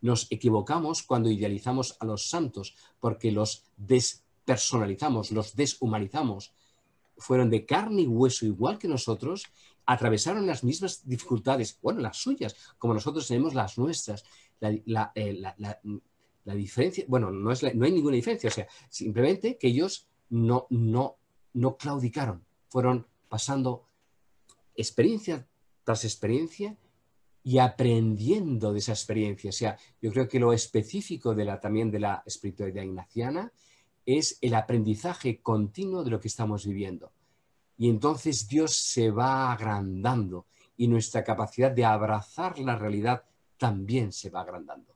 Nos 0.02 0.32
equivocamos 0.32 1.02
cuando 1.02 1.32
idealizamos 1.32 1.98
a 2.00 2.06
los 2.06 2.30
santos 2.30 2.76
porque 3.00 3.32
los 3.32 3.66
despersonalizamos, 3.78 5.32
los 5.32 5.56
deshumanizamos. 5.56 6.54
Fueron 7.18 7.50
de 7.50 7.66
carne 7.66 8.04
y 8.04 8.08
hueso 8.08 8.46
igual 8.46 8.78
que 8.78 8.88
nosotros, 8.88 9.46
atravesaron 9.86 10.48
las 10.48 10.64
mismas 10.64 11.08
dificultades, 11.08 11.78
bueno, 11.82 12.02
las 12.02 12.18
suyas, 12.18 12.56
como 12.78 12.94
nosotros 12.94 13.28
tenemos 13.28 13.54
las 13.54 13.78
nuestras. 13.78 14.24
La, 14.60 15.12
eh, 15.16 15.42
diferencia, 16.46 17.06
bueno, 17.08 17.32
no, 17.32 17.52
es 17.52 17.64
no 17.76 17.86
hay 17.86 17.92
ninguna 17.92 18.16
diferencia, 18.16 18.50
o 18.50 18.54
sea, 18.54 18.68
simplemente 18.90 19.58
que 19.58 19.68
ellos 19.68 20.08
no, 20.30 20.68
no, 20.70 21.18
no 21.54 21.78
claudicaron, 21.78 22.46
fueron 22.70 23.08
pasando 23.30 23.88
experiencia 24.76 25.48
tras 25.84 26.04
experiencia 26.04 26.78
y 27.44 27.60
aprendiendo 27.60 28.74
de 28.74 28.80
esa 28.80 28.92
experiencia. 28.92 29.50
O 29.50 29.54
sea, 29.54 29.78
yo 30.02 30.12
creo 30.12 30.28
que 30.28 30.40
lo 30.40 30.52
específico 30.52 31.36
de 31.36 31.46
la, 31.46 31.60
también 31.60 31.92
de 31.92 32.00
la 32.00 32.24
espiritualidad 32.26 32.84
ignaciana 32.84 33.54
es 34.06 34.38
el 34.42 34.54
aprendizaje 34.56 35.40
continuo 35.42 36.04
de 36.04 36.12
lo 36.12 36.20
que 36.20 36.28
estamos 36.28 36.66
viviendo. 36.66 37.12
Y 37.78 37.90
entonces 37.90 38.48
Dios 38.48 38.76
se 38.76 39.12
va 39.12 39.52
agrandando 39.52 40.46
y 40.78 40.88
nuestra 40.88 41.24
capacidad 41.24 41.72
de 41.72 41.86
abrazar 41.86 42.60
la 42.60 42.76
realidad 42.76 43.24
también 43.58 44.12
se 44.12 44.30
va 44.30 44.42
agrandando. 44.42 44.94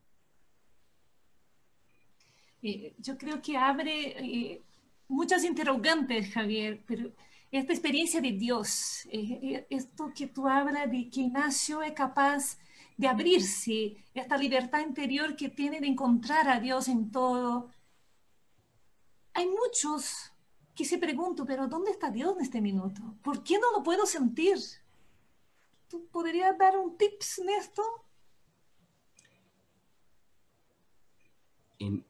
Yo 2.62 3.18
creo 3.18 3.42
que 3.42 3.56
abre 3.56 4.18
eh, 4.20 4.62
muchas 5.08 5.46
interrogantes, 5.46 6.30
Javier, 6.34 6.82
pero 6.86 7.12
esta 7.52 7.74
experiencia 7.74 8.20
de 8.20 8.34
Dios, 8.34 9.08
eh, 9.12 9.40
eh, 9.42 9.68
esto 9.70 10.12
que 10.14 10.28
tú 10.28 10.48
hablas 10.48 10.92
de 10.92 11.10
que 11.10 11.22
Ignacio 11.22 11.82
es 11.82 11.94
capaz 11.94 12.58
de 12.98 13.08
abrirse, 13.08 13.96
esta 14.14 14.38
libertad 14.38 14.82
interior 14.82 15.38
que 15.38 15.48
tiene 15.48 15.80
de 15.80 15.88
encontrar 15.88 16.50
a 16.50 16.60
Dios 16.60 16.90
en 16.90 17.12
todo. 17.12 17.72
Hay 19.40 19.48
muchos 19.48 20.34
que 20.76 20.84
se 20.84 20.98
preguntan, 20.98 21.46
pero 21.46 21.66
¿dónde 21.70 21.92
está 21.92 22.12
Dios 22.12 22.36
en 22.36 22.42
este 22.42 22.60
minuto? 22.60 23.02
¿Por 23.24 23.42
qué 23.42 23.58
no 23.58 23.72
lo 23.72 23.82
puedo 23.82 24.06
sentir? 24.06 24.58
¿Tú 25.88 26.08
podrías 26.12 26.58
dar 26.58 26.78
un 26.78 26.98
tips 26.98 27.40
en 27.40 27.50
esto? 27.52 27.82
En 31.80 32.06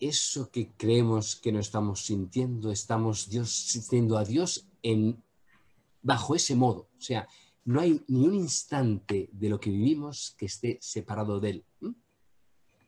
eso 0.00 0.50
que 0.50 0.70
creemos 0.78 1.36
que 1.36 1.52
no 1.52 1.58
estamos 1.58 2.06
sintiendo, 2.06 2.72
estamos 2.72 3.28
Dios, 3.28 3.50
sintiendo 3.50 4.16
a 4.16 4.24
Dios 4.24 4.66
en, 4.82 5.22
bajo 6.00 6.34
ese 6.34 6.54
modo. 6.54 6.88
O 6.98 7.02
sea, 7.02 7.28
no 7.66 7.82
hay 7.82 8.02
ni 8.08 8.26
un 8.26 8.34
instante 8.34 9.28
de 9.30 9.50
lo 9.50 9.60
que 9.60 9.68
vivimos 9.68 10.34
que 10.38 10.46
esté 10.46 10.78
separado 10.80 11.38
de 11.38 11.50
Él. 11.50 11.64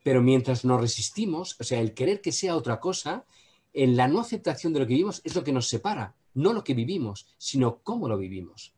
Pero 0.02 0.22
mientras 0.22 0.64
nos 0.64 0.81
resistimos, 0.81 1.54
o 1.61 1.64
sea, 1.64 1.83
el 1.83 1.92
querer 1.92 2.22
que 2.22 2.33
sea 2.33 2.57
otra 2.57 2.81
cosa, 2.81 3.26
en 3.72 3.96
la 3.96 4.09
no 4.09 4.20
aceptación 4.20 4.72
de 4.72 4.81
lo 4.81 4.87
que 4.87 4.94
vivimos 4.94 5.20
es 5.24 5.35
lo 5.35 5.44
que 5.44 5.52
nos 5.52 5.68
separa, 5.68 6.14
no 6.35 6.52
lo 6.52 6.64
que 6.64 6.74
vivimos, 6.74 7.26
sino 7.38 7.78
cómo 7.83 8.09
lo 8.09 8.18
vivimos. 8.18 8.74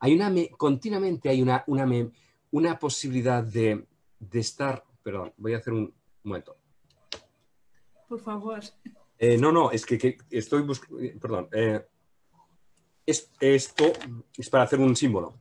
Hay 0.00 0.14
una, 0.14 0.32
continuamente 0.56 1.28
hay 1.28 1.42
una, 1.42 1.64
una, 1.66 2.10
una 2.50 2.78
posibilidad 2.78 3.42
de, 3.42 3.84
de 4.18 4.38
estar, 4.38 4.84
perdón, 5.02 5.32
voy 5.36 5.54
a 5.54 5.58
hacer 5.58 5.72
un 5.72 5.92
momento 6.22 6.56
por 8.08 8.20
favor. 8.20 8.60
Eh, 9.18 9.36
no, 9.36 9.52
no, 9.52 9.70
es 9.70 9.84
que, 9.84 10.16
estoy 10.30 10.62
buscando, 10.62 10.98
perdón, 11.20 11.48
eh, 11.52 11.86
esto 13.06 13.92
es 14.36 14.50
para 14.50 14.64
hacer 14.64 14.80
un 14.80 14.96
símbolo. 14.96 15.38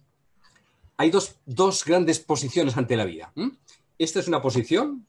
Hay 0.97 1.12
dos, 1.12 1.86
grandes 1.86 2.19
posiciones 2.19 2.75
ante 2.75 2.97
la 2.97 3.06
vida. 3.06 3.32
Esta 3.97 4.19
es 4.19 4.27
una 4.27 4.41
posición, 4.41 5.06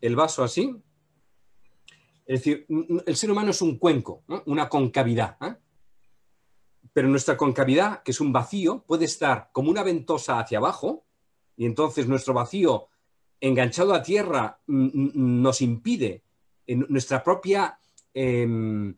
el 0.00 0.16
vaso 0.16 0.42
así, 0.42 0.76
es 2.30 2.44
decir, 2.44 2.64
el 3.06 3.16
ser 3.16 3.32
humano 3.32 3.50
es 3.50 3.60
un 3.60 3.76
cuenco, 3.76 4.22
una 4.46 4.68
concavidad. 4.68 5.36
¿eh? 5.40 5.56
Pero 6.92 7.08
nuestra 7.08 7.36
concavidad, 7.36 8.04
que 8.04 8.12
es 8.12 8.20
un 8.20 8.32
vacío, 8.32 8.84
puede 8.86 9.06
estar 9.06 9.50
como 9.50 9.68
una 9.68 9.82
ventosa 9.82 10.38
hacia 10.38 10.58
abajo, 10.58 11.04
y 11.56 11.66
entonces 11.66 12.06
nuestro 12.06 12.32
vacío 12.32 12.86
enganchado 13.40 13.92
a 13.92 14.04
tierra 14.04 14.60
nos 14.68 15.60
impide 15.60 16.22
nuestra 16.68 17.24
propia, 17.24 17.80
em, 18.14 18.96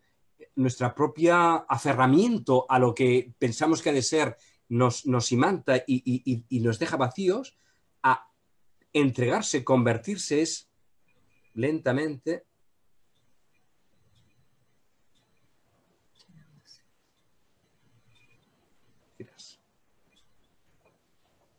nuestra 0.57 0.95
propia 0.95 1.55
aferramiento 1.55 2.67
a 2.69 2.79
lo 2.79 2.95
que 2.95 3.33
pensamos 3.39 3.81
que 3.81 3.89
ha 3.89 3.95
de 3.95 4.03
ser 4.03 4.37
nos, 4.69 5.07
nos 5.07 5.33
imanta 5.33 5.83
y, 5.87 6.45
nos 6.61 6.79
deja 6.79 6.99
vacíos, 6.99 7.57
a 8.03 8.29
entregarse, 8.93 9.65
convertirse 9.65 10.43
es 10.43 10.69
lentamente 11.55 12.45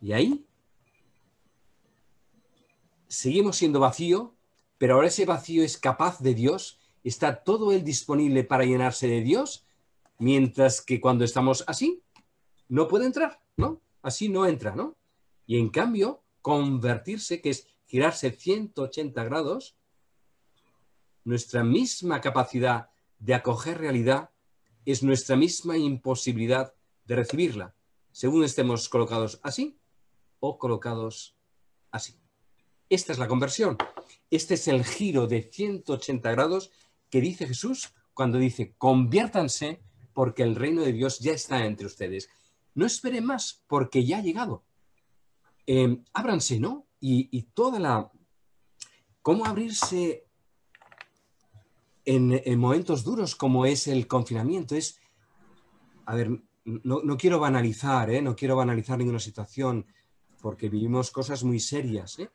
Y 0.03 0.11
ahí 0.11 0.45
seguimos 3.07 3.55
siendo 3.55 3.79
vacío, 3.79 4.35
pero 4.77 4.95
ahora 4.95 5.07
ese 5.07 5.25
vacío 5.25 5.63
es 5.63 5.77
capaz 5.77 6.19
de 6.19 6.33
Dios, 6.33 6.81
está 7.05 7.41
todo 7.41 7.71
él 7.71 7.85
disponible 7.85 8.43
para 8.43 8.65
llenarse 8.65 9.07
de 9.07 9.21
Dios, 9.21 9.65
mientras 10.19 10.81
que 10.81 10.99
cuando 10.99 11.23
estamos 11.23 11.63
así, 11.67 12.03
no 12.67 12.89
puede 12.89 13.05
entrar, 13.05 13.39
¿no? 13.55 13.79
Así 14.01 14.27
no 14.27 14.45
entra, 14.45 14.75
¿no? 14.75 14.97
Y 15.47 15.57
en 15.57 15.69
cambio, 15.69 16.21
convertirse, 16.41 17.39
que 17.39 17.51
es 17.51 17.67
girarse 17.85 18.31
180 18.31 19.23
grados, 19.23 19.77
nuestra 21.23 21.63
misma 21.63 22.19
capacidad 22.19 22.89
de 23.19 23.35
acoger 23.35 23.77
realidad 23.77 24.31
es 24.83 25.01
nuestra 25.01 25.37
misma 25.37 25.77
imposibilidad 25.77 26.73
de 27.05 27.15
recibirla, 27.15 27.73
según 28.11 28.43
estemos 28.43 28.89
colocados 28.89 29.39
así 29.43 29.79
o 30.45 30.57
colocados 30.57 31.37
así. 31.89 32.19
Esta 32.89 33.13
es 33.13 33.17
la 33.17 33.29
conversión. 33.29 33.77
Este 34.29 34.55
es 34.55 34.67
el 34.67 34.83
giro 34.83 35.25
de 35.25 35.41
180 35.41 36.29
grados 36.31 36.69
que 37.09 37.21
dice 37.21 37.47
Jesús 37.47 37.93
cuando 38.13 38.39
dice, 38.39 38.75
conviértanse 38.77 39.81
porque 40.11 40.43
el 40.43 40.55
reino 40.55 40.81
de 40.81 40.91
Dios 40.91 41.19
ya 41.19 41.31
está 41.31 41.65
entre 41.65 41.85
ustedes. 41.85 42.29
no 42.75 42.85
esperen 42.85 43.23
más 43.25 43.63
porque 43.67 44.03
ya 44.03 44.17
ha 44.17 44.21
llegado. 44.21 44.65
Em, 45.65 46.03
ábranse, 46.11 46.59
¿no? 46.59 46.87
Y, 46.99 47.29
y, 47.31 47.43
toda 47.43 47.79
la... 47.79 48.11
¿Cómo 49.21 49.45
abrirse 49.45 50.27
en, 52.03 52.59
momentos 52.59 53.05
duros 53.05 53.33
como 53.35 53.65
es 53.65 53.87
el 53.87 54.07
confinamiento? 54.07 54.75
Es, 54.75 54.99
a 56.05 56.15
ver, 56.15 56.31
no, 56.65 57.01
no 57.01 57.15
quiero 57.15 57.39
banalizar, 57.39 58.09
¿eh? 58.09 58.21
No 58.21 58.35
quiero 58.35 58.57
banalizar 58.57 58.97
ninguna 58.97 59.19
situación 59.19 59.85
porque 60.43 60.67
vivimos 60.67 61.09
cosas 61.09 61.45
muy 61.45 61.61
serias, 61.61 62.19
¿eh? 62.19 62.29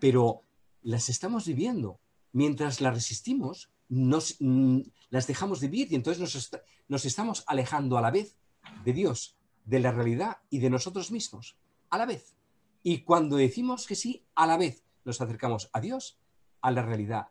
Pero 0.00 0.42
las 0.82 1.08
estamos 1.08 1.46
viviendo. 1.46 2.00
Mientras 2.32 2.80
las 2.80 2.92
resistimos, 2.92 3.70
nos, 3.88 4.36
mm, 4.40 4.80
las 5.10 5.28
dejamos 5.28 5.60
vivir 5.60 5.86
y 5.92 5.94
entonces 5.94 6.20
nos, 6.20 6.50
nos 6.88 7.04
estamos 7.04 7.44
alejando 7.46 7.96
a 7.96 8.00
la 8.00 8.10
vez 8.10 8.36
de 8.84 8.92
Dios, 8.92 9.36
de 9.64 9.78
la 9.78 9.92
realidad 9.92 10.38
y 10.50 10.58
de 10.58 10.70
nosotros 10.70 11.12
mismos, 11.12 11.56
a 11.88 11.98
la 11.98 12.06
vez. 12.06 12.34
Y 12.82 13.02
cuando 13.02 13.36
decimos 13.36 13.86
que 13.86 13.94
sí, 13.94 14.24
a 14.34 14.48
la 14.48 14.56
vez 14.56 14.82
nos 15.04 15.20
acercamos 15.20 15.70
a 15.72 15.80
Dios, 15.80 16.18
a 16.62 16.72
la 16.72 16.82
realidad 16.82 17.28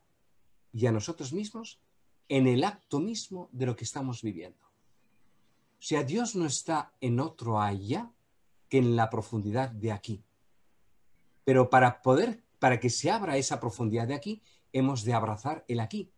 y 0.71 0.85
a 0.85 0.93
nosotros 0.93 1.33
mismos 1.33 1.81
en 2.29 2.47
el 2.47 2.63
acto 2.63 3.01
mismo 3.01 3.49
de 3.51 3.65
lo 3.65 3.75
que 3.75 3.83
estamos 3.83 4.21
viviendo. 4.21 4.63
O 4.63 5.83
sea, 5.83 6.03
Dios 6.03 6.37
no 6.37 6.45
está 6.45 6.93
en 7.01 7.19
otro 7.19 7.59
allá 7.59 8.09
que 8.71 8.77
en 8.77 8.95
la 8.95 9.09
profundidad 9.09 9.69
de 9.69 9.91
aquí. 9.91 10.23
Pero 11.43 11.69
para 11.69 12.01
poder, 12.01 12.41
para 12.57 12.79
que 12.79 12.89
se 12.89 13.11
abra 13.11 13.35
esa 13.35 13.59
profundidad 13.59 14.07
de 14.07 14.13
aquí, 14.13 14.41
hemos 14.71 15.03
de 15.03 15.13
abrazar 15.13 15.65
el 15.67 15.81
aquí. 15.81 16.09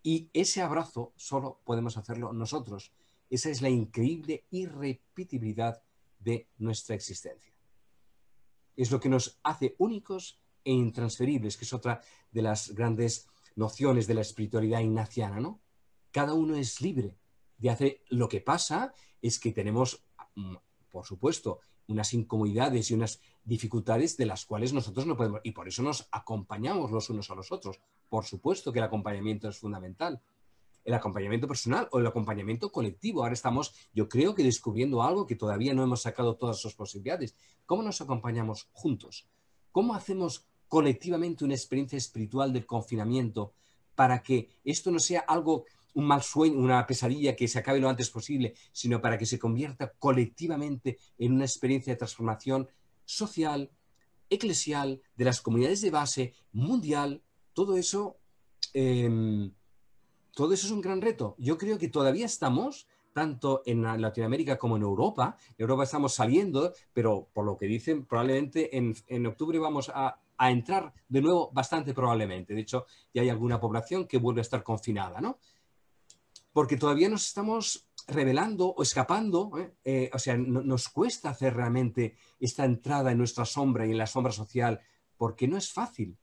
Y 0.00 0.30
ese 0.32 0.62
abrazo 0.62 1.12
solo 1.16 1.60
podemos 1.64 1.96
hacerlo 1.96 2.32
nosotros. 2.32 2.92
Esa 3.28 3.50
es 3.50 3.60
la 3.60 3.70
increíble 3.70 4.44
irrepetibilidad 4.50 5.82
de 6.20 6.46
nuestra 6.58 6.94
existencia. 6.94 7.52
Es 8.76 8.92
lo 8.92 9.00
que 9.00 9.08
nos 9.08 9.40
hace 9.42 9.74
únicos 9.78 10.40
e 10.64 10.70
intransferibles, 10.70 11.56
que 11.56 11.64
es 11.64 11.72
otra 11.72 12.00
de 12.30 12.42
las 12.42 12.70
grandes 12.70 13.26
nociones 13.56 14.06
de 14.06 14.14
la 14.14 14.20
espiritualidad 14.20 14.78
ignaciana, 14.78 15.40
¿no? 15.40 15.60
Cada 16.12 16.34
uno 16.34 16.54
es 16.54 16.80
libre 16.80 17.16
de 17.58 17.70
hacer 17.70 18.00
lo 18.10 18.28
que 18.28 18.40
pasa 18.40 18.94
es 19.20 19.40
que 19.40 19.50
tenemos, 19.50 20.04
mm, 20.36 20.54
por 20.94 21.04
supuesto, 21.04 21.58
unas 21.88 22.14
incomodidades 22.14 22.88
y 22.88 22.94
unas 22.94 23.20
dificultades 23.44 24.16
de 24.16 24.26
las 24.26 24.46
cuales 24.46 24.72
nosotros 24.72 25.06
no 25.06 25.16
podemos, 25.16 25.40
y 25.42 25.50
por 25.50 25.66
eso 25.66 25.82
nos 25.82 26.06
acompañamos 26.12 26.92
los 26.92 27.10
unos 27.10 27.28
a 27.30 27.34
los 27.34 27.50
otros. 27.50 27.80
Por 28.08 28.24
supuesto 28.24 28.72
que 28.72 28.78
el 28.78 28.84
acompañamiento 28.84 29.48
es 29.48 29.58
fundamental. 29.58 30.22
El 30.84 30.94
acompañamiento 30.94 31.48
personal 31.48 31.88
o 31.90 31.98
el 31.98 32.06
acompañamiento 32.06 32.70
colectivo. 32.70 33.22
Ahora 33.22 33.34
estamos, 33.34 33.74
yo 33.92 34.08
creo 34.08 34.36
que 34.36 34.44
descubriendo 34.44 35.02
algo 35.02 35.26
que 35.26 35.34
todavía 35.34 35.74
no 35.74 35.82
hemos 35.82 36.02
sacado 36.02 36.36
todas 36.36 36.60
sus 36.60 36.74
posibilidades. 36.74 37.34
¿Cómo 37.66 37.82
nos 37.82 38.00
acompañamos 38.00 38.68
juntos? 38.70 39.26
¿Cómo 39.72 39.96
hacemos 39.96 40.46
colectivamente 40.68 41.44
una 41.44 41.54
experiencia 41.54 41.98
espiritual 41.98 42.52
del 42.52 42.66
confinamiento 42.66 43.52
para 43.96 44.22
que 44.22 44.48
esto 44.62 44.92
no 44.92 45.00
sea 45.00 45.24
algo 45.26 45.64
un 45.94 46.06
mal 46.06 46.22
sueño, 46.22 46.58
una 46.58 46.86
pesadilla 46.86 47.34
que 47.34 47.48
se 47.48 47.58
acabe 47.58 47.80
lo 47.80 47.88
antes 47.88 48.10
posible, 48.10 48.54
sino 48.72 49.00
para 49.00 49.18
que 49.18 49.26
se 49.26 49.38
convierta 49.38 49.92
colectivamente 49.98 50.98
en 51.18 51.32
una 51.32 51.44
experiencia 51.44 51.92
de 51.92 51.98
transformación 51.98 52.68
social, 53.04 53.70
eclesial, 54.28 55.00
de 55.16 55.24
las 55.24 55.40
comunidades 55.40 55.80
de 55.80 55.90
base, 55.90 56.34
mundial, 56.52 57.22
todo 57.52 57.76
eso, 57.76 58.16
em, 58.72 59.52
todo 60.34 60.52
eso 60.52 60.66
es 60.66 60.72
un 60.72 60.80
gran 60.80 61.00
reto. 61.00 61.36
Yo 61.38 61.56
creo 61.58 61.78
que 61.78 61.88
todavía 61.88 62.26
estamos, 62.26 62.88
tanto 63.12 63.62
en 63.64 63.82
Latinoamérica 63.82 64.58
como 64.58 64.76
en 64.76 64.82
Europa, 64.82 65.36
en 65.50 65.62
Europa 65.62 65.84
estamos 65.84 66.14
saliendo, 66.14 66.72
pero 66.92 67.28
por 67.32 67.44
lo 67.44 67.56
que 67.56 67.66
dicen, 67.66 68.04
probablemente 68.06 68.76
en, 68.76 68.94
en 69.06 69.26
octubre 69.26 69.58
vamos 69.60 69.88
a, 69.94 70.20
a 70.36 70.50
entrar 70.50 70.92
de 71.08 71.22
nuevo 71.22 71.50
bastante 71.52 71.94
probablemente. 71.94 72.54
De 72.54 72.60
hecho, 72.60 72.86
ya 73.12 73.22
hay 73.22 73.28
alguna 73.28 73.60
población 73.60 74.06
que 74.06 74.18
vuelve 74.18 74.40
a 74.40 74.42
estar 74.42 74.64
confinada, 74.64 75.20
¿no? 75.20 75.38
Porque 76.54 76.76
todavía 76.76 77.08
nos 77.08 77.26
estamos 77.26 77.88
revelando 78.06 78.68
o 78.68 78.82
escapando, 78.82 79.50
¿eh? 79.58 79.74
Eh, 79.84 80.10
o 80.14 80.18
sea, 80.20 80.36
nos 80.36 80.88
cuesta 80.88 81.30
hacer 81.30 81.52
realmente 81.54 82.16
esta 82.38 82.64
entrada 82.64 83.10
en 83.10 83.18
nuestra 83.18 83.44
sombra 83.44 83.86
y 83.86 83.90
en 83.90 83.98
la 83.98 84.06
sombra 84.06 84.32
social, 84.32 84.80
porque 85.16 85.48
no 85.48 85.56
es 85.56 85.72
fácil, 85.72 86.16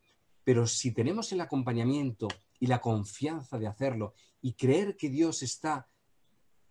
pero 0.46 0.68
si 0.68 0.94
tenemos 0.94 1.34
el 1.34 1.42
acompañamiento 1.42 2.30
y 2.60 2.68
la 2.68 2.80
confianza 2.80 3.60
de 3.60 3.68
hacerlo 3.68 4.14
y 4.42 4.54
creer 4.54 4.96
que 4.96 5.10
Dios 5.10 5.44
está 5.44 5.90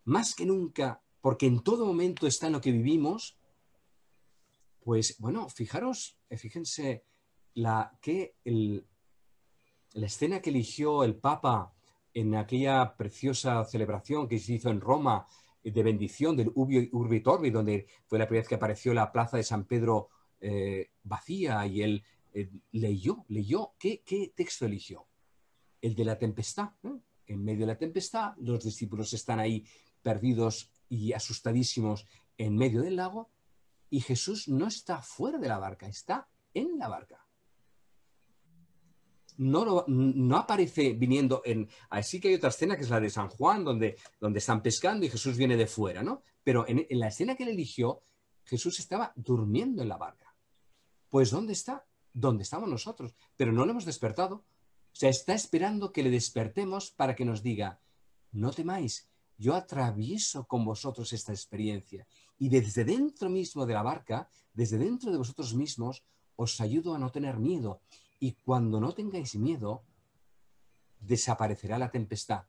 más 0.05 0.35
que 0.35 0.47
nunca, 0.47 1.03
porque 1.21 1.47
en 1.47 1.61
todo 1.63 1.85
momento 1.85 2.27
está 2.27 2.47
en 2.47 2.55
lo 2.55 2.63
que 2.63 2.73
vivimos, 2.73 3.39
pues 4.83 5.19
bueno, 5.19 5.51
fijaros, 5.51 6.19
eh, 6.31 6.39
fíjense 6.39 7.05
la, 7.53 7.99
que 8.01 8.37
la 9.93 10.07
escena 10.07 10.41
que 10.41 10.49
eligió 10.49 11.05
el 11.05 11.17
Papa 11.17 11.75
en 12.15 12.35
aquella 12.35 12.97
preciosa 12.97 13.65
celebración 13.65 14.29
que 14.29 14.39
se 14.39 14.55
hizo 14.55 14.71
en 14.71 14.81
Roma 14.81 15.27
eh, 15.63 15.71
de 15.71 15.83
bendición 15.83 16.37
del 16.37 16.53
Urbi 16.55 17.21
Torbi, 17.21 17.51
donde 17.51 17.87
fue 18.07 18.19
la 18.19 18.27
primera 18.27 18.43
vez 18.43 18.49
que 18.49 18.55
apareció 18.57 18.95
la 18.95 19.13
plaza 19.13 19.37
de 19.37 19.43
San 19.43 19.65
Pedro 19.65 20.09
eh, 20.41 20.91
vacía 21.03 21.67
y 21.67 21.83
él 21.83 22.05
eh, 22.33 22.51
leyó, 22.73 23.25
leyó, 23.29 23.73
¿qué, 23.79 24.03
texto 24.35 24.67
eligió? 24.67 25.07
El 25.81 25.95
de 25.95 26.05
la 26.05 26.19
tempestad. 26.19 26.71
En 27.27 27.45
medio 27.45 27.61
de 27.61 27.73
la 27.73 27.79
tempestad, 27.79 28.35
los 28.39 28.65
discípulos 28.65 29.13
están 29.13 29.39
ahí 29.39 29.65
perdidos 30.03 30.71
y 30.89 31.13
asustadísimos 31.13 32.07
en 32.39 32.57
medio 32.57 32.83
del 32.83 32.97
lago 32.97 33.31
y 33.89 34.01
Jesús 34.01 34.49
no 34.49 34.67
está 34.67 35.03
fuera 35.03 35.39
de 35.39 35.49
la 35.49 35.59
barca, 35.59 35.87
está 35.87 36.29
en 36.55 36.79
la 36.79 36.89
barca 36.89 37.25
no, 39.41 39.85
no 39.87 40.37
aparece 40.37 40.93
viniendo 40.93 41.41
en... 41.47 41.67
Así 41.89 42.21
que 42.21 42.29
hay 42.29 42.35
otra 42.35 42.51
escena 42.51 42.77
que 42.77 42.83
es 42.83 42.91
la 42.91 43.01
de 43.01 43.09
San 43.09 43.29
Juan, 43.29 43.65
donde, 43.65 43.97
donde 44.21 44.39
están 44.39 44.63
pescando 44.63 45.07
y 45.07 45.09
Jesús 45.09 45.39
viene 45.39 45.57
de 45.57 45.67
fuera, 45.67 46.03
¿no? 46.03 46.23
Pero 46.45 46.67
en, 46.69 46.87
la 46.91 47.09
escena 47.09 47.35
que 47.35 47.45
él 47.45 47.49
eligió, 47.49 48.03
Jesús 48.45 48.79
estaba 48.81 49.15
durmiendo 49.17 49.81
en 49.81 49.89
la 49.89 49.97
barca. 49.97 50.35
Pues 51.09 51.31
¿dónde 51.31 51.55
está? 51.55 51.87
¿Dónde 52.13 52.43
estamos 52.43 52.69
nosotros? 52.69 53.15
Pero 53.35 53.51
no 53.51 53.65
lo 53.65 53.71
hemos 53.71 53.87
despertado. 53.87 54.37
O 54.37 54.97
sea, 54.97 55.09
está 55.09 55.33
esperando 55.33 55.91
que 55.91 56.03
le 56.03 56.11
despertemos 56.11 56.91
para 56.91 57.17
que 57.17 57.25
nos 57.25 57.43
diga, 57.43 57.81
no 58.33 58.51
temáis, 58.51 59.09
yo 59.39 59.55
atravieso 59.55 60.47
con 60.47 60.67
vosotros 60.67 61.15
esta 61.15 61.33
experiencia 61.33 62.07
y 62.39 62.51
desde 62.51 62.85
dentro 62.85 63.31
mismo 63.31 63.65
de 63.65 63.73
la 63.73 63.83
barca, 63.83 64.29
desde 64.53 64.77
dentro 64.77 65.11
de 65.11 65.17
vosotros 65.17 65.55
mismos, 65.55 66.05
os 66.37 66.61
ayudo 66.61 66.95
a 66.95 66.99
no 66.99 67.11
tener 67.11 67.39
miedo 67.39 67.81
y 68.21 68.33
cuando 68.33 68.81
no 68.81 68.93
tengáis 68.93 69.35
miedo, 69.35 69.83
desaparecerá 71.01 71.79
la 71.79 71.91
tempestad. 71.91 72.45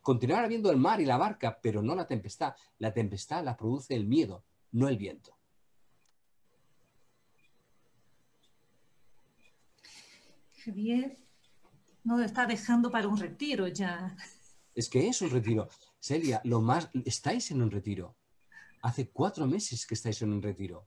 Continuará 0.00 0.46
habiendo 0.46 0.70
el 0.70 0.78
mar 0.78 1.00
y 1.00 1.04
la 1.04 1.16
barca, 1.16 1.60
pero 1.60 1.82
no 1.82 1.94
la 1.94 2.06
tempestad. 2.06 2.54
La 2.78 2.92
tempestad 2.92 3.44
la 3.44 3.56
produce 3.56 3.94
el 3.94 4.06
miedo, 4.06 4.44
no 4.72 4.88
el 4.88 4.96
viento. 4.96 5.36
Javier 10.64 11.16
nos 12.04 12.20
está 12.22 12.46
dejando 12.46 12.90
para 12.90 13.08
un 13.08 13.16
retiro 13.16 13.66
ya. 13.68 14.16
Es 14.74 14.88
que 14.88 15.08
es 15.08 15.20
un 15.22 15.30
retiro. 15.30 15.68
Celia, 15.98 16.40
lo 16.44 16.60
más, 16.60 16.88
estáis 17.04 17.50
en 17.50 17.62
un 17.62 17.70
retiro. 17.70 18.16
Hace 18.82 19.10
cuatro 19.10 19.46
meses 19.46 19.86
que 19.86 19.94
estáis 19.94 20.22
en 20.22 20.32
un 20.32 20.42
retiro. 20.42 20.86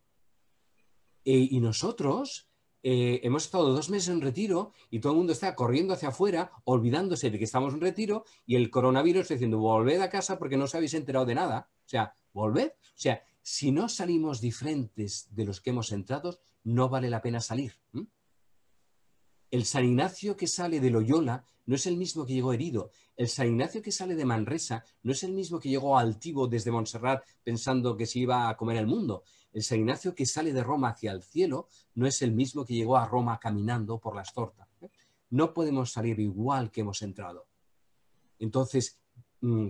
E, 1.26 1.38
y 1.38 1.60
nosotros 1.60 2.53
eh, 2.84 3.22
hemos 3.24 3.46
estado 3.46 3.74
dos 3.74 3.90
meses 3.90 4.10
en 4.10 4.20
retiro 4.20 4.74
y 4.90 5.00
todo 5.00 5.14
el 5.14 5.18
mundo 5.18 5.32
está 5.32 5.56
corriendo 5.56 5.94
hacia 5.94 6.10
afuera, 6.10 6.52
olvidándose 6.66 7.32
de 7.32 7.38
que 7.38 7.46
estamos 7.46 7.74
en 7.74 7.80
retiro 7.80 8.26
y 8.46 8.56
el 8.56 8.70
coronavirus 8.70 9.22
está 9.22 9.36
diciendo, 9.36 9.58
volved 9.58 10.02
a 10.02 10.10
casa 10.10 10.38
porque 10.38 10.58
no 10.58 10.66
os 10.66 10.76
habéis 10.76 10.94
enterado 10.94 11.26
de 11.26 11.36
nada. 11.36 11.70
O 11.86 11.90
sea, 11.90 12.14
volved. 12.34 12.68
O 12.68 12.96
sea, 12.96 13.24
si 13.42 13.72
no 13.72 13.88
salimos 13.88 14.42
diferentes 14.42 15.28
de 15.32 15.46
los 15.46 15.62
que 15.62 15.70
hemos 15.70 15.94
entrado, 15.94 16.40
no 16.66 16.90
vale 16.90 17.10
la 17.10 17.22
pena 17.22 17.40
salir. 17.40 17.74
El 19.50 19.66
San 19.66 19.86
Ignacio 19.86 20.36
que 20.36 20.48
sale 20.48 20.80
de 20.80 20.90
Loyola 20.90 21.46
no 21.66 21.76
es 21.76 21.86
el 21.86 21.96
mismo 21.96 22.26
que 22.26 22.34
llegó 22.34 22.52
herido. 22.52 22.92
El 23.16 23.30
San 23.30 23.48
Ignacio 23.48 23.82
que 23.82 23.92
sale 23.92 24.16
de 24.16 24.26
Manresa 24.26 24.84
no 25.04 25.12
es 25.12 25.24
el 25.24 25.32
mismo 25.32 25.60
que 25.60 25.70
llegó 25.70 25.98
altivo 25.98 26.48
desde 26.48 26.72
Montserrat 26.72 27.24
pensando 27.44 27.96
que 27.96 28.06
se 28.06 28.20
iba 28.20 28.50
a 28.50 28.58
comer 28.58 28.78
el 28.78 28.88
mundo. 28.88 29.24
El 29.54 29.64
San 29.64 29.80
Ignacio 29.80 30.16
que 30.16 30.26
sale 30.26 30.52
de 30.52 30.64
Roma 30.64 30.90
hacia 30.90 31.12
el 31.12 31.24
cielo 31.24 31.68
no 31.96 32.08
es 32.08 32.22
el 32.22 32.32
mismo 32.32 32.66
que 32.66 32.74
llegó 32.74 32.98
a 32.98 33.08
Roma 33.08 33.40
caminando 33.40 34.00
por 34.00 34.16
las 34.16 34.34
tortas. 34.34 34.68
¿eh? 34.82 34.90
No 35.30 35.54
podemos 35.54 35.92
salir 35.92 36.20
igual 36.20 36.72
que 36.72 36.82
hemos 36.82 37.02
entrado. 37.02 37.46
Entonces, 38.40 39.00
mm, 39.42 39.70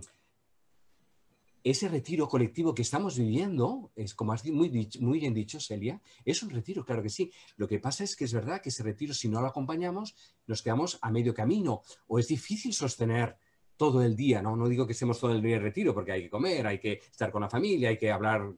ese 1.63 1.87
retiro 1.87 2.27
colectivo 2.27 2.75
que 2.75 2.81
estamos 2.81 3.17
viviendo, 3.17 3.91
es 3.95 4.13
como 4.13 4.33
has 4.33 4.45
muy, 4.45 4.89
muy 4.99 5.19
bien 5.19 5.33
dicho, 5.33 5.59
Celia, 5.59 6.01
es 6.25 6.43
un 6.43 6.49
retiro, 6.49 6.83
claro 6.83 7.01
que 7.01 7.09
sí. 7.09 7.31
Lo 7.55 7.67
que 7.67 7.79
pasa 7.79 8.03
es 8.03 8.15
que 8.15 8.25
es 8.25 8.33
verdad 8.33 8.61
que 8.61 8.69
ese 8.69 8.83
retiro, 8.83 9.13
si 9.13 9.29
no 9.29 9.39
lo 9.39 9.47
acompañamos, 9.47 10.15
nos 10.45 10.61
quedamos 10.61 10.99
a 11.01 11.09
medio 11.09 11.33
camino 11.33 11.81
o 12.07 12.19
es 12.19 12.27
difícil 12.27 12.73
sostener 12.73 13.37
todo 13.83 14.01
el 14.01 14.15
día, 14.15 14.41
¿no? 14.41 14.55
No 14.55 14.69
digo 14.69 14.87
que 14.87 14.93
estemos 14.93 15.19
todo 15.19 15.33
el 15.33 15.41
día 15.41 15.57
en 15.57 15.61
retiro, 15.61 15.93
porque 15.93 16.13
hay 16.13 16.23
que 16.23 16.29
comer, 16.29 16.65
hay 16.65 16.79
que 16.79 16.93
estar 16.93 17.33
con 17.33 17.41
la 17.41 17.49
familia, 17.49 17.89
hay 17.89 17.97
que 17.97 18.09
hablar 18.09 18.55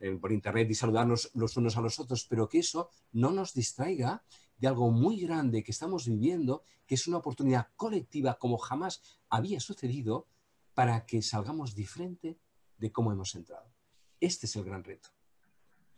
eh, 0.00 0.18
por 0.18 0.32
internet 0.32 0.66
y 0.70 0.74
saludarnos 0.74 1.30
los 1.34 1.58
unos 1.58 1.76
a 1.76 1.82
los 1.82 2.00
otros, 2.00 2.24
pero 2.24 2.48
que 2.48 2.60
eso 2.60 2.88
no 3.12 3.32
nos 3.32 3.52
distraiga 3.52 4.24
de 4.56 4.66
algo 4.66 4.90
muy 4.90 5.20
grande 5.20 5.62
que 5.62 5.72
estamos 5.72 6.06
viviendo, 6.06 6.62
que 6.86 6.94
es 6.94 7.06
una 7.06 7.18
oportunidad 7.18 7.68
colectiva 7.76 8.38
como 8.38 8.56
jamás 8.56 9.02
había 9.28 9.60
sucedido 9.60 10.26
para 10.72 11.04
que 11.04 11.20
salgamos 11.20 11.74
diferente 11.74 12.38
de 12.78 12.92
cómo 12.92 13.12
hemos 13.12 13.34
entrado. 13.34 13.74
Este 14.20 14.46
es 14.46 14.56
el 14.56 14.64
gran 14.64 14.84
reto. 14.84 15.10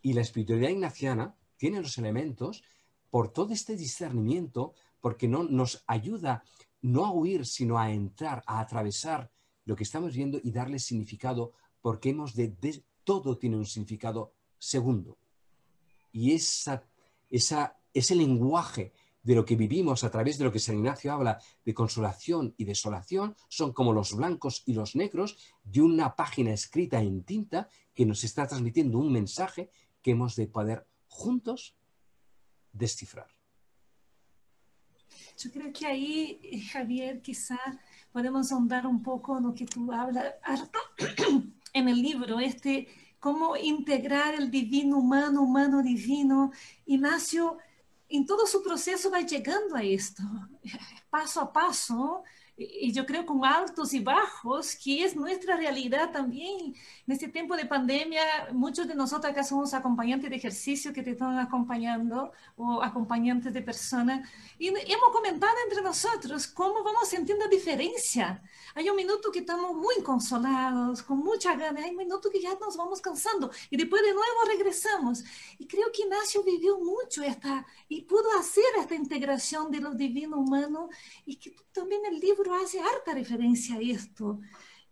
Y 0.01 0.11
la 0.11 0.21
espiritualidad 0.21 0.71
ignaciana 0.71 1.37
tiene 1.55 1.79
los 1.79 1.97
elementos 1.97 2.61
por 3.09 3.31
todo 3.31 3.53
este 3.53 3.77
discernimiento, 3.77 4.73
porque 4.99 5.29
no, 5.29 5.43
nos 5.43 5.85
ayuda 5.87 6.43
no 6.81 7.05
a 7.05 7.11
huir, 7.11 7.45
sino 7.45 7.77
a 7.77 7.91
entrar, 7.91 8.43
a 8.45 8.59
atravesar 8.59 9.31
lo 9.65 9.75
que 9.75 9.83
estamos 9.83 10.13
viendo 10.13 10.39
y 10.43 10.51
darle 10.51 10.79
significado, 10.79 11.53
porque 11.81 12.09
hemos 12.09 12.35
de, 12.35 12.83
todo 13.03 13.37
tiene 13.37 13.57
un 13.57 13.65
significado 13.65 14.33
segundo. 14.57 15.17
Y 16.11 16.33
esa, 16.33 16.83
esa, 17.29 17.77
ese 17.93 18.15
lenguaje 18.15 18.93
de 19.25 19.33
lo 19.33 19.43
que 19.43 19.55
vivimos 19.55 20.03
a 20.03 20.11
través 20.11 20.37
de 20.37 20.45
lo 20.45 20.51
que 20.51 20.59
San 20.59 20.75
Ignacio 20.75 21.11
habla 21.11 21.39
de 21.65 21.73
consolación 21.73 22.53
y 22.57 22.65
desolación 22.65 23.35
son 23.49 23.73
como 23.73 23.91
los 23.91 24.13
blancos 24.13 24.61
y 24.67 24.73
los 24.73 24.95
negros 24.95 25.37
de 25.63 25.81
una 25.81 26.15
página 26.15 26.53
escrita 26.53 27.01
en 27.01 27.23
tinta 27.23 27.67
que 27.95 28.05
nos 28.05 28.23
está 28.23 28.47
transmitiendo 28.47 28.99
un 28.99 29.11
mensaje 29.11 29.71
que 30.03 30.11
hemos 30.11 30.35
de 30.35 30.45
poder 30.45 30.87
juntos 31.07 31.75
descifrar. 32.71 33.34
Yo 35.37 35.51
creo 35.51 35.71
que 35.73 35.85
ahí, 35.85 36.63
Javier, 36.71 37.21
quizá 37.21 37.59
podemos 38.11 38.51
ahondar 38.51 38.87
un 38.87 39.03
poco 39.03 39.37
en 39.37 39.43
lo 39.43 39.53
que 39.53 39.65
tú 39.65 39.91
hablas 39.91 40.35
en 41.73 41.89
el 41.89 42.01
libro, 42.01 42.39
este 42.39 42.87
cómo 43.19 43.57
integrar 43.57 44.35
el 44.35 44.51
divino 44.51 44.99
humano, 44.99 45.41
humano 45.41 45.81
divino. 45.81 46.51
Ignacio, 46.85 47.57
en 48.07 48.25
todo 48.25 48.45
su 48.45 48.61
proceso 48.63 49.09
va 49.09 49.21
llegando 49.21 49.75
a 49.75 49.83
esto, 49.83 50.21
paso 51.09 51.41
a 51.41 51.51
paso, 51.51 52.23
y 52.57 52.93
yo 52.93 53.05
creo 53.05 53.25
con 53.25 53.43
altos 53.43 53.93
y 53.93 53.99
bajos, 53.99 54.75
que 54.75 55.03
es 55.03 55.15
nuestra 55.15 55.57
realidad 55.57 56.11
también. 56.11 56.73
En 57.05 57.13
este 57.13 57.27
tiempo 57.27 57.55
de 57.57 57.65
pandemia, 57.65 58.21
muchos 58.53 58.87
de 58.87 58.95
nosotros 58.95 59.31
acá 59.31 59.43
somos 59.43 59.73
acompañantes 59.73 60.29
de 60.29 60.37
ejercicio 60.37 60.93
que 60.93 61.03
te 61.03 61.11
están 61.11 61.37
acompañando 61.37 62.31
o 62.55 62.81
acompañantes 62.81 63.53
de 63.53 63.61
personas. 63.61 64.29
Y 64.57 64.69
hemos 64.69 65.09
comentado 65.11 65.53
entre 65.65 65.81
nosotros 65.81 66.47
cómo 66.47 66.81
vamos 66.81 67.09
sintiendo 67.09 67.47
diferencia. 67.49 68.41
Hay 68.73 68.89
un 68.89 68.95
minuto 68.95 69.31
que 69.31 69.39
estamos 69.39 69.75
muy 69.75 70.01
consolados, 70.03 71.03
con 71.03 71.19
mucha 71.19 71.55
ganas, 71.55 71.83
hay 71.83 71.91
un 71.91 71.97
minuto 71.97 72.29
que 72.29 72.41
ya 72.41 72.55
nos 72.59 72.77
vamos 72.77 73.01
cansando 73.01 73.51
y 73.69 73.75
después 73.75 74.01
de 74.01 74.13
nuevo 74.13 74.45
regresamos. 74.47 75.23
Y 75.57 75.67
creo 75.67 75.91
que 75.91 76.03
Ignacio 76.03 76.43
vivió 76.43 76.77
mucho 76.79 77.21
esta, 77.23 77.65
y 77.87 78.01
pudo 78.01 78.37
hacer 78.39 78.63
esta 78.79 78.95
integración 78.95 79.71
de 79.71 79.79
lo 79.79 79.93
divino 79.93 80.37
humano 80.37 80.89
y 81.25 81.35
que 81.35 81.55
también 81.71 82.01
el 82.05 82.19
libro 82.19 82.44
hace 82.53 82.79
harta 82.79 83.13
referencia 83.13 83.75
a 83.75 83.81
esto. 83.81 84.39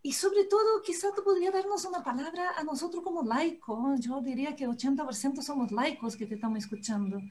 Y 0.02 0.12
sobre 0.14 0.44
todo, 0.46 0.82
quizá 0.82 1.14
tú 1.16 1.24
podrías 1.24 1.54
darnos 1.54 1.86
una 1.86 2.04
palabra 2.04 2.52
a 2.58 2.64
nosotros 2.64 3.04
como 3.04 3.24
laicos. 3.24 4.00
Yo 4.02 4.20
diría 4.22 4.56
que 4.56 4.68
80% 4.68 5.42
somos 5.42 5.72
laicos 5.72 6.18
que 6.18 6.26
te 6.26 6.36
estamos 6.36 6.60
escuchando. 6.60 7.22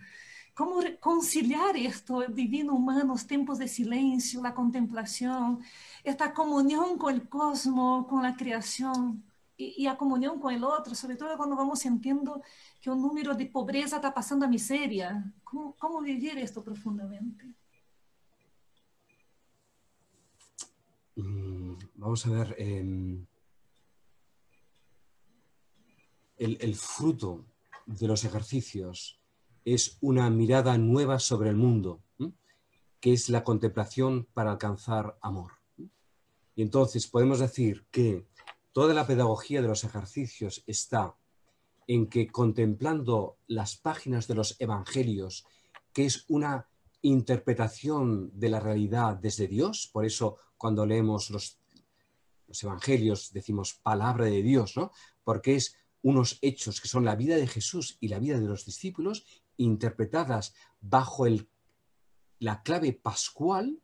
¿Cómo 0.55 0.81
conciliar 1.01 1.77
esto, 1.77 2.23
el 2.23 2.35
divino 2.35 2.75
humano, 2.75 3.15
los 3.15 3.27
tiempos 3.27 3.59
de 3.59 3.69
silencio, 3.69 4.43
la 4.43 4.55
contemplación, 4.55 5.61
esta 6.05 6.33
comunión 6.35 6.99
con 6.99 7.15
el 7.15 7.29
cosmos, 7.29 8.07
con 8.07 8.23
la 8.23 8.37
creación 8.37 9.25
y, 9.57 9.83
y 9.83 9.85
la 9.85 9.97
comunión 9.97 10.41
con 10.41 10.55
el 10.55 10.65
otro, 10.65 10.95
sobre 10.95 11.17
todo 11.17 11.37
cuando 11.37 11.57
vamos 11.57 11.81
sintiendo 11.81 12.43
que 12.81 12.91
un 12.91 13.01
número 13.01 13.35
de 13.35 13.47
pobreza 13.47 13.97
está 13.97 14.13
pasando 14.13 14.45
a 14.47 14.49
miseria? 14.49 15.25
¿Cómo, 15.45 15.75
cómo 15.79 16.01
vivir 16.01 16.39
esto 16.39 16.63
profundamente? 16.63 17.55
Vamos 21.17 22.27
a 22.27 22.31
ver, 22.31 22.55
em, 22.59 23.27
el, 26.37 26.75
fruto 26.75 27.47
de 27.87 28.09
los 28.09 28.25
ejercicios 28.25 29.21
es 29.65 29.99
una 30.01 30.29
mirada 30.31 30.77
nueva 30.79 31.19
sobre 31.19 31.51
el 31.51 31.57
mundo, 31.57 32.03
que 33.01 33.13
es 33.13 33.29
la 33.29 33.45
contemplación 33.45 34.27
para 34.33 34.53
alcanzar 34.53 35.19
amor. 35.21 35.53
Y 36.55 36.63
entonces 36.63 37.07
podemos 37.07 37.39
decir 37.39 37.87
que 37.91 38.27
toda 38.73 38.95
la 38.95 39.07
pedagogía 39.07 39.63
de 39.63 39.69
los 39.69 39.85
ejercicios 39.85 40.63
está 40.67 41.15
en 41.87 42.07
que 42.07 42.29
contemplando 42.29 43.39
las 43.47 43.77
páginas 43.77 44.29
de 44.29 44.35
los 44.35 44.61
evangelios, 44.61 45.45
que 45.93 46.07
es 46.07 46.25
una 46.29 46.69
interpretación 47.03 48.31
de 48.39 48.49
la 48.49 48.61
realidad 48.61 49.17
desde 49.17 49.49
Dios, 49.49 49.91
por 49.93 50.05
eso 50.05 50.39
cuando 50.63 50.87
leemos 50.87 51.29
los, 51.31 51.59
evangelios 52.63 53.33
decimos 53.33 53.81
palabra 53.83 54.27
de 54.27 54.45
Dios, 54.45 54.77
¿no? 54.77 54.93
Porque 55.25 55.57
es 55.57 55.75
unos 56.03 56.39
hechos 56.41 56.81
que 56.81 56.87
son 56.87 57.05
la 57.05 57.17
vida 57.17 57.35
de 57.35 57.49
Jesús 57.49 57.97
y 57.99 58.07
la 58.07 58.21
vida 58.21 58.39
de 58.39 58.47
los 58.47 58.65
discípulos 58.65 59.27
interpretadas 59.57 60.55
bajo 60.81 61.27
el, 61.27 61.49
la 62.39 62.63
clave 62.63 62.93
pascual 62.93 63.83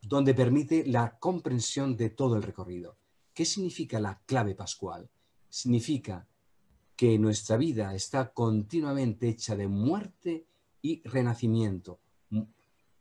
donde 0.00 0.32
permite 0.32 0.86
la 0.86 1.18
comprensión 1.18 1.98
de 1.98 2.08
todo 2.08 2.36
el 2.36 2.42
recorrido. 2.42 2.96
¿Qué 3.34 3.44
significa 3.44 4.00
la 4.00 4.22
clave 4.24 4.54
pascual? 4.54 5.10
Significa 5.50 6.26
que 6.96 7.18
nuestra 7.18 7.58
vida 7.58 7.94
está 7.94 8.32
continuamente 8.32 9.28
hecha 9.28 9.54
de 9.54 9.68
muerte 9.68 10.46
y 10.80 11.02
renacimiento, 11.06 12.00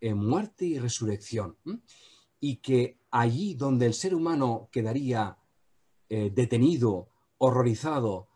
eh, 0.02 0.14
muerte 0.14 0.66
y 0.66 0.80
resurrección 0.80 1.56
y 2.42 2.58
que 2.58 2.98
allí 3.12 3.54
donde 3.54 3.86
el 3.86 3.94
ser 3.94 4.14
humano 4.14 4.68
quedaría 4.72 5.38
eh, 6.10 6.32
detenido, 6.34 7.08
horrorizado, 7.38 8.28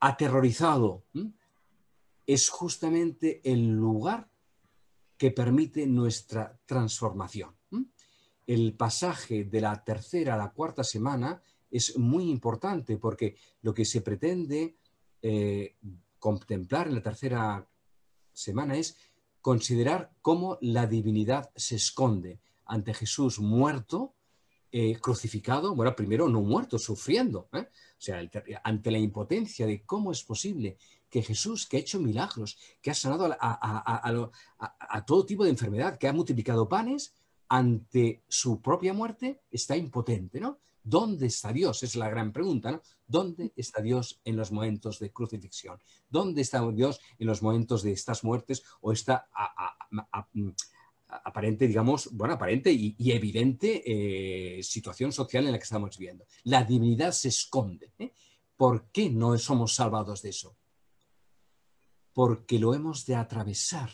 aterrorizado, 0.00 1.04
es 2.26 2.50
justamente 2.50 3.40
el 3.44 3.68
lugar 3.68 4.28
que 5.16 5.30
permite 5.30 5.86
nuestra 5.86 6.58
transformación. 6.66 7.56
El 8.46 8.74
pasaje 8.74 9.44
de 9.44 9.60
la 9.60 9.84
tercera 9.84 10.34
a 10.34 10.38
la 10.38 10.52
cuarta 10.52 10.82
semana 10.82 11.40
es 11.70 11.96
muy 11.96 12.28
importante 12.28 12.98
porque 12.98 13.36
lo 13.62 13.72
que 13.72 13.84
se 13.84 14.00
pretende 14.00 14.76
eh, 15.22 15.76
contemplar 16.18 16.88
en 16.88 16.96
la 16.96 17.02
tercera 17.02 17.66
semana 18.32 18.76
es 18.76 18.96
considerar 19.40 20.12
cómo 20.20 20.58
la 20.60 20.86
divinidad 20.86 21.50
se 21.54 21.76
esconde 21.76 22.40
ante 22.66 22.94
Jesús 22.94 23.38
muerto, 23.38 24.14
eh, 24.70 24.98
crucificado, 25.00 25.74
bueno, 25.74 25.94
primero 25.94 26.28
no 26.28 26.40
muerto, 26.40 26.78
sufriendo, 26.78 27.48
¿eh? 27.52 27.68
o 27.68 28.00
sea, 28.00 28.26
ante 28.64 28.90
la 28.90 28.98
impotencia 28.98 29.66
de 29.66 29.82
cómo 29.84 30.12
es 30.12 30.22
posible 30.24 30.78
que 31.10 31.22
Jesús, 31.22 31.66
que 31.66 31.76
ha 31.76 31.80
hecho 31.80 32.00
milagros, 32.00 32.56
que 32.80 32.90
ha 32.90 32.94
sanado 32.94 33.36
a, 33.38 35.04
todo 35.06 35.26
tipo 35.26 35.44
de 35.44 35.50
enfermedad, 35.50 35.98
que 35.98 36.08
ha 36.08 36.12
multiplicado 36.14 36.70
panes, 36.70 37.12
ante 37.48 38.24
su 38.28 38.62
propia 38.62 38.94
muerte 38.94 39.42
está 39.50 39.76
impotente, 39.76 40.40
¿no? 40.40 40.58
¿Dónde 40.82 41.26
está 41.26 41.52
Dios? 41.52 41.82
Es 41.82 41.94
la 41.96 42.08
gran 42.08 42.32
pregunta, 42.32 42.72
¿no? 42.72 42.80
¿Dónde 43.06 43.52
está 43.56 43.82
Dios 43.82 44.20
en 44.24 44.36
los 44.36 44.50
momentos 44.52 44.98
de 44.98 45.12
crucifixión? 45.12 45.78
¿Dónde 46.08 46.40
está 46.40 46.66
Dios 46.70 46.98
en 47.18 47.26
los 47.26 47.42
momentos 47.42 47.82
de 47.82 47.92
estas 47.92 48.24
muertes 48.24 48.62
o 48.80 48.90
esta 48.90 49.28
aparente, 51.24 51.68
digamos, 51.68 52.08
bueno, 52.12 52.34
aparente 52.34 52.72
y, 52.72 52.96
evidente 53.10 53.82
eh, 53.84 54.62
situación 54.62 55.12
social 55.12 55.44
en 55.44 55.52
la 55.52 55.58
que 55.58 55.64
estamos 55.64 55.96
viviendo. 55.98 56.24
La 56.44 56.64
divinidad 56.64 57.12
se 57.12 57.28
esconde. 57.28 57.92
¿eh? 57.98 58.12
¿Por 58.56 58.90
qué 58.90 59.10
no 59.10 59.36
somos 59.38 59.74
salvados 59.74 60.22
de 60.22 60.30
eso? 60.30 60.56
Porque 62.12 62.58
lo 62.58 62.74
hemos 62.74 63.06
de 63.06 63.14
atravesar, 63.14 63.90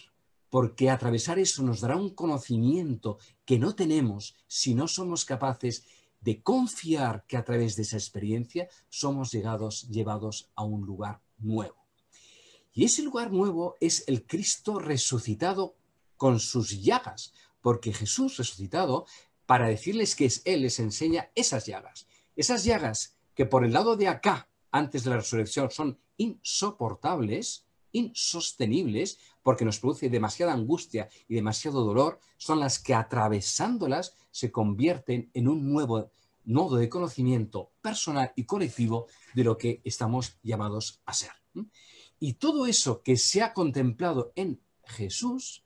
porque 0.51 0.91
atravesar 0.91 1.39
eso 1.39 1.63
nos 1.63 1.81
dará 1.81 1.97
un 1.97 2.15
conocimiento 2.15 3.19
que 3.45 3.59
no 3.59 3.75
tenemos 3.75 4.37
si 4.47 4.75
no 4.75 4.89
somos 4.89 5.25
capaces 5.25 5.85
de 6.21 6.43
confiar 6.43 7.25
que 7.27 7.37
a 7.37 7.45
través 7.45 7.77
de 7.77 7.83
esa 7.83 7.97
experiencia 7.97 8.69
somos 8.89 9.31
llegados, 9.31 9.89
llevados 9.89 10.51
a 10.55 10.65
un 10.65 10.85
lugar 10.85 11.21
nuevo. 11.39 11.77
Y 12.73 12.85
ese 12.85 13.03
lugar 13.03 13.33
nuevo 13.33 13.77
es 13.81 14.05
el 14.09 14.27
Cristo 14.27 14.79
resucitado 14.79 15.77
con 16.19 16.41
sus 16.41 16.83
llagas, 16.83 17.33
porque 17.63 17.95
Jesús 17.95 18.37
resucitado, 18.37 19.07
para 19.47 19.69
decirles 19.69 20.15
que 20.15 20.27
es 20.27 20.43
Él, 20.45 20.61
les 20.63 20.79
enseña 20.79 21.31
esas 21.35 21.65
llagas. 21.65 22.07
Esas 22.37 22.65
llagas 22.65 23.17
que 23.35 23.47
por 23.47 23.65
el 23.65 23.73
lado 23.73 23.97
de 23.97 24.09
acá, 24.09 24.49
antes 24.71 25.05
de 25.05 25.11
la 25.11 25.17
resurrección, 25.17 25.71
son 25.71 25.99
insoportables, 26.19 27.65
insostenibles 27.93 29.19
porque 29.43 29.65
nos 29.65 29.79
produce 29.79 30.11
demasiada 30.11 30.53
angustia 30.53 31.09
y 31.27 31.35
demasiado 31.35 31.83
dolor, 31.83 32.21
son 32.37 32.61
las 32.61 32.79
que 32.79 32.95
atravesándolas 32.95 34.15
se 34.31 34.53
convierten 34.53 35.31
en 35.33 35.49
un 35.49 35.73
nuevo 35.73 36.11
nodo 36.45 36.77
de 36.77 36.89
conocimiento 36.89 37.73
personal 37.81 38.33
y 38.37 38.45
colectivo 38.45 39.07
de 39.35 39.45
lo 39.45 39.57
que 39.57 39.81
estamos 39.85 40.37
llamados 40.43 41.01
a 41.07 41.15
ser. 41.15 41.33
Y 42.21 42.35
todo 42.35 42.67
eso 42.67 43.03
que 43.03 43.17
se 43.17 43.43
ha 43.43 43.53
contemplado 43.53 44.33
en 44.35 44.61
Jesús, 44.85 45.65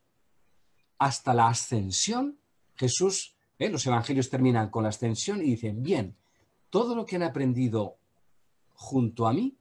hasta 0.97 1.33
la 1.33 1.47
ascensión, 1.47 2.37
Jesús, 2.75 3.35
¿eh? 3.59 3.69
los 3.69 3.85
evangelios 3.85 4.29
terminan 4.29 4.69
con 4.69 4.83
la 4.83 4.89
ascensión 4.89 5.41
y 5.41 5.45
dicen, 5.45 5.83
bien, 5.83 6.15
todo 6.69 6.95
lo 6.95 7.05
que 7.05 7.15
han 7.15 7.23
aprendido 7.23 7.97
junto 8.73 9.27
a 9.27 9.33
mí, 9.33 9.57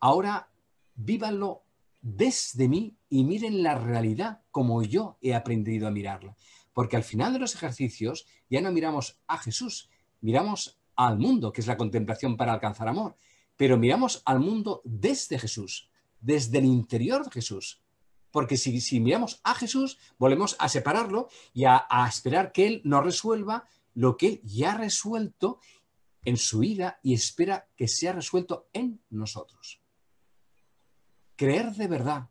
ahora 0.00 0.48
vívanlo 0.94 1.62
desde 2.02 2.68
mí 2.68 2.96
y 3.08 3.24
miren 3.24 3.62
la 3.62 3.76
realidad 3.76 4.42
como 4.50 4.82
yo 4.82 5.16
he 5.22 5.34
aprendido 5.34 5.88
a 5.88 5.90
mirarla. 5.90 6.36
Porque 6.72 6.96
al 6.96 7.04
final 7.04 7.32
de 7.32 7.38
los 7.38 7.54
ejercicios 7.54 8.26
ya 8.50 8.60
no 8.60 8.72
miramos 8.72 9.18
a 9.26 9.38
Jesús, 9.38 9.88
miramos 10.20 10.78
al 10.96 11.18
mundo, 11.18 11.52
que 11.52 11.60
es 11.60 11.66
la 11.66 11.76
contemplación 11.76 12.36
para 12.36 12.52
alcanzar 12.52 12.88
amor, 12.88 13.16
pero 13.56 13.78
miramos 13.78 14.22
al 14.26 14.40
mundo 14.40 14.82
desde 14.84 15.38
Jesús, 15.38 15.88
desde 16.20 16.58
el 16.58 16.64
interior 16.64 17.24
de 17.24 17.30
Jesús. 17.30 17.83
Porque 18.34 18.56
si, 18.56 18.98
miramos 18.98 19.40
a 19.44 19.54
Jesús, 19.54 19.96
volvemos 20.18 20.56
a 20.58 20.68
separarlo 20.68 21.28
y 21.52 21.66
a, 21.66 21.86
a 21.88 22.08
esperar 22.08 22.50
que 22.50 22.66
Él 22.66 22.80
nos 22.82 23.04
resuelva 23.04 23.68
lo 23.94 24.16
que 24.16 24.26
Él 24.26 24.40
ya 24.42 24.72
ha 24.72 24.76
resuelto 24.78 25.60
en 26.24 26.36
su 26.36 26.58
vida 26.58 26.98
y 27.04 27.14
espera 27.14 27.68
que 27.76 27.86
sea 27.86 28.12
resuelto 28.12 28.68
en 28.72 29.00
nosotros. 29.08 29.80
Creer 31.36 31.74
de 31.74 31.86
verdad 31.86 32.30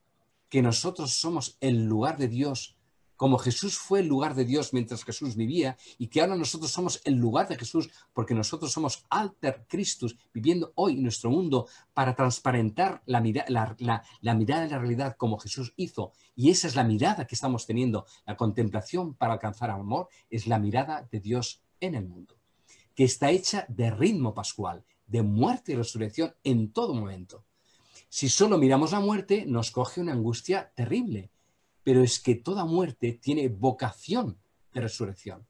que 0.49 0.61
nosotros 0.61 1.13
somos 1.13 1.57
el 1.61 1.85
lugar 1.85 2.17
de 2.17 2.27
Dios 2.27 2.77
como 3.15 3.37
Jesús 3.37 3.77
fue 3.77 3.99
el 3.99 4.07
lugar 4.07 4.35
de 4.35 4.45
Dios 4.45 4.73
mientras 4.73 5.03
Jesús 5.03 5.35
vivía 5.35 5.77
y 5.97 6.07
que 6.07 6.21
ahora 6.21 6.35
nosotros 6.35 6.71
somos 6.71 7.01
el 7.05 7.15
lugar 7.15 7.47
de 7.47 7.55
Jesús 7.55 7.89
porque 8.13 8.33
nosotros 8.33 8.71
somos 8.71 9.05
alter 9.09 9.65
Christus 9.67 10.17
viviendo 10.33 10.71
hoy 10.75 10.93
en 10.93 11.03
nuestro 11.03 11.29
mundo 11.29 11.67
para 11.93 12.15
transparentar 12.15 13.01
la, 13.05 13.19
la, 13.21 14.33
mirada 14.33 14.63
de 14.63 14.69
la 14.69 14.79
realidad 14.79 15.15
como 15.17 15.37
Jesús 15.37 15.73
hizo. 15.75 16.11
Y 16.35 16.49
esa 16.49 16.67
es 16.67 16.75
la 16.75 16.83
mirada 16.83 17.27
que 17.27 17.35
estamos 17.35 17.65
teniendo. 17.65 18.05
La 18.25 18.35
contemplación 18.35 19.13
para 19.13 19.33
alcanzar 19.33 19.69
amor 19.69 20.09
es 20.29 20.47
la 20.47 20.59
mirada 20.59 21.07
de 21.11 21.19
Dios 21.19 21.61
en 21.79 21.95
el 21.95 22.07
mundo, 22.07 22.37
que 22.95 23.03
está 23.03 23.31
hecha 23.31 23.65
de 23.67 23.91
ritmo 23.91 24.33
pascual, 24.33 24.83
de 25.05 25.21
muerte 25.21 25.73
y 25.73 25.75
resurrección 25.75 26.33
en 26.43 26.71
todo 26.71 26.93
momento. 26.93 27.45
Si 28.09 28.29
solo 28.29 28.57
miramos 28.57 28.91
la 28.91 28.99
muerte, 28.99 29.45
nos 29.47 29.71
coge 29.71 29.99
una 29.99 30.13
angustia 30.13 30.71
terrible 30.75 31.32
pero 31.83 32.01
es 32.01 32.19
que 32.19 32.35
toda 32.35 32.65
muerte 32.65 33.19
tiene 33.21 33.49
vocación 33.49 34.39
de 34.73 34.81
resurrección. 34.81 35.45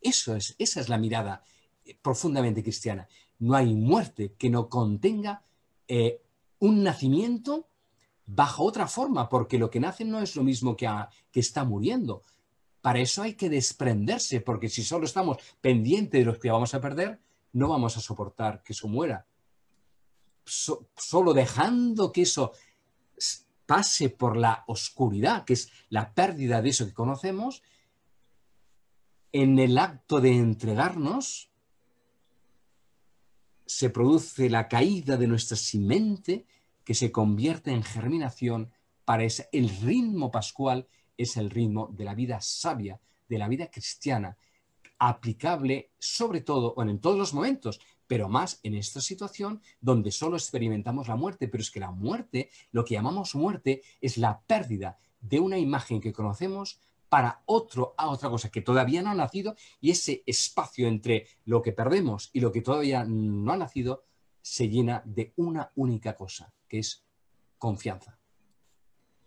Eso 0.00 0.34
es, 0.34 0.54
esa 0.58 0.80
es 0.80 0.88
la 0.88 0.98
mirada 0.98 1.44
eh, 1.84 1.96
profundamente 2.00 2.62
cristiana. 2.62 3.06
No 3.38 3.54
hay 3.54 3.74
muerte 3.74 4.34
que 4.38 4.50
no 4.50 4.68
contenga 4.68 5.44
eh, 5.86 6.22
un 6.58 6.82
nacimiento 6.82 7.68
bajo 8.26 8.64
otra 8.64 8.86
forma, 8.86 9.28
porque 9.28 9.58
lo 9.58 9.70
que 9.70 9.80
nace 9.80 10.04
no 10.04 10.20
es 10.20 10.36
lo 10.36 10.42
mismo 10.42 10.76
que, 10.76 10.88
que 11.30 11.40
está 11.40 11.64
muriendo. 11.64 12.22
Para 12.80 13.00
eso 13.00 13.22
hay 13.22 13.34
que 13.34 13.50
desprenderse, 13.50 14.40
porque 14.40 14.68
si 14.68 14.82
solo 14.82 15.04
estamos 15.04 15.36
pendientes 15.60 16.20
de 16.20 16.24
los 16.24 16.38
que 16.38 16.50
vamos 16.50 16.72
a 16.74 16.80
perder, 16.80 17.20
no 17.52 17.68
vamos 17.68 17.96
a 17.96 18.00
soportar 18.00 18.62
que 18.62 18.72
eso 18.72 18.88
muera. 18.88 19.26
solo 20.44 21.34
dejando 21.34 22.12
que 22.12 22.22
eso 22.22 22.52
pase 23.70 24.08
por 24.08 24.36
la 24.36 24.64
oscuridad, 24.66 25.44
que 25.44 25.52
es 25.52 25.70
la 25.90 26.12
pérdida 26.12 26.60
de 26.60 26.70
eso 26.70 26.86
que 26.86 26.92
conocemos, 26.92 27.62
en 29.30 29.60
el 29.60 29.78
acto 29.78 30.20
de 30.20 30.36
entregarnos 30.36 31.52
se 33.66 33.88
produce 33.88 34.50
la 34.50 34.66
caída 34.66 35.16
de 35.16 35.28
nuestra 35.28 35.56
simente 35.56 36.46
que 36.82 36.94
se 36.94 37.12
convierte 37.12 37.70
en 37.70 37.84
germinación 37.84 38.72
para 39.04 39.22
ese, 39.22 39.48
el 39.52 39.68
ritmo 39.68 40.32
pascual 40.32 40.88
es 41.16 41.36
el 41.36 41.48
ritmo 41.48 41.90
de 41.92 42.06
la 42.06 42.16
vida 42.16 42.40
sabia, 42.40 43.00
de 43.28 43.38
la 43.38 43.46
vida 43.46 43.70
cristiana, 43.70 44.36
aplicable 44.98 45.92
sobre 45.96 46.40
todo, 46.40 46.74
o 46.76 46.82
en 46.82 46.98
todos 46.98 47.16
los 47.16 47.32
momentos, 47.34 47.78
pero 48.10 48.28
más 48.28 48.58
en 48.64 48.74
esta 48.74 49.00
situación 49.00 49.62
donde 49.80 50.10
solo 50.10 50.34
experimentamos 50.36 51.06
la 51.06 51.14
muerte, 51.14 51.46
pero 51.46 51.62
es 51.62 51.70
que 51.70 51.78
la 51.78 51.92
muerte, 51.92 52.50
lo 52.72 52.84
que 52.84 52.94
llamamos 52.94 53.36
muerte, 53.36 53.82
es 54.00 54.18
la 54.18 54.40
pérdida 54.40 54.98
de 55.20 55.38
una 55.38 55.58
imagen 55.58 56.00
que 56.00 56.12
conocemos 56.12 56.80
para 57.08 57.44
otro 57.46 57.94
a 57.96 58.08
otra 58.08 58.28
cosa 58.28 58.50
que 58.50 58.62
todavía 58.62 59.00
no 59.00 59.10
ha 59.10 59.14
nacido 59.14 59.54
y 59.80 59.92
ese 59.92 60.24
espacio 60.26 60.88
entre 60.88 61.28
lo 61.44 61.62
que 61.62 61.70
perdemos 61.70 62.30
y 62.32 62.40
lo 62.40 62.50
que 62.50 62.62
todavía 62.62 63.04
no 63.04 63.52
ha 63.52 63.56
nacido 63.56 64.02
se 64.42 64.68
llena 64.68 65.04
de 65.04 65.32
una 65.36 65.70
única 65.76 66.16
cosa, 66.16 66.52
que 66.66 66.80
es 66.80 67.04
confianza. 67.58 68.18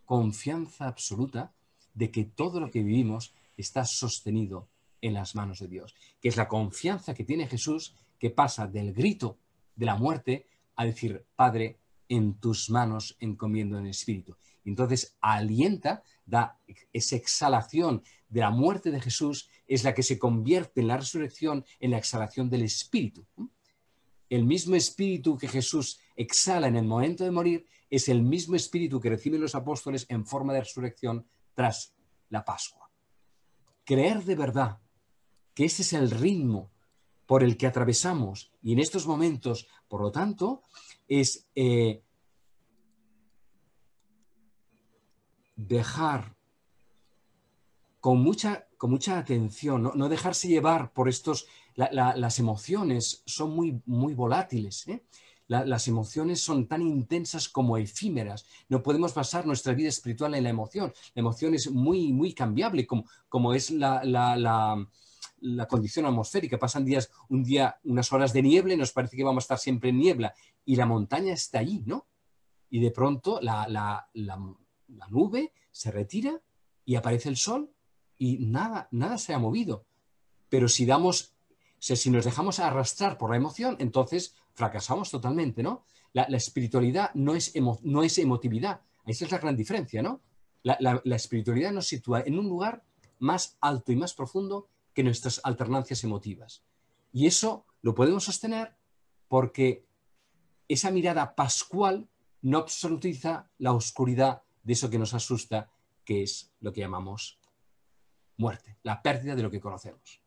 Confianza 0.04 0.90
absoluta 0.90 1.54
de 1.94 2.12
que 2.12 2.26
todo 2.26 2.60
lo 2.60 2.70
que 2.70 2.84
vivimos 2.84 3.34
está 3.56 3.86
sostenido 3.86 4.68
en 5.00 5.14
las 5.14 5.36
manos 5.36 5.60
de 5.60 5.70
Dios, 5.70 5.96
que 6.20 6.28
es 6.28 6.36
la 6.36 6.50
confianza 6.50 7.14
que 7.14 7.24
tiene 7.24 7.48
Jesús 7.48 7.96
que 8.24 8.30
pasa 8.30 8.68
del 8.68 8.94
grito 8.94 9.38
de 9.76 9.86
la 9.86 9.98
muerte 9.98 10.48
a 10.78 10.86
decir, 10.86 11.26
Padre, 11.36 11.82
en 12.08 12.36
tus 12.36 12.70
manos 12.70 13.18
encomiendo 13.20 13.78
en 13.78 13.84
el 13.84 13.90
Espíritu. 13.90 14.38
Entonces 14.64 15.18
alienta, 15.20 16.04
da 16.26 16.58
esa 16.94 17.18
exhalación 17.18 18.02
de 18.30 18.40
la 18.40 18.50
muerte 18.50 18.92
de 18.92 19.02
Jesús, 19.02 19.50
es 19.68 19.84
la 19.84 19.94
que 19.94 20.04
se 20.04 20.18
convierte 20.18 20.80
en 20.80 20.88
la 20.88 20.96
resurrección, 20.96 21.66
en 21.82 21.92
la 21.92 21.98
exhalación 21.98 22.50
del 22.50 22.62
Espíritu. 22.62 23.28
El 24.30 24.46
mismo 24.46 24.78
Espíritu 24.78 25.38
que 25.38 25.50
Jesús 25.50 26.00
exhala 26.16 26.70
en 26.70 26.78
el 26.78 26.86
momento 26.86 27.26
de 27.26 27.32
morir 27.32 27.66
es 27.90 28.08
el 28.08 28.24
mismo 28.24 28.56
Espíritu 28.56 29.02
que 29.02 29.10
reciben 29.10 29.42
los 29.42 29.54
apóstoles 29.54 30.06
en 30.08 30.26
forma 30.26 30.54
de 30.54 30.62
resurrección 30.62 31.28
tras 31.56 31.94
la 32.30 32.46
Pascua. 32.46 32.90
Creer 33.84 34.24
de 34.24 34.36
verdad 34.36 34.80
que 35.54 35.66
ese 35.66 35.82
es 35.82 35.92
el 35.92 36.10
ritmo 36.10 36.72
por 37.34 37.44
el 37.44 37.58
que 37.58 37.66
atravesamos 37.66 38.52
y 38.62 38.74
en 38.74 38.80
estos 38.80 39.08
momentos, 39.08 39.66
por 39.88 40.02
lo 40.02 40.12
tanto, 40.12 40.62
es 41.08 41.48
eh, 41.56 42.04
dejar 45.56 46.36
con 48.00 48.20
mucha, 48.20 48.68
con 48.78 48.92
mucha 48.92 49.18
atención, 49.18 49.82
no, 49.96 50.10
dejarse 50.10 50.48
llevar 50.48 50.94
por 50.94 51.10
estos, 51.10 51.48
las 51.74 52.38
emociones 52.38 53.24
son 53.26 53.56
muy, 53.56 53.82
muy 53.88 54.14
volátiles. 54.14 54.88
¿eh? 54.88 55.04
las 55.48 55.88
emociones 55.88 56.40
son 56.40 56.68
tan 56.68 56.84
intensas 56.84 57.50
como 57.50 57.80
efímeras. 57.80 58.46
No 58.70 58.84
podemos 58.84 59.12
basar 59.16 59.48
nuestra 59.48 59.74
vida 59.74 59.90
espiritual 59.90 60.36
en 60.36 60.44
la 60.44 60.52
emoción. 60.52 60.94
La 61.16 61.22
emoción 61.22 61.56
es 61.56 61.72
muy, 61.72 62.14
muy 62.14 62.34
cambiable, 62.36 62.86
como, 62.86 63.06
como 63.28 63.56
es 63.56 63.72
la, 63.72 64.04
la 64.04 64.88
condición 65.68 66.06
atmosférica. 66.06 66.58
Pasan 66.58 66.86
días, 66.86 67.12
un 67.30 67.44
día, 67.44 67.80
unas 67.84 68.12
horas 68.12 68.34
de 68.34 68.42
niebla 68.42 68.74
y 68.74 68.78
nos 68.78 68.92
parece 68.92 69.18
que 69.18 69.24
vamos 69.24 69.44
a 69.44 69.46
estar 69.46 69.60
siempre 69.60 69.90
en 69.90 69.98
niebla. 69.98 70.34
Y 70.66 70.76
la 70.76 70.86
montaña 70.86 71.34
está 71.34 71.60
allí, 71.60 71.84
¿no? 71.86 72.08
Y 72.70 72.80
de 72.80 72.92
pronto 72.92 73.40
la, 73.42 73.68
la, 73.68 74.48
nube 75.10 75.54
se 75.72 75.92
retira 75.92 76.42
y 76.86 76.96
aparece 76.96 77.30
el 77.30 77.38
sol 77.38 77.72
y 78.18 78.38
nada, 78.40 78.88
nada 78.92 79.18
se 79.18 79.34
ha 79.34 79.40
movido. 79.40 79.86
Pero 80.50 80.68
si 80.68 80.86
damos, 80.86 81.36
si 81.80 82.10
nos 82.10 82.26
dejamos 82.26 82.60
arrastrar 82.60 83.18
por 83.18 83.30
la 83.30 83.38
emoción, 83.38 83.76
entonces 83.80 84.36
fracasamos 84.54 85.12
totalmente, 85.12 85.62
¿no? 85.62 85.84
La, 86.14 86.24
espiritualidad 86.38 87.12
no 87.16 87.36
es, 87.36 87.54
no 87.56 88.04
es 88.04 88.18
emotividad. 88.18 88.82
Esa 89.06 89.26
es 89.26 89.32
la 89.32 89.40
gran 89.40 89.56
diferencia, 89.56 90.02
¿no? 90.02 90.22
La, 90.62 90.78
la, 90.80 91.16
espiritualidad 91.16 91.74
nos 91.74 91.88
sitúa 91.88 92.22
en 92.22 92.40
un 92.40 92.48
lugar 92.48 92.84
más 93.20 93.58
alto 93.60 93.92
y 93.92 93.96
más 93.98 94.14
profundo 94.14 94.70
que 94.94 95.04
nuestras 95.04 95.42
alternancias 95.44 96.04
emotivas. 96.04 96.64
Y 97.12 97.28
eso 97.28 97.66
lo 97.82 97.94
podemos 97.96 98.24
sostener 98.24 98.76
porque 99.28 99.86
esa 100.68 100.92
mirada 100.92 101.36
pascual 101.36 102.08
no 102.42 102.58
absolutiza 102.58 103.50
la 103.58 103.74
oscuridad 103.74 104.44
de 104.64 104.74
eso 104.74 104.90
que 104.90 105.00
nos 105.00 105.14
asusta, 105.14 105.72
que 106.06 106.24
es 106.24 106.52
lo 106.60 106.74
que 106.74 106.82
llamamos 106.82 107.40
muerte, 108.38 108.78
la 108.84 109.02
pérdida 109.02 109.36
de 109.36 109.44
lo 109.44 109.52
que 109.52 109.60
conocemos. 109.60 110.22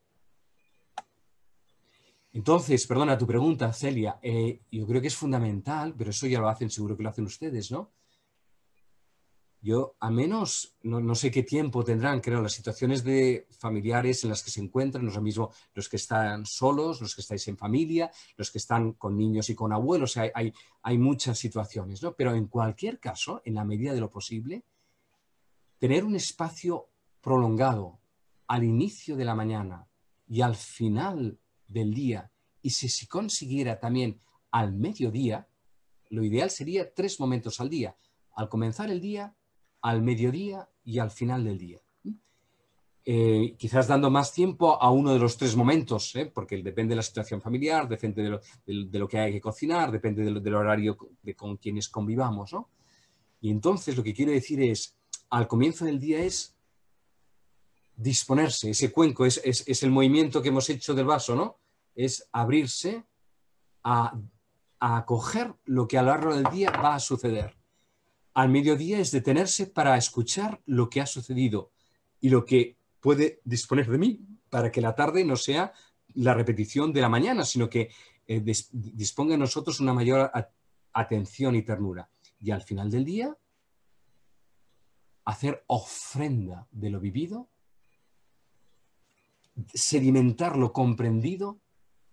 Entonces, 2.33 2.87
perdona 2.87 3.17
tu 3.17 3.27
pregunta, 3.27 3.73
Celia, 3.73 4.19
eh, 4.23 4.61
yo 4.71 4.87
creo 4.87 5.01
que 5.01 5.07
es 5.07 5.17
fundamental, 5.17 5.95
pero 5.97 6.11
eso 6.11 6.27
ya 6.27 6.39
lo 6.39 6.49
hacen, 6.49 6.69
seguro 6.69 6.97
que 6.97 7.03
lo 7.03 7.09
hacen 7.09 7.25
ustedes, 7.25 7.71
¿no? 7.71 7.91
Yo, 9.67 9.97
a 9.99 10.13
menos, 10.13 10.77
no, 10.85 11.15
sé 11.17 11.33
qué 11.33 11.43
tiempo 11.43 11.83
tendrán, 11.83 12.21
creo, 12.21 12.41
las 12.41 12.53
situaciones 12.53 13.03
de 13.03 13.49
familiares 13.59 14.23
en 14.23 14.31
las 14.31 14.45
que 14.45 14.53
se 14.53 14.61
encuentran, 14.61 15.05
no 15.05 15.11
lo 15.11 15.21
mismo 15.21 15.51
los 15.75 15.89
que 15.89 15.97
están 15.97 16.47
solos, 16.47 17.01
los 17.01 17.17
que 17.17 17.23
estáis 17.23 17.49
en 17.49 17.57
familia, 17.57 18.09
los 18.37 18.53
que 18.53 18.59
están 18.59 18.93
con 18.93 19.17
niños 19.17 19.51
y 19.51 19.57
con 19.57 19.73
abuelos, 19.73 20.17
hay, 20.19 20.31
hay, 20.35 20.53
hay 20.83 20.99
muchas 20.99 21.37
situaciones, 21.41 22.01
¿no? 22.01 22.15
Pero 22.15 22.37
en 22.37 22.47
cualquier 22.47 23.01
caso, 23.01 23.43
en 23.45 23.55
la 23.55 23.65
medida 23.65 23.93
de 23.93 23.99
lo 23.99 24.09
posible, 24.09 24.63
tener 25.81 26.05
un 26.05 26.15
espacio 26.15 26.89
prolongado 27.21 27.99
al 28.47 28.63
inicio 28.63 29.17
de 29.17 29.25
la 29.25 29.35
mañana 29.35 29.89
y 30.29 30.43
al 30.43 30.55
final 30.55 31.41
del 31.67 31.93
día, 31.93 32.31
y 32.63 32.71
si 32.71 32.89
se 32.89 33.09
consiguiera 33.09 33.81
también 33.81 34.21
al 34.53 34.73
mediodía, 34.75 35.49
lo 36.11 36.23
ideal 36.23 36.51
sería 36.51 36.95
tres 36.95 37.19
momentos 37.19 37.61
al 37.61 37.69
día, 37.69 37.97
al 38.37 38.49
comenzar 38.49 38.91
el 38.93 39.01
día, 39.01 39.36
al 39.87 40.03
mediodía 40.03 40.69
y 40.85 40.99
al 40.99 41.13
final 41.13 41.45
del 41.45 41.59
día. 41.59 41.81
Eh, 43.05 43.55
quizás 43.57 43.87
dando 43.87 44.11
más 44.11 44.33
tiempo 44.33 44.83
a 44.83 44.91
uno 44.91 45.13
de 45.13 45.21
los 45.21 45.37
tres 45.37 45.55
momentos, 45.55 46.17
¿eh? 46.17 46.27
porque 46.27 46.61
depende 46.61 46.91
de 46.91 46.97
la 46.97 47.05
situación 47.05 47.41
familiar, 47.41 47.89
depende 47.89 48.41
de 48.67 48.99
lo, 48.99 49.07
que 49.07 49.19
hay 49.21 49.33
que 49.35 49.41
cocinar, 49.41 49.93
depende 49.93 50.25
del, 50.25 50.55
horario 50.57 50.99
de 51.23 51.37
con 51.37 51.57
quienes 51.57 51.89
convivamos. 51.89 52.51
Y 53.41 53.49
entonces 53.49 53.97
lo 53.97 54.03
que 54.03 54.13
quiero 54.13 54.33
decir 54.33 54.61
es, 54.61 54.97
al 55.31 55.47
comienzo 55.47 55.85
del 55.85 56.01
día 56.01 56.19
es 56.19 56.57
disponerse, 57.95 58.71
ese 58.71 58.91
cuenco 58.91 59.25
es, 59.25 59.41
es, 59.45 59.83
el 59.85 59.93
movimiento 59.93 60.43
que 60.43 60.49
hemos 60.49 60.69
hecho 60.69 60.95
del 60.95 61.07
vaso, 61.07 61.37
¿no? 61.37 61.59
Es 61.95 62.29
abrirse 62.33 63.05
a, 63.85 64.19
a 64.81 64.97
acoger 64.97 65.55
lo 65.65 65.87
que 65.87 65.97
a 65.97 66.03
lo 66.03 66.09
largo 66.09 66.35
del 66.35 66.51
día 66.53 66.73
va 66.73 66.97
a 66.97 67.01
suceder 67.01 67.56
al 68.37 68.51
mediodía 68.51 68.99
es 68.99 69.13
detenerse 69.13 69.67
para 69.67 69.97
escuchar 69.97 70.61
lo 70.67 70.91
que 70.91 71.01
ha 71.01 71.07
sucedido 71.07 71.71
y 72.21 72.29
lo 72.29 72.45
que 72.45 72.77
puede 73.01 73.41
disponer 73.45 73.91
de 73.91 73.97
mí 73.97 74.21
para 74.51 74.71
que 74.71 74.83
la 74.83 74.95
tarde 74.95 75.25
no 75.25 75.37
sea 75.37 75.73
la 76.13 76.35
repetición 76.35 76.93
de 76.93 77.01
la 77.01 77.09
mañana, 77.09 77.47
sino 77.47 77.71
que 77.71 77.89
eh, 78.27 78.43
disponga 78.73 79.33
en 79.33 79.41
nosotros 79.41 79.81
una 79.81 79.95
mayor 79.95 80.31
atención 80.93 81.57
y 81.57 81.63
ternura. 81.63 82.11
Y 82.39 82.51
al 82.51 82.61
final 82.61 82.91
del 82.91 83.07
día, 83.07 83.35
hacer 85.25 85.65
ofrenda 85.67 86.69
de 86.71 86.91
lo 86.91 87.01
vivido, 87.01 87.49
sedimentar 89.73 90.59
lo 90.59 90.75
comprendido, 90.75 91.59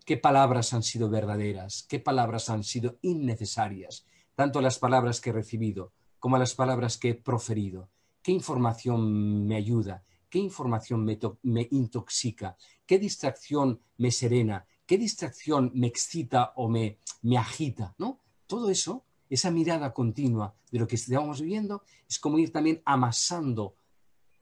qué 0.05 0.15
palabras 0.15 0.73
han 0.73 0.83
sido 0.83 1.09
verdaderas, 1.09 1.85
qué 1.89 1.99
palabras 1.99 2.49
han 2.49 2.63
sido 2.63 2.97
innecesarias, 3.01 4.05
tanto 4.35 4.61
las 4.61 4.79
palabras 4.79 5.19
que 5.19 5.31
he 5.31 5.33
recibido 5.33 5.91
como 6.23 6.37
a 6.37 6.39
las 6.39 6.55
palabras 6.55 6.95
que 6.95 7.09
he 7.09 7.15
proferido. 7.15 7.89
¿Qué 8.21 8.31
información 8.31 9.45
me 9.45 9.57
ayuda? 9.57 10.05
¿Qué 10.29 10.39
información 10.39 11.03
me, 11.03 11.67
intoxica? 11.69 12.55
¿Qué 12.85 12.97
distracción 12.97 13.81
me 13.97 14.09
serena? 14.09 14.65
¿Qué 14.85 14.97
distracción 14.97 15.73
me 15.75 15.87
excita 15.87 16.53
o 16.55 16.69
me, 16.69 16.97
me 17.23 17.37
agita? 17.37 17.93
¿no? 17.97 18.21
Todo 18.47 18.69
eso, 18.69 19.03
esa 19.29 19.51
mirada 19.51 19.93
continua 19.93 20.55
de 20.71 20.79
lo 20.79 20.87
que 20.87 20.95
estamos 20.95 21.41
viviendo, 21.41 21.83
es 22.07 22.19
como 22.19 22.39
ir 22.39 22.53
también 22.53 22.81
amasando 22.85 23.75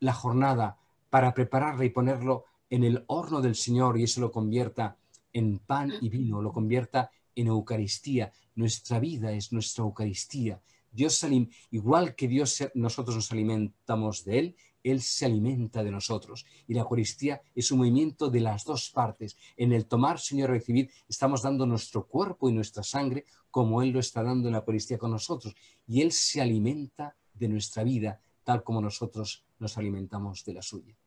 la 0.01 0.13
jornada 0.13 0.77
para 1.09 1.33
prepararla 1.33 1.83
y 1.83 1.89
ponerlo 1.89 2.45
en 2.69 2.83
el 2.83 3.05
horno 3.07 3.41
del 3.41 3.55
Señor 3.55 3.97
y 3.97 4.03
eso 4.03 4.21
lo 4.21 4.31
convierta 4.31 4.99
en 5.33 5.57
pan 5.57 5.91
y 5.99 6.09
vino, 6.09 6.43
lo 6.43 6.53
convierta 6.53 7.09
en 7.33 7.47
Eucaristía. 7.47 8.31
Nuestra 8.53 8.99
vida 8.99 9.31
es 9.31 9.51
nuestra 9.51 9.83
Eucaristía. 9.83 10.61
Dios 10.91 11.25
igual 11.69 12.15
que 12.15 12.27
Dios 12.27 12.63
nosotros 12.73 13.15
nos 13.15 13.31
alimentamos 13.31 14.25
de 14.25 14.39
Él, 14.39 14.55
Él 14.83 15.01
se 15.01 15.25
alimenta 15.25 15.83
de 15.83 15.91
nosotros. 15.91 16.45
Y 16.67 16.73
la 16.73 16.81
Eucaristía 16.81 17.41
es 17.55 17.71
un 17.71 17.79
movimiento 17.79 18.29
de 18.29 18.41
las 18.41 18.65
dos 18.65 18.89
partes. 18.89 19.37
En 19.55 19.71
el 19.71 19.85
tomar, 19.85 20.19
Señor, 20.19 20.49
recibir, 20.49 20.91
estamos 21.07 21.43
dando 21.43 21.65
nuestro 21.65 22.07
cuerpo 22.07 22.49
y 22.49 22.53
nuestra 22.53 22.83
sangre 22.83 23.25
como 23.49 23.81
Él 23.81 23.91
lo 23.91 23.99
está 23.99 24.21
dando 24.21 24.49
en 24.49 24.53
la 24.53 24.59
Eucaristía 24.59 24.97
con 24.97 25.11
nosotros. 25.11 25.55
Y 25.87 26.01
Él 26.01 26.11
se 26.11 26.41
alimenta 26.41 27.15
de 27.33 27.47
nuestra 27.47 27.83
vida 27.83 28.19
tal 28.43 28.63
como 28.63 28.81
nosotros 28.81 29.45
nos 29.59 29.77
alimentamos 29.77 30.43
de 30.43 30.53
la 30.53 30.61
suya. 30.61 30.97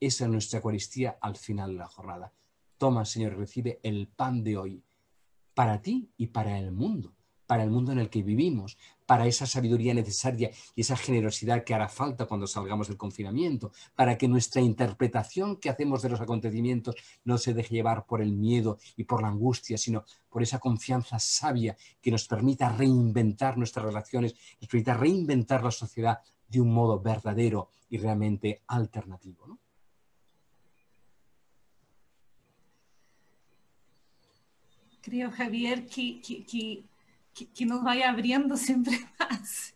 Esa 0.00 0.24
es 0.24 0.30
nuestra 0.30 0.58
Eucaristía 0.58 1.18
al 1.20 1.36
final 1.36 1.72
de 1.72 1.78
la 1.78 1.88
jornada. 1.88 2.32
Toma, 2.78 3.04
Señor, 3.04 3.36
recibe 3.36 3.80
el 3.82 4.08
pan 4.08 4.42
de 4.42 4.56
hoy 4.56 4.82
para 5.54 5.82
ti 5.82 6.10
y 6.16 6.28
para 6.28 6.58
el 6.58 6.72
mundo 6.72 7.14
para 7.46 7.62
el 7.62 7.70
mundo 7.70 7.92
en 7.92 7.98
el 7.98 8.10
que 8.10 8.22
vivimos, 8.22 8.76
para 9.06 9.26
esa 9.26 9.46
sabiduría 9.46 9.92
necesaria 9.94 10.50
y 10.74 10.80
esa 10.80 10.96
generosidad 10.96 11.64
que 11.64 11.74
hará 11.74 11.88
falta 11.88 12.26
cuando 12.26 12.46
salgamos 12.46 12.88
del 12.88 12.96
confinamiento, 12.96 13.72
para 13.94 14.16
que 14.16 14.28
nuestra 14.28 14.62
interpretación 14.62 15.56
que 15.56 15.68
hacemos 15.68 16.02
de 16.02 16.08
los 16.08 16.20
acontecimientos 16.20 16.94
no 17.24 17.38
se 17.38 17.54
deje 17.54 17.74
llevar 17.74 18.06
por 18.06 18.22
el 18.22 18.32
miedo 18.32 18.78
y 18.96 19.04
por 19.04 19.22
la 19.22 19.28
angustia, 19.28 19.76
sino 19.76 20.04
por 20.30 20.42
esa 20.42 20.58
confianza 20.58 21.18
sabia 21.18 21.76
que 22.00 22.10
nos 22.10 22.26
permita 22.26 22.70
reinventar 22.70 23.58
nuestras 23.58 23.84
relaciones, 23.84 24.34
nos 24.60 24.68
permita 24.68 24.94
reinventar 24.94 25.62
la 25.62 25.70
sociedad 25.70 26.20
de 26.48 26.60
un 26.60 26.72
modo 26.72 27.00
verdadero 27.00 27.68
y 27.90 27.98
realmente 27.98 28.62
alternativo. 28.66 29.58
Creo, 35.02 35.30
Javier, 35.30 35.86
que 35.86 36.84
nos 37.66 37.82
vaya 37.82 38.10
abriendo 38.10 38.56
siempre 38.66 38.98
más. 39.18 39.74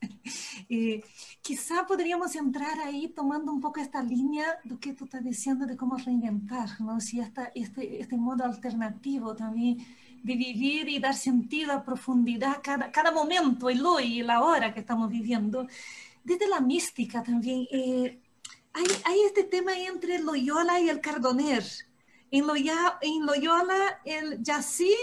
Eh, 0.68 1.02
quizá 1.40 1.86
podríamos 1.86 2.34
entrar 2.36 2.78
ahí 2.80 3.08
tomando 3.08 3.52
un 3.52 3.60
poco 3.60 3.80
esta 3.80 4.02
línea 4.02 4.58
de 4.64 4.78
que 4.78 4.92
tú 4.92 5.04
estás 5.04 5.24
diciendo 5.24 5.66
de 5.66 5.76
cómo 5.76 5.96
reinventar, 5.96 6.80
¿no? 6.80 7.00
Si 7.00 7.20
esta, 7.20 7.50
este, 7.54 8.00
este 8.00 8.16
modo 8.16 8.44
alternativo 8.44 9.34
también 9.34 9.78
de 10.22 10.36
vivir 10.36 10.88
y 10.88 10.98
dar 10.98 11.14
sentido 11.14 11.72
a 11.72 11.84
profundidad 11.84 12.60
cada, 12.62 12.90
cada 12.90 13.12
momento, 13.12 13.70
el 13.70 13.84
hoy 13.84 14.18
y 14.18 14.22
la 14.22 14.42
hora 14.42 14.74
que 14.74 14.80
estamos 14.80 15.08
viviendo. 15.08 15.66
Desde 16.24 16.48
la 16.48 16.60
mística 16.60 17.22
también, 17.22 17.66
eh, 17.70 18.20
hay, 18.72 18.86
hay, 19.04 19.20
este 19.26 19.44
tema 19.44 19.72
entre 19.78 20.18
Loyola 20.18 20.80
y 20.80 20.88
el 20.88 21.00
Cardoner. 21.00 21.64
En 22.30 22.46
Loyola, 22.46 22.98
en 23.00 23.24
Loyola 23.24 24.00
el 24.04 24.42
Yací 24.42 24.94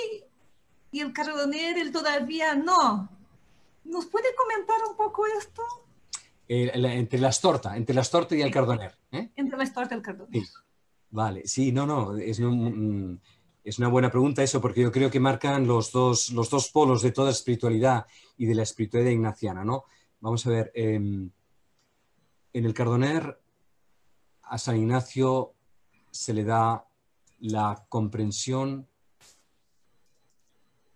y 0.95 1.01
el 1.01 1.11
Cardoner, 1.11 1.77
él 1.77 1.91
todavía 1.91 2.55
no. 2.55 3.09
¿Nos 3.83 4.05
puede 4.05 4.33
comentar 4.33 4.77
un 4.89 4.95
poco 4.95 5.25
esto? 5.27 5.61
entre 6.47 7.19
las 7.19 7.41
tortas, 7.41 7.75
entre 7.75 7.93
las 7.93 8.09
tortas 8.09 8.37
y 8.37 8.41
el 8.41 8.51
Cardoner. 8.51 8.95
¿eh? 9.11 9.29
Entre 9.35 9.57
las 9.57 9.73
tortas 9.73 9.91
y 9.91 9.95
el 9.95 10.01
Cardoner. 10.01 10.43
Vale, 11.09 11.45
sí, 11.47 11.73
no, 11.73 11.85
no, 11.85 12.15
es, 12.15 12.39
es, 13.63 13.79
una 13.79 13.87
buena 13.89 14.09
pregunta 14.09 14.41
eso, 14.41 14.61
porque 14.61 14.83
yo 14.83 14.91
creo 14.91 15.11
que 15.11 15.19
marcan 15.19 15.67
los 15.67 15.91
dos, 15.91 16.29
los 16.29 16.49
dos 16.49 16.69
polos 16.69 17.01
de 17.01 17.11
toda 17.11 17.31
espiritualidad 17.31 18.05
y 18.37 18.45
de 18.45 18.55
la 18.55 18.63
espiritualidad 18.63 19.11
ignaciana, 19.11 19.65
¿no? 19.65 19.83
Vamos 20.21 20.45
a 20.47 20.49
ver, 20.51 20.71
em, 20.75 21.29
en 22.53 22.65
el 22.65 22.73
Cardoner 22.73 23.37
a 24.43 24.57
San 24.57 24.77
Ignacio 24.77 25.55
se 26.09 26.33
le 26.33 26.45
da 26.45 26.87
la 27.39 27.85
comprensión 27.89 28.87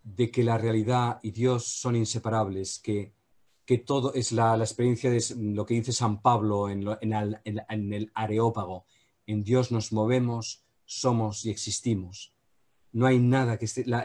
de 0.03 0.31
que 0.31 0.43
la 0.43 0.57
realidad 0.57 1.19
y 1.23 1.31
Dios 1.31 1.65
son 1.65 1.95
inseparables, 1.95 2.79
que, 2.79 3.13
que 3.65 3.77
todo 3.77 4.13
es 4.13 4.31
la, 4.31 4.57
experiencia 4.57 5.11
de 5.11 5.23
lo 5.37 5.65
que 5.65 5.75
dice 5.75 5.91
San 5.91 6.21
Pablo 6.21 6.69
en, 6.69 6.83
el, 6.83 8.11
Areópago. 8.15 8.85
En 9.27 9.43
Dios 9.43 9.71
nos 9.71 9.91
movemos, 9.91 10.63
somos 10.85 11.45
y 11.45 11.51
existimos. 11.51 12.33
No 12.91 13.05
hay 13.05 13.19
nada 13.19 13.59
que 13.59 13.65
esté, 13.65 13.85
la, 13.85 14.03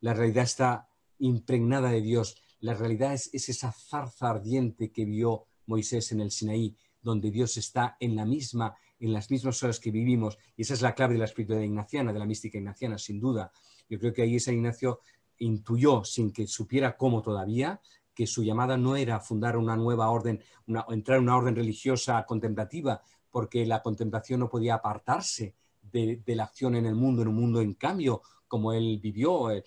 realidad 0.00 0.44
está 0.44 0.88
impregnada 1.18 1.90
de 1.90 2.00
Dios. 2.00 2.36
La 2.60 2.74
realidad 2.74 3.12
es, 3.12 3.28
es, 3.34 3.50
esa 3.50 3.72
zarza 3.72 4.30
ardiente 4.30 4.90
que 4.90 5.04
vio 5.04 5.44
Moisés 5.66 6.12
en 6.12 6.20
el 6.20 6.30
Sinaí, 6.30 6.74
donde 7.02 7.30
Dios 7.30 7.58
está 7.58 7.96
en 8.00 8.16
la 8.16 8.24
misma, 8.24 8.76
en 8.98 9.12
las 9.12 9.30
mismas 9.30 9.62
horas 9.62 9.78
que 9.78 9.90
vivimos. 9.90 10.38
Y 10.56 10.62
esa 10.62 10.74
es 10.74 10.80
la 10.80 10.94
clave 10.94 11.14
de 11.14 11.18
la 11.18 11.26
espiritualidad 11.26 11.66
ignaciana, 11.66 12.12
de 12.12 12.18
la 12.18 12.24
mística 12.24 12.56
ignaciana, 12.56 12.96
sin 12.96 13.20
duda. 13.20 13.52
Yo 13.88 13.98
creo 13.98 14.12
que 14.12 14.22
ahí 14.22 14.40
San 14.40 14.54
Ignacio 14.54 15.00
intuyó, 15.38 16.04
sin 16.04 16.32
que 16.32 16.46
supiera 16.46 16.96
cómo 16.96 17.22
todavía, 17.22 17.80
que 18.14 18.26
su 18.26 18.42
llamada 18.42 18.76
no 18.76 18.96
era 18.96 19.20
fundar 19.20 19.56
una 19.56 19.76
nueva 19.76 20.08
orden, 20.10 20.42
entrar 20.88 21.18
en 21.18 21.24
una 21.24 21.36
orden 21.36 21.54
religiosa 21.54 22.24
contemplativa, 22.24 23.02
porque 23.30 23.66
la 23.66 23.82
contemplación 23.82 24.40
no 24.40 24.48
podía 24.48 24.76
apartarse 24.76 25.54
de, 25.82 26.22
la 26.26 26.44
acción 26.44 26.74
en 26.76 26.86
el 26.86 26.94
mundo, 26.94 27.22
en 27.22 27.28
un 27.28 27.36
mundo 27.36 27.60
en 27.60 27.74
cambio, 27.74 28.22
como 28.48 28.72
él 28.72 28.98
vivió. 29.02 29.50
Eh, 29.50 29.62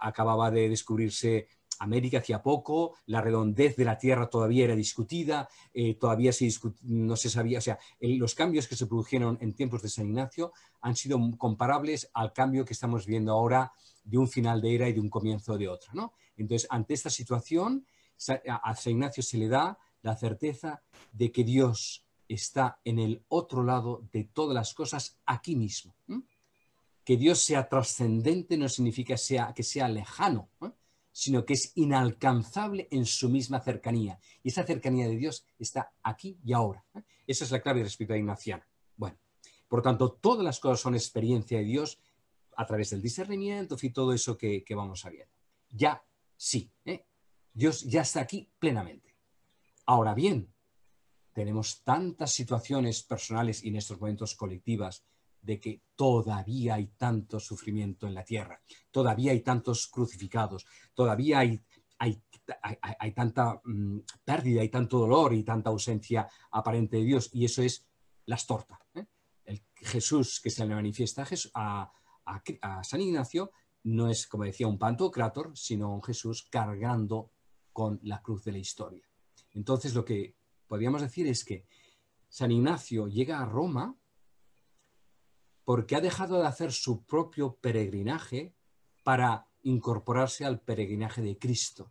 acababa 0.00 0.50
de 0.50 0.68
descubrirse 0.68 1.48
América 1.78 2.18
hacía 2.18 2.42
poco, 2.42 2.96
la 3.06 3.20
redondez 3.20 3.76
de 3.76 3.84
la 3.84 3.98
Tierra 3.98 4.28
todavía 4.28 4.64
era 4.64 4.76
discutida, 4.76 5.48
eh, 5.72 5.94
todavía 5.94 6.32
se 6.32 6.48
no 6.82 7.16
se 7.16 7.30
sabía, 7.30 7.58
o 7.58 7.62
sea, 7.62 7.78
los 8.00 8.34
cambios 8.34 8.68
que 8.68 8.76
se 8.76 8.86
produjeron 8.86 9.38
en 9.40 9.54
tiempos 9.54 9.82
de 9.82 9.88
San 9.88 10.06
Ignacio 10.06 10.52
han 10.80 10.96
sido 10.96 11.18
comparables 11.38 12.10
al 12.14 12.32
cambio 12.32 12.64
que 12.64 12.72
estamos 12.72 13.06
viendo 13.06 13.32
ahora 13.32 13.72
de 14.04 14.18
un 14.18 14.28
final 14.28 14.60
de 14.60 14.74
era 14.74 14.88
y 14.88 14.92
de 14.92 15.00
un 15.00 15.10
comienzo 15.10 15.58
de 15.58 15.68
otra. 15.68 15.92
¿no? 15.94 16.14
Entonces, 16.36 16.68
ante 16.70 16.94
esta 16.94 17.10
situación, 17.10 17.86
a 18.48 18.74
San 18.74 18.92
Ignacio 18.92 19.22
se 19.22 19.36
le 19.36 19.48
da 19.48 19.78
la 20.02 20.16
certeza 20.16 20.82
de 21.12 21.32
que 21.32 21.44
Dios 21.44 22.06
está 22.28 22.80
en 22.84 22.98
el 22.98 23.24
otro 23.28 23.62
lado 23.62 24.06
de 24.12 24.24
todas 24.24 24.54
las 24.54 24.74
cosas 24.74 25.18
aquí 25.26 25.56
mismo. 25.56 25.94
Que 27.04 27.16
Dios 27.16 27.40
sea 27.40 27.68
trascendente 27.68 28.56
no 28.56 28.68
significa 28.68 29.16
sea, 29.16 29.52
que 29.54 29.62
sea 29.62 29.88
lejano, 29.88 30.48
sino 31.16 31.46
que 31.46 31.54
es 31.54 31.72
inalcanzable 31.76 32.88
en 32.90 33.06
su 33.06 33.30
misma 33.30 33.58
cercanía. 33.60 34.20
Y 34.42 34.50
esa 34.50 34.64
cercanía 34.64 35.08
de 35.08 35.16
Dios 35.16 35.46
está 35.58 35.94
aquí 36.02 36.38
y 36.44 36.52
ahora. 36.52 36.84
Esa 37.26 37.44
es 37.44 37.50
la 37.50 37.62
clave 37.62 37.80
la 37.80 37.86
espiritualidad 37.86 38.22
ignaciana. 38.22 38.68
Bueno, 38.96 39.16
por 39.66 39.80
tanto, 39.80 40.12
todas 40.12 40.44
las 40.44 40.60
cosas 40.60 40.80
son 40.80 40.94
experiencia 40.94 41.56
de 41.56 41.64
Dios 41.64 41.98
a 42.54 42.66
través 42.66 42.90
del 42.90 43.00
discernimiento 43.00 43.78
y 43.80 43.90
todo 43.94 44.12
eso 44.12 44.36
que, 44.36 44.62
vamos 44.76 45.00
sabiendo. 45.00 45.32
Ya, 45.70 46.04
sí, 46.36 46.70
¿eh? 46.84 47.06
Dios 47.50 47.84
ya 47.84 48.02
está 48.02 48.20
aquí 48.20 48.50
plenamente. 48.58 49.16
Ahora 49.86 50.12
bien, 50.12 50.52
tenemos 51.32 51.82
tantas 51.82 52.30
situaciones 52.34 53.02
personales 53.02 53.64
y 53.64 53.68
en 53.68 53.76
estos 53.76 53.98
momentos 53.98 54.34
colectivas 54.34 55.02
de 55.46 55.60
que 55.60 55.82
todavía 55.94 56.74
hay 56.74 56.88
tanto 56.98 57.38
sufrimiento 57.38 58.06
en 58.06 58.14
la 58.14 58.24
tierra, 58.24 58.60
todavía 58.90 59.30
hay 59.30 59.40
tantos 59.40 59.86
crucificados, 59.86 60.66
todavía 60.92 61.38
hay, 61.38 61.62
hay, 61.98 62.20
hay, 62.98 63.12
tanta 63.12 63.60
mm, 63.64 64.00
pérdida, 64.24 64.60
hay 64.60 64.68
tanto 64.68 64.98
dolor 64.98 65.32
y 65.32 65.44
tanta 65.44 65.70
ausencia 65.70 66.28
aparente 66.50 66.96
de 66.96 67.04
Dios, 67.04 67.30
y 67.32 67.44
eso 67.44 67.62
es 67.62 67.86
las 68.26 68.46
tortas. 68.46 68.80
¿eh? 68.94 69.06
El 69.44 69.64
Jesús 69.76 70.40
que 70.40 70.50
se 70.50 70.66
le 70.66 70.74
manifiesta 70.74 71.24
a, 71.54 71.92
a, 72.24 72.84
San 72.84 73.00
Ignacio 73.00 73.52
no 73.84 74.10
es, 74.10 74.26
como 74.26 74.44
decía, 74.44 74.66
un 74.66 74.78
pantocrátor, 74.78 75.56
sino 75.56 75.94
un 75.94 76.02
Jesús 76.02 76.48
cargando 76.50 77.30
con 77.72 78.00
la 78.02 78.20
cruz 78.20 78.42
de 78.44 78.52
la 78.52 78.58
historia. 78.58 79.08
Entonces, 79.52 79.94
lo 79.94 80.04
que 80.04 80.34
podríamos 80.66 81.02
decir 81.02 81.28
es 81.28 81.44
que 81.44 81.66
San 82.28 82.50
Ignacio 82.50 83.06
llega 83.06 83.38
a 83.38 83.44
Roma 83.44 83.96
porque 85.66 85.96
ha 85.96 86.00
dejado 86.00 86.40
de 86.40 86.46
hacer 86.46 86.72
su 86.72 87.02
propio 87.02 87.56
peregrinaje 87.56 88.54
para 89.02 89.48
incorporarse 89.64 90.44
al 90.44 90.60
peregrinaje 90.60 91.22
de 91.22 91.38
Cristo. 91.38 91.90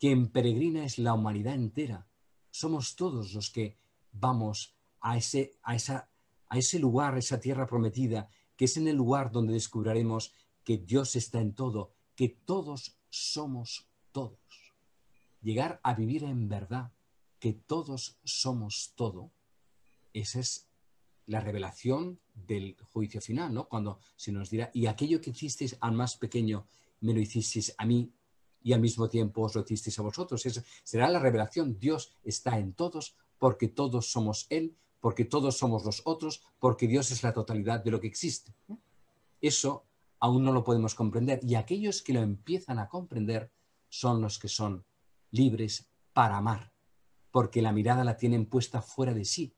Quien 0.00 0.32
peregrina 0.32 0.82
es 0.82 0.96
la 0.96 1.12
humanidad 1.12 1.54
entera. 1.54 2.08
Somos 2.50 2.96
todos 2.96 3.34
los 3.34 3.50
que 3.50 3.76
vamos 4.10 4.74
a 5.02 5.18
ese, 5.18 5.58
a 5.62 5.74
esa, 5.74 6.08
a 6.48 6.56
ese 6.56 6.78
lugar, 6.78 7.12
a 7.12 7.18
esa 7.18 7.38
tierra 7.38 7.66
prometida, 7.66 8.30
que 8.56 8.64
es 8.64 8.78
en 8.78 8.88
el 8.88 8.96
lugar 8.96 9.30
donde 9.30 9.52
descubriremos 9.52 10.32
que 10.64 10.78
Dios 10.78 11.14
está 11.14 11.42
en 11.42 11.54
todo, 11.54 11.92
que 12.16 12.30
todos 12.30 12.96
somos 13.10 13.86
todos. 14.12 14.38
Llegar 15.42 15.78
a 15.82 15.92
vivir 15.92 16.24
en 16.24 16.48
verdad 16.48 16.90
que 17.38 17.52
todos 17.52 18.18
somos 18.24 18.94
todo, 18.96 19.30
esa 20.14 20.40
es 20.40 20.71
la 21.26 21.40
revelación 21.40 22.20
del 22.34 22.76
juicio 22.92 23.20
final, 23.20 23.52
¿no? 23.52 23.68
Cuando 23.68 23.98
se 24.16 24.32
nos 24.32 24.50
dirá, 24.50 24.70
y 24.74 24.86
aquello 24.86 25.20
que 25.20 25.30
hicisteis 25.30 25.76
al 25.80 25.92
más 25.92 26.16
pequeño, 26.16 26.66
me 27.00 27.14
lo 27.14 27.20
hicisteis 27.20 27.74
a 27.78 27.86
mí 27.86 28.12
y 28.62 28.72
al 28.72 28.80
mismo 28.80 29.08
tiempo 29.08 29.42
os 29.42 29.54
lo 29.54 29.62
hicisteis 29.62 29.98
a 29.98 30.02
vosotros. 30.02 30.42
Será 30.84 31.08
la 31.08 31.18
revelación. 31.18 31.78
Dios 31.78 32.12
está 32.24 32.58
en 32.58 32.74
todos 32.74 33.16
porque 33.38 33.68
todos 33.68 34.10
somos 34.10 34.46
Él, 34.50 34.76
porque 35.00 35.24
todos 35.24 35.58
somos 35.58 35.84
los 35.84 36.02
otros, 36.04 36.42
porque 36.58 36.86
Dios 36.86 37.10
es 37.10 37.22
la 37.22 37.32
totalidad 37.32 37.82
de 37.82 37.90
lo 37.90 38.00
que 38.00 38.06
existe. 38.06 38.54
Eso 39.40 39.84
aún 40.20 40.44
no 40.44 40.52
lo 40.52 40.62
podemos 40.62 40.94
comprender 40.94 41.40
y 41.42 41.56
aquellos 41.56 42.02
que 42.02 42.12
lo 42.12 42.20
empiezan 42.20 42.78
a 42.78 42.88
comprender 42.88 43.50
son 43.88 44.20
los 44.20 44.38
que 44.38 44.48
son 44.48 44.84
libres 45.30 45.88
para 46.12 46.36
amar 46.36 46.72
porque 47.32 47.62
la 47.62 47.72
mirada 47.72 48.04
la 48.04 48.16
tienen 48.16 48.46
puesta 48.46 48.82
fuera 48.82 49.12
de 49.14 49.24
sí, 49.24 49.56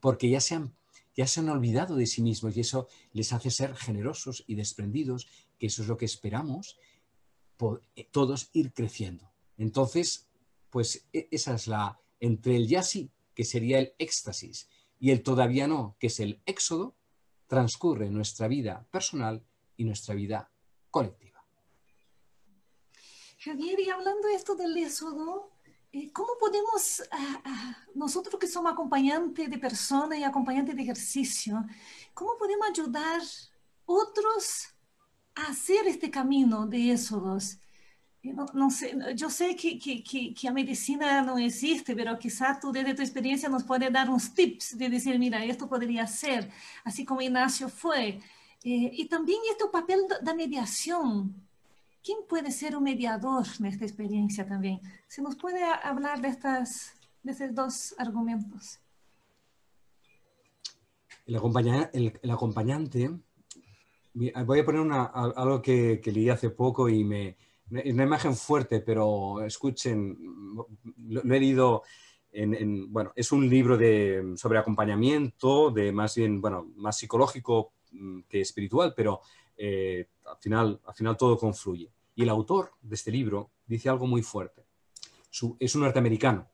porque 0.00 0.28
ya 0.28 0.40
se 0.40 0.54
han, 0.54 0.74
ya 1.14 1.26
se 1.26 1.40
han 1.40 1.48
olvidado 1.48 1.96
de 1.96 2.06
sí 2.06 2.22
mismos 2.22 2.56
y 2.56 2.60
eso 2.60 2.88
les 3.12 3.32
hace 3.32 3.50
ser 3.50 3.76
generosos 3.76 4.44
y 4.46 4.54
desprendidos, 4.54 5.28
que 5.58 5.66
eso 5.66 5.82
es 5.82 5.88
lo 5.88 5.96
que 5.96 6.06
esperamos, 6.06 6.78
eh, 7.94 8.08
todos 8.10 8.48
ir 8.52 8.72
creciendo. 8.72 9.30
Entonces, 9.58 10.28
pues 10.70 11.06
e, 11.12 11.28
esa 11.30 11.54
es 11.54 11.66
la, 11.66 12.00
entre 12.18 12.56
el 12.56 12.66
ya 12.66 12.82
sí, 12.82 13.10
que 13.34 13.44
sería 13.44 13.78
el 13.78 13.94
éxtasis, 13.98 14.68
y 14.98 15.10
el 15.10 15.22
todavía 15.22 15.66
no, 15.66 15.96
que 15.98 16.08
es 16.08 16.20
el 16.20 16.40
éxodo, 16.46 16.96
transcurre 17.46 18.10
nuestra 18.10 18.48
vida 18.48 18.86
personal 18.90 19.44
y 19.76 19.84
nuestra 19.84 20.14
vida 20.14 20.50
colectiva. 20.90 21.44
Javier, 23.38 23.80
y 23.80 23.88
hablando 23.88 24.28
de 24.28 24.34
esto 24.34 24.54
del 24.54 24.76
éxodo, 24.76 25.50
¿Cómo 26.12 26.28
podemos, 26.38 27.02
ah, 27.10 27.42
ah, 27.44 27.76
nosotros 27.94 28.38
que 28.38 28.46
somos 28.46 28.72
acompañantes 28.72 29.50
de 29.50 29.58
personas 29.58 30.18
y 30.18 30.24
acompañantes 30.24 30.76
de 30.76 30.82
ejercicio, 30.82 31.64
cómo 32.14 32.36
podemos 32.38 32.68
ayudar 32.68 33.20
otros 33.86 34.68
a 35.34 35.46
hacer 35.48 35.88
este 35.88 36.08
camino 36.08 36.66
de 36.66 36.92
éxodos? 36.92 37.58
Eh, 38.22 38.34
no, 38.54 38.70
sé, 38.70 38.96
yo 39.16 39.28
que, 39.56 39.78
que, 39.78 40.04
que, 40.04 40.32
que, 40.32 40.50
medicina 40.52 41.22
no 41.22 41.38
existe, 41.38 41.96
pero 41.96 42.18
quizá 42.18 42.60
tú 42.60 42.70
desde 42.70 42.94
tu 42.94 43.02
experiencia 43.02 43.48
nos 43.48 43.64
puedes 43.64 43.92
dar 43.92 44.08
unos 44.08 44.32
tips 44.32 44.78
de 44.78 44.90
decir, 44.90 45.18
mira, 45.18 45.44
esto 45.44 45.68
podría 45.68 46.06
ser, 46.06 46.50
así 46.84 47.04
como 47.04 47.20
Ignacio 47.22 47.68
fue. 47.68 48.20
Eh, 48.62 48.90
y 48.92 49.06
también 49.08 49.40
este 49.50 49.66
papel 49.68 50.00
de 50.22 50.34
mediación, 50.34 51.34
¿Quién 52.02 52.18
puede 52.28 52.50
ser 52.50 52.76
un 52.76 52.84
mediador 52.84 53.46
en 53.58 53.66
esta 53.66 53.84
experiencia 53.84 54.46
también? 54.46 54.80
¿Se 55.06 55.20
nos 55.20 55.36
puede 55.36 55.62
hablar 55.64 56.20
de, 56.20 56.28
estas, 56.28 56.94
de 57.22 57.32
estos 57.32 57.54
dos 57.54 57.94
argumentos? 57.98 58.80
El, 61.26 61.36
acompañante, 61.36 63.10
voy 64.14 64.58
a 64.58 64.64
poner 64.64 64.80
una, 64.80 65.04
algo 65.04 65.60
que, 65.60 66.00
leí 66.06 66.30
hace 66.30 66.50
poco 66.50 66.88
y 66.88 67.04
me, 67.04 67.36
una 67.70 68.02
imagen 68.04 68.34
fuerte, 68.34 68.80
pero 68.80 69.42
escuchen, 69.44 70.16
lo, 70.96 71.22
he 71.22 71.38
leído 71.38 71.82
en, 72.32 72.92
bueno, 72.92 73.12
es 73.14 73.30
un 73.30 73.48
libro 73.48 73.76
de, 73.76 74.34
sobre 74.36 74.58
acompañamiento, 74.58 75.70
de 75.70 75.92
más 75.92 76.14
bien, 76.14 76.40
bueno, 76.40 76.70
más 76.76 76.98
psicológico 76.98 77.74
mm, 77.92 78.20
que 78.28 78.40
espiritual, 78.40 78.94
pero 78.96 79.20
eh, 79.62 80.08
al, 80.24 80.38
final, 80.38 80.80
al 80.86 80.94
final 80.94 81.18
todo 81.18 81.36
confluye. 81.36 81.92
Y 82.14 82.22
el 82.22 82.30
autor 82.30 82.72
de 82.80 82.94
este 82.94 83.10
libro 83.10 83.50
dice 83.66 83.90
algo 83.90 84.06
muy 84.06 84.22
fuerte. 84.22 84.64
es 85.58 85.74
un 85.74 85.82
norteamericano. 85.82 86.48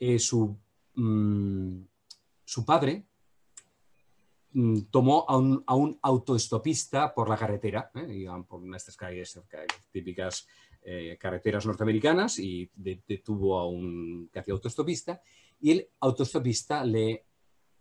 Eh, 0.00 0.18
su, 0.18 0.56
mm, 0.94 1.80
su, 2.46 2.64
padre 2.64 3.04
mm, 4.52 4.80
tomó 4.90 5.26
a 5.28 5.36
un, 5.36 5.62
a 5.66 5.74
un, 5.74 5.98
autoestopista 6.00 7.12
por 7.12 7.28
la 7.28 7.36
carretera, 7.36 7.90
¿eh? 7.94 8.26
por 8.48 8.62
una 8.62 8.72
de 8.72 8.78
estas 8.78 8.96
calles, 8.96 9.38
típicas 9.92 10.46
eh, 10.82 11.18
carreteras 11.20 11.66
norteamericanas, 11.66 12.38
y 12.38 12.70
detuvo 12.74 13.58
a 13.58 13.68
un 13.68 14.30
que 14.32 14.38
hacía 14.38 14.54
autoestopista, 14.54 15.20
y 15.60 15.72
el 15.72 15.88
autoestopista 16.00 16.86
le, 16.86 17.26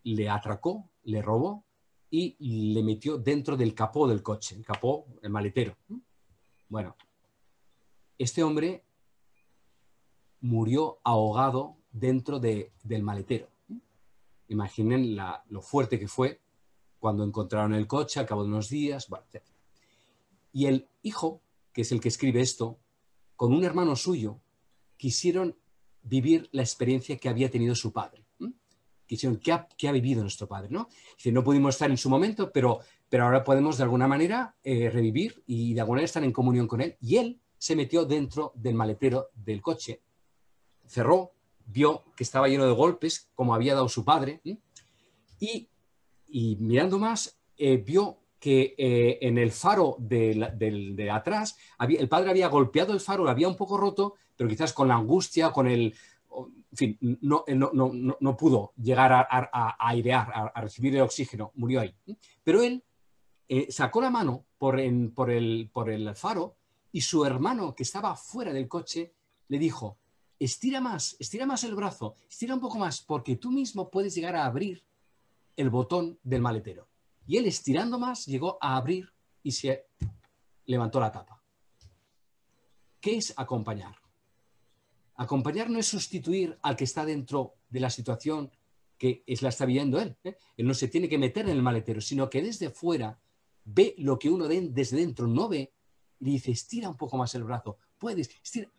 le 0.03 0.30
atracó, 0.30 0.89
le 1.03 1.21
robó 1.21 1.66
y 2.10 2.36
le 2.74 2.84
metió 2.84 3.18
dentro 3.18 3.58
del 3.58 3.74
capó 3.74 4.08
del 4.08 4.24
coche, 4.24 4.55
el 4.55 4.66
capó, 4.66 5.05
el 5.22 5.30
maletero. 5.30 5.76
Bueno, 6.70 6.95
este 8.18 8.43
hombre 8.43 8.84
murió 10.41 10.99
ahogado 11.03 11.78
dentro 11.91 12.39
del 12.39 13.03
maletero. 13.03 13.49
Imaginen 14.47 15.18
lo 15.49 15.62
fuerte 15.62 15.99
que 15.99 16.08
fue 16.08 16.39
cuando 16.99 17.24
encontraron 17.24 17.74
el 17.74 17.88
coche 17.88 18.20
al 18.20 18.26
cabo 18.26 18.43
de 18.43 18.49
unos 18.49 18.70
días. 18.70 19.08
Y 20.53 20.66
el 20.68 20.88
hijo, 21.01 21.41
que 21.74 21.82
es 21.82 21.91
el 21.91 21.99
que 21.99 22.08
escribe 22.08 22.41
esto, 22.41 22.80
con 23.36 23.53
un 23.53 23.64
hermano 23.64 23.95
suyo, 23.95 24.39
quisieron 24.95 25.58
vivir 26.01 26.47
la 26.53 26.64
experiencia 26.64 27.18
que 27.18 27.30
había 27.30 27.51
tenido 27.51 27.76
su 27.76 27.91
padre 27.91 28.26
quisieron, 29.08 29.39
¿qué 29.39 29.51
ha, 29.88 29.91
vivido 29.91 30.22
nuestro 30.22 30.47
padre? 30.47 30.70
¿no? 30.70 30.89
Dice, 31.16 31.32
no 31.32 31.43
pudimos 31.43 31.76
estar 31.76 31.89
en 31.89 31.97
su 31.97 32.10
momento, 32.10 32.51
pero, 32.51 32.80
pero 33.10 33.26
ahora 33.26 33.43
podemos 33.43 33.78
de 33.78 33.84
alguna 33.84 34.08
manera 34.08 34.55
eh, 34.64 34.89
revivir 34.89 35.41
y 35.47 35.74
de 35.74 35.82
alguna 35.82 35.97
manera 35.97 36.05
estar 36.05 36.24
en 36.24 36.32
comunión 36.32 36.68
con 36.68 36.82
él. 36.82 36.97
Y 37.01 37.18
él 37.18 37.39
se 37.58 37.76
metió 37.76 38.05
dentro 38.05 38.51
del 38.55 38.76
maletero 38.76 39.30
del 39.34 39.62
coche, 39.62 40.01
cerró, 40.86 41.32
vio 41.66 42.03
que 42.16 42.24
estaba 42.24 42.47
lleno 42.47 42.66
de 42.66 42.74
golpes, 42.74 43.30
como 43.34 43.55
había 43.55 43.74
dado 43.74 43.89
su 43.89 44.05
padre, 44.05 44.41
y, 45.39 45.70
mirando 46.60 46.99
más, 46.99 47.39
eh, 47.58 47.78
vio 47.78 48.20
que 48.39 48.76
eh, 48.78 49.18
en 49.22 49.38
el 49.38 49.51
faro 49.51 49.95
de, 49.99 50.51
de, 50.95 51.12
atrás, 51.12 51.58
el 51.80 52.08
padre 52.08 52.30
había 52.30 52.47
golpeado 52.47 52.93
el 52.93 52.99
faro, 52.99 53.24
lo 53.24 53.32
había 53.32 53.47
un 53.47 53.58
poco 53.58 53.78
roto, 53.78 54.14
pero 54.36 54.49
quizás 54.49 54.74
con 54.74 54.88
la 54.88 54.95
angustia, 54.95 55.51
con 55.51 55.68
el, 55.68 55.95
en 56.45 56.77
fin, 56.77 56.97
no, 57.21 57.43
no, 57.47 58.38
pudo 58.38 58.73
llegar 58.77 59.11
a, 59.13 59.77
airear, 59.79 60.51
a, 60.53 60.61
recibir 60.61 60.95
el 60.95 61.01
oxígeno, 61.01 61.51
murió 61.55 61.81
ahí. 61.81 61.95
Pero 62.43 62.61
él 62.61 62.83
eh, 63.47 63.67
sacó 63.71 64.01
la 64.01 64.09
mano 64.09 64.45
por, 64.57 64.79
por, 65.13 65.31
el, 65.31 65.69
por 65.71 65.89
el 65.89 66.15
faro 66.15 66.57
y 66.91 67.01
su 67.01 67.25
hermano, 67.25 67.73
que 67.75 67.83
estaba 67.83 68.15
fuera 68.15 68.53
del 68.53 68.67
coche, 68.67 69.13
le 69.47 69.59
dijo, 69.59 69.97
estira 70.39 70.81
más, 70.81 71.15
estira 71.19 71.45
más 71.45 71.63
el 71.63 71.75
brazo, 71.75 72.15
estira 72.29 72.53
un 72.53 72.59
poco 72.59 72.77
más, 72.77 73.01
porque 73.01 73.35
tú 73.35 73.51
mismo 73.51 73.89
puedes 73.89 74.13
llegar 74.15 74.35
a 74.35 74.45
abrir 74.45 74.83
el 75.55 75.69
botón 75.69 76.19
del 76.23 76.41
maletero. 76.41 76.88
Y 77.25 77.38
él 77.38 77.45
estirando 77.45 77.99
más 77.99 78.25
llegó 78.25 78.57
a 78.61 78.77
abrir 78.77 79.11
y 79.43 79.51
se 79.51 79.88
levantó 80.65 80.99
la 80.99 81.11
tapa. 81.11 81.41
¿Qué 82.99 83.17
es 83.17 83.33
acompañar? 83.38 83.95
Acompañar 85.18 85.70
no 85.70 85.80
es 85.80 85.88
sustituir 85.88 86.57
al 86.61 86.76
que 86.76 86.84
está 86.84 87.05
dentro 87.05 87.55
de 87.70 87.80
la 87.80 87.89
situación 87.89 88.51
que 88.97 89.24
es 89.28 89.41
la 89.41 89.49
está 89.49 89.65
viendo 89.65 89.99
él. 89.99 90.15
¿eh? 90.24 90.38
Él 90.55 90.68
no 90.68 90.74
se 90.74 90.88
tiene 90.88 91.09
que 91.09 91.18
meter 91.18 91.45
en 91.45 91.51
el 91.51 91.61
maletero, 91.61 92.01
sino 92.01 92.30
que 92.30 92.41
desde 92.41 92.70
fuera 92.70 93.20
ve 93.63 93.95
lo 93.97 94.18
que 94.18 94.30
uno 94.30 94.47
desde 94.47 94.97
dentro 94.97 95.28
no 95.28 95.49
ve 95.49 95.74
y 96.20 96.26
le 96.26 96.32
dice, 96.32 96.51
estira 96.51 96.89
un 96.89 96.97
poco 96.97 97.18
más 97.18 97.36
el 97.36 97.43
brazo, 97.43 97.78
puedes, 97.97 98.30
estira, 98.43 98.72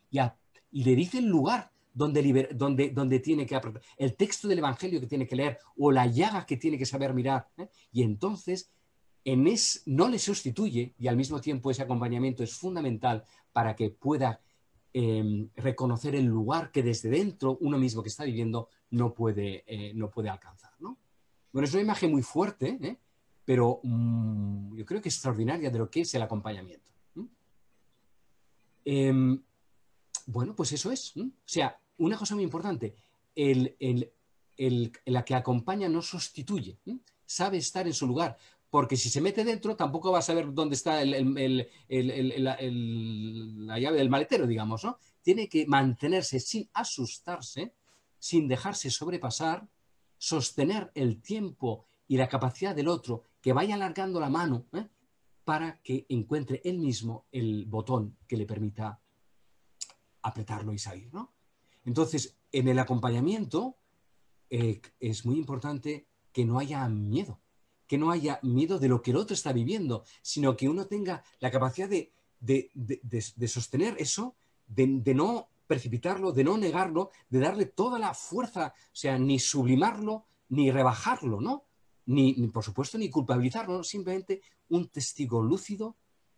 y, 0.71 0.83
le 0.83 0.95
dice 0.95 1.19
el 1.19 1.27
lugar 1.27 1.71
donde, 1.93 2.49
donde, 2.53 2.89
donde 2.89 3.19
tiene 3.19 3.45
que 3.45 3.55
apretar, 3.55 3.81
el 3.97 4.15
texto 4.15 4.47
del 4.47 4.59
Evangelio 4.59 4.99
que 4.99 5.07
tiene 5.07 5.27
que 5.27 5.35
leer 5.35 5.59
o 5.77 5.91
la 5.91 6.05
llaga 6.05 6.45
que 6.45 6.57
tiene 6.57 6.77
que 6.77 6.85
saber 6.85 7.13
mirar. 7.13 7.47
¿eh? 7.57 7.69
Y 7.91 8.03
entonces 8.03 8.71
en 9.23 9.47
es, 9.47 9.83
no 9.85 10.07
le 10.07 10.19
sustituye 10.19 10.95
y 10.97 11.07
al 11.07 11.17
mismo 11.17 11.39
tiempo 11.41 11.71
ese 11.71 11.83
acompañamiento 11.83 12.43
es 12.43 12.53
fundamental 12.53 13.23
para 13.51 13.75
que 13.75 13.89
pueda 13.89 14.41
em, 14.93 15.49
reconocer 15.55 16.15
el 16.15 16.25
lugar 16.25 16.71
que 16.71 16.83
desde 16.83 17.09
dentro 17.09 17.57
uno 17.61 17.77
mismo 17.77 18.01
que 18.01 18.09
está 18.09 18.23
viviendo 18.23 18.69
no 18.91 19.13
puede, 19.13 19.63
eh, 19.67 19.93
no 19.93 20.09
puede 20.09 20.29
alcanzar. 20.29 20.71
Bueno, 21.51 21.65
es 21.65 21.73
una 21.73 21.81
imagen 21.81 22.11
muy 22.11 22.21
fuerte, 22.21 22.77
¿eh? 22.81 22.97
pero 23.43 23.79
mm, 23.83 24.75
yo 24.75 24.85
creo 24.85 25.01
que 25.01 25.09
es 25.09 25.15
extraordinaria 25.15 25.71
de 25.71 25.79
lo 25.79 25.89
que 25.89 26.01
es 26.01 26.13
el 26.13 26.21
acompañamiento. 26.21 26.89
Em, 28.85 29.41
bueno, 30.27 30.55
pues 30.55 30.71
eso 30.71 30.91
es. 30.91 31.15
O 31.17 31.31
sea, 31.45 31.79
una 31.97 32.17
cosa 32.17 32.35
muy 32.35 32.43
importante, 32.43 32.95
el, 33.35 34.11
la 35.05 35.25
que 35.25 35.35
acompaña 35.35 35.89
no 35.89 36.01
sustituye, 36.01 36.79
sabe 37.25 37.57
estar 37.57 37.87
en 37.87 37.93
su 37.93 38.07
lugar, 38.07 38.37
porque 38.69 38.97
si 38.97 39.09
se 39.09 39.21
mete 39.21 39.43
dentro 39.43 39.75
tampoco 39.75 40.11
va 40.11 40.19
a 40.19 40.23
saber 40.23 40.53
dónde 40.53 40.75
está 40.75 41.03
la 41.03 41.15
llave 43.79 43.97
del 43.97 44.09
maletero, 44.09 44.45
digamos, 44.45 44.83
¿no? 44.83 44.99
Tiene 45.21 45.49
que 45.49 45.65
mantenerse 45.65 46.39
sin 46.39 46.69
asustarse, 46.73 47.73
sin 48.19 48.47
dejarse 48.47 48.91
sobrepasar, 48.91 49.67
sostener 50.17 50.91
el 50.93 51.21
tiempo 51.21 51.87
y 52.07 52.17
la 52.17 52.27
capacidad 52.27 52.75
del 52.75 52.89
otro 52.89 53.23
que 53.41 53.53
vaya 53.53 53.75
alargando 53.75 54.19
la 54.19 54.29
mano 54.29 54.67
¿eh? 54.73 54.87
para 55.43 55.81
que 55.81 56.05
encuentre 56.09 56.61
él 56.63 56.79
mismo 56.79 57.25
el 57.31 57.65
botón 57.65 58.17
que 58.27 58.37
le 58.37 58.45
permita 58.45 59.01
apretarlo 60.21 60.73
y 60.73 60.79
salir. 60.79 61.13
¿no? 61.13 61.33
Entonces, 61.85 62.37
en 62.51 62.67
el 62.67 62.79
acompañamiento 62.79 63.77
eh, 64.49 64.81
es 64.99 65.25
muy 65.25 65.37
importante 65.37 66.07
que 66.31 66.45
no 66.45 66.59
haya 66.59 66.87
miedo, 66.89 67.39
que 67.89 67.97
no 67.97 68.11
haya 68.11 68.39
miedo 68.43 68.77
de 68.77 68.87
lo 68.87 69.01
que 69.01 69.09
el 69.09 69.17
otro 69.17 69.33
está 69.33 69.51
viviendo, 69.51 70.03
sino 70.21 70.55
que 70.55 70.69
uno 70.69 70.85
tenga 70.85 71.23
la 71.39 71.49
capacidad 71.49 71.89
de, 71.89 73.47
sostener 73.47 73.95
eso, 73.97 74.35
de, 74.67 75.15
no 75.15 75.49
precipitarlo, 75.65 76.31
de 76.31 76.43
no 76.43 76.55
negarlo, 76.59 77.09
de 77.31 77.39
darle 77.39 77.65
toda 77.65 77.97
la 77.97 78.13
fuerza, 78.13 78.75
o 78.77 78.95
sea, 78.95 79.17
ni 79.17 79.39
sublimarlo, 79.39 80.27
ni 80.49 80.69
rebajarlo, 80.69 81.41
¿no? 81.41 81.65
Ni, 82.05 82.33
por 82.49 82.63
supuesto, 82.63 82.99
ni 82.99 83.09
culpabilizarlo, 83.09 83.83
simplemente 83.83 84.43
un 84.69 84.87
testigo 84.89 85.41
lúcido 85.41 85.97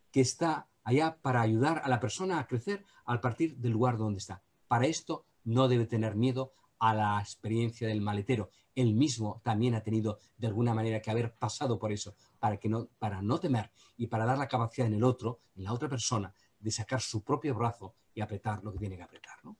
que 0.10 0.22
está 0.22 0.70
allá 0.86 1.18
para 1.22 1.42
ayudar 1.42 1.82
a 1.84 1.90
la 1.90 2.00
persona 2.00 2.40
a 2.40 2.48
crecer 2.48 2.86
al 3.04 3.20
partir 3.20 3.58
del 3.58 3.74
lugar 3.74 3.98
donde 3.98 4.20
está. 4.20 4.42
Para 4.70 4.86
esto 4.88 5.26
no 5.44 5.68
debe 5.68 5.86
tener 5.86 6.16
miedo 6.16 6.54
a 6.82 6.96
la 6.96 7.20
experiencia 7.20 7.88
del 7.88 8.02
maletero. 8.02 8.50
Él 8.74 8.96
mismo 8.96 9.40
también 9.44 9.76
ha 9.76 9.84
tenido 9.84 10.20
de 10.36 10.48
alguna 10.48 10.74
manera 10.74 11.00
que 11.00 11.12
haber 11.12 11.32
pasado 11.32 11.78
por 11.78 11.92
eso, 11.92 12.16
para, 12.40 12.58
que 12.58 12.70
no, 12.70 12.88
para 12.98 13.22
no 13.22 13.40
temer 13.40 13.72
y 13.98 14.08
para 14.08 14.26
dar 14.26 14.40
la 14.40 14.48
capacidad 14.48 14.88
en 14.88 14.96
el 14.96 15.04
otro, 15.04 15.42
en 15.56 15.64
la 15.66 15.74
otra 15.74 15.88
persona, 15.88 16.34
de 16.60 16.72
sacar 16.72 17.00
su 17.00 17.24
propio 17.24 17.54
brazo 17.54 17.94
y 18.16 18.22
apretar 18.22 18.64
lo 18.64 18.74
que 18.74 18.80
tiene 18.80 18.98
que 18.98 19.04
apretar. 19.04 19.38
¿no? 19.44 19.56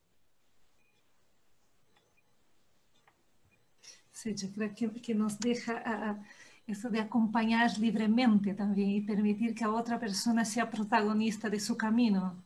Sí, 4.10 4.34
yo 4.34 4.50
creo 4.52 4.74
que, 4.74 5.14
nos 5.14 5.38
deja 5.38 6.20
eso 6.66 6.90
de 6.90 7.00
acompañar 7.00 7.78
libremente 7.78 8.52
también 8.54 8.90
y 8.90 9.00
permitir 9.00 9.54
que 9.54 9.62
a 9.62 9.70
otra 9.70 10.00
persona 10.00 10.44
sea 10.44 10.68
protagonista 10.68 11.48
de 11.48 11.60
su 11.60 11.76
camino. 11.76 12.42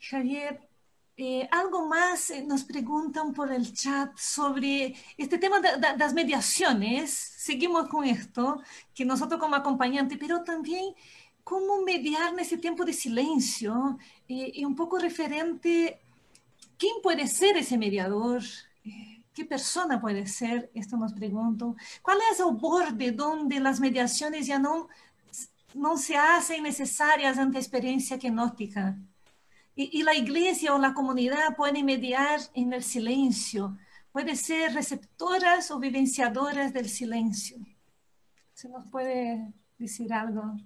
Javier, 0.00 0.68
eh, 1.16 1.48
algo 1.52 1.86
más 1.86 2.30
eh, 2.30 2.42
nos 2.44 2.64
preguntan 2.64 3.32
por 3.32 3.52
el 3.52 3.72
chat 3.72 4.16
sobre 4.18 4.96
este 5.16 5.38
tema 5.38 5.60
de, 5.60 5.68
las 5.96 6.12
mediaciones. 6.12 7.10
Seguimos 7.10 7.88
con 7.88 8.04
esto, 8.04 8.60
que 8.94 9.04
nosotros 9.04 9.40
como 9.40 9.54
acompañante, 9.54 10.16
pero 10.18 10.42
también 10.42 10.94
cómo 11.44 11.82
mediar 11.82 12.32
en 12.32 12.40
ese 12.40 12.58
tiempo 12.58 12.84
de 12.84 12.92
silencio 12.92 13.98
eh, 14.28 14.50
y 14.54 14.64
un 14.64 14.74
poco 14.74 14.98
referente, 14.98 16.00
¿quién 16.78 16.96
puede 17.02 17.28
ser 17.28 17.56
ese 17.56 17.78
mediador? 17.78 18.42
¿Qué 19.34 19.44
persona 19.44 20.00
puede 20.00 20.26
ser? 20.26 20.70
Esto 20.74 20.96
nos 20.96 21.12
pregunto. 21.12 21.76
¿Cuál 22.02 22.18
es 22.32 22.40
el 22.40 22.54
borde 22.56 23.12
donde 23.12 23.60
las 23.60 23.80
mediaciones 23.80 24.46
ya 24.46 24.58
no, 24.58 24.88
no 25.74 25.96
se 25.98 26.16
hacen 26.16 26.62
necesarias 26.64 27.38
ante 27.38 27.58
experiencia 27.58 28.18
genótica? 28.18 28.98
Y, 29.76 29.98
y, 29.98 30.02
la 30.02 30.14
iglesia 30.14 30.74
o 30.74 30.78
la 30.78 30.94
comunidad 30.94 31.56
pueden 31.56 31.84
mediar 31.84 32.40
en 32.54 32.72
el 32.72 32.84
silencio, 32.84 33.76
puede 34.12 34.36
ser 34.36 34.72
receptoras 34.72 35.70
o 35.72 35.80
vivenciadoras 35.80 36.72
del 36.72 36.88
silencio. 36.88 37.58
¿Se 38.52 38.68
nos 38.68 38.88
puede 38.90 39.52
decir 39.78 40.12
algo? 40.12 40.56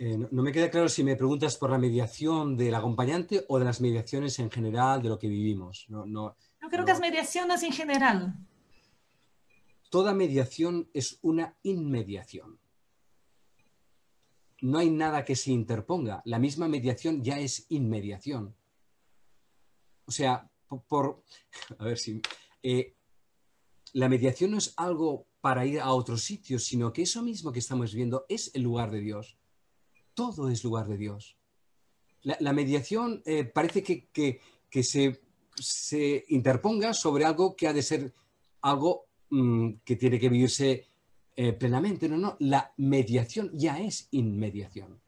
Eh, 0.00 0.16
no, 0.30 0.42
me 0.42 0.52
queda 0.52 0.70
claro 0.70 0.88
si 0.88 1.02
me 1.02 1.16
preguntas 1.16 1.56
por 1.56 1.70
la 1.70 1.78
mediación 1.78 2.56
del 2.56 2.72
acompañante 2.76 3.44
o 3.48 3.58
de 3.58 3.64
las 3.64 3.80
mediaciones 3.80 4.38
en 4.38 4.48
general 4.48 5.02
de 5.02 5.08
lo 5.08 5.18
que 5.18 5.26
vivimos. 5.26 5.86
No, 5.88 6.06
no, 6.06 6.36
Yo 6.62 6.68
creo 6.68 6.84
que 6.84 6.92
las 6.92 7.00
mediaciones 7.00 7.64
en 7.64 7.72
general. 7.72 8.36
Toda 9.90 10.14
mediación 10.14 10.88
es 10.94 11.18
una 11.22 11.56
inmediación. 11.64 12.57
No 14.60 14.78
hay 14.78 14.90
nada 14.90 15.24
que 15.24 15.36
se 15.36 15.52
interponga. 15.52 16.22
La 16.24 16.38
misma 16.38 16.68
mediación 16.68 17.22
ya 17.22 17.38
es 17.38 17.66
inmediación. 17.68 18.54
O 20.04 20.10
sea, 20.10 20.50
por, 20.88 21.22
a 21.78 21.84
ver 21.84 21.98
si 21.98 22.20
eh, 22.62 22.94
la 23.92 24.08
mediación 24.08 24.52
no 24.52 24.58
es 24.58 24.74
algo 24.76 25.26
para 25.40 25.64
ir 25.64 25.80
a 25.80 25.92
otro 25.92 26.16
sitio, 26.16 26.58
sino 26.58 26.92
que 26.92 27.02
eso 27.02 27.22
mismo 27.22 27.52
que 27.52 27.60
estamos 27.60 27.94
viendo 27.94 28.26
es 28.28 28.50
el 28.54 28.62
lugar 28.62 28.90
de 28.90 29.00
Dios 29.00 29.38
todo 30.18 30.50
es 30.50 30.64
lugar 30.64 30.88
de 30.88 30.96
Dios. 30.96 31.36
La, 32.22 32.52
mediación 32.52 33.22
eh, 33.24 33.44
parece 33.44 33.84
que, 33.84 34.40
se, 34.82 36.24
interponga 36.26 36.92
sobre 36.92 37.24
algo 37.24 37.54
que 37.54 37.68
ha 37.68 37.72
de 37.72 37.82
ser 37.82 38.12
algo 38.62 39.06
mm, 39.30 39.74
que 39.84 39.94
tiene 39.94 40.18
que 40.18 40.28
vivirse 40.28 40.87
eh, 41.40 41.52
plenamente. 41.52 42.08
No, 42.08 42.16
no, 42.16 42.36
la 42.40 42.74
mediación 42.78 43.52
ya 43.54 43.78
es 43.78 44.08
inmediación. 44.10 45.00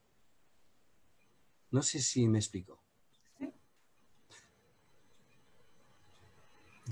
No 1.72 1.82
sé 1.82 2.00
si 2.00 2.28
me 2.28 2.38
explico. 2.38 2.80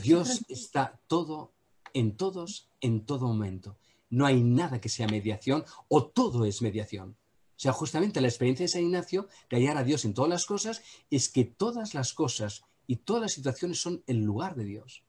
Dios 0.03 0.45
está 0.49 1.01
todo 1.07 1.53
en 1.95 2.16
todos 2.16 2.68
en 2.80 3.07
todo 3.07 3.28
momento. 3.28 3.78
No 4.11 4.26
hay 4.26 4.43
nada 4.43 4.80
que 4.80 4.89
sea 4.89 5.07
mediación 5.07 5.64
o 5.86 6.09
todo 6.09 6.45
es 6.45 6.61
mediación. 6.61 7.11
O 7.11 7.61
sea, 7.61 7.72
justamente 7.72 8.20
la 8.20 8.28
experiencia 8.28 8.64
de 8.64 8.68
San 8.68 8.82
Ignacio 8.82 9.28
de 9.51 9.57
hallar 9.57 9.76
a 9.76 9.84
Dios 9.84 10.05
en 10.05 10.14
todas 10.14 10.30
las 10.30 10.47
cosas 10.47 10.82
es 11.11 11.28
que 11.28 11.45
todas 11.45 11.95
las 11.95 12.12
cosas 12.12 12.64
y 12.89 12.97
todas 12.97 13.22
las 13.22 13.32
situaciones 13.34 13.80
son 13.80 14.03
el 14.09 14.18
lugar 14.18 14.57
de 14.57 14.64
Dios. 14.64 15.05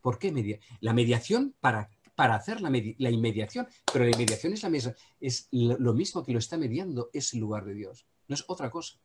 ¿Por 0.00 0.20
qué 0.20 0.30
media? 0.30 0.60
La 0.80 0.92
mediación 0.92 1.56
para, 1.60 1.90
para 2.14 2.34
hacer 2.34 2.60
la, 2.60 2.70
la, 2.70 3.10
inmediación, 3.10 3.66
pero 3.92 4.04
la 4.04 4.10
inmediación 4.10 4.52
es, 4.52 4.62
la 4.62 4.68
misma, 4.68 4.94
es 5.20 5.48
lo 5.50 5.94
mismo 5.94 6.24
que 6.24 6.32
lo 6.32 6.38
está 6.38 6.56
mediando, 6.56 7.10
es 7.12 7.32
el 7.34 7.40
lugar 7.40 7.64
de 7.64 7.74
Dios. 7.74 8.06
No 8.28 8.34
es 8.34 8.44
otra 8.46 8.70
cosa. 8.70 8.98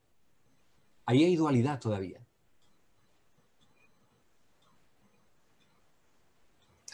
Ahí 1.06 1.24
hay 1.24 1.36
dualidad 1.36 1.80
todavía. 1.80 2.26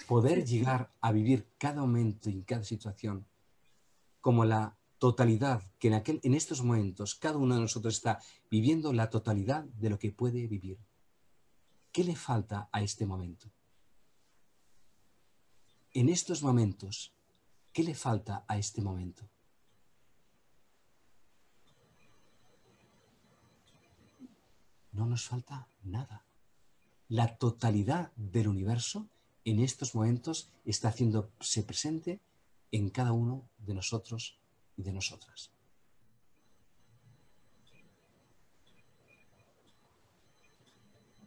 Poder 0.07 0.45
llegar 0.45 0.91
a 1.01 1.11
vivir 1.11 1.47
cada 1.57 1.81
momento 1.81 2.29
y 2.29 2.43
cada 2.43 2.63
situación 2.63 3.25
como 4.21 4.45
la 4.45 4.77
totalidad, 4.99 5.63
que 5.79 5.89
en, 5.89 5.95
aquel, 5.95 6.19
en 6.23 6.33
estos 6.33 6.61
momentos 6.61 7.15
cada 7.15 7.37
uno 7.37 7.55
de 7.55 7.61
nosotros 7.61 7.95
está 7.95 8.19
viviendo 8.49 8.93
la 8.93 9.09
totalidad 9.09 9.63
de 9.63 9.89
lo 9.89 9.99
que 9.99 10.11
puede 10.11 10.47
vivir. 10.47 10.79
¿Qué 11.91 12.03
le 12.03 12.15
falta 12.15 12.69
a 12.71 12.81
este 12.81 13.05
momento? 13.05 13.51
En 15.93 16.09
estos 16.09 16.41
momentos, 16.41 17.13
¿qué 17.71 17.83
le 17.83 17.95
falta 17.95 18.45
a 18.47 18.57
este 18.57 18.81
momento? 18.81 19.29
no 24.93 25.05
nos 25.05 25.25
falta 25.25 25.67
nada. 25.83 26.25
La 27.09 27.37
totalidad 27.37 28.11
del 28.15 28.47
universo 28.47 29.07
en 29.43 29.59
estos 29.59 29.93
momentos 29.93 30.49
está 30.63 30.89
haciéndose 30.89 31.63
presente 31.63 32.21
en 32.71 32.89
cada 32.89 33.11
uno 33.11 33.49
de 33.57 33.73
nosotros 33.73 34.39
y 34.77 34.83
de 34.83 34.93
nosotras. 34.93 35.51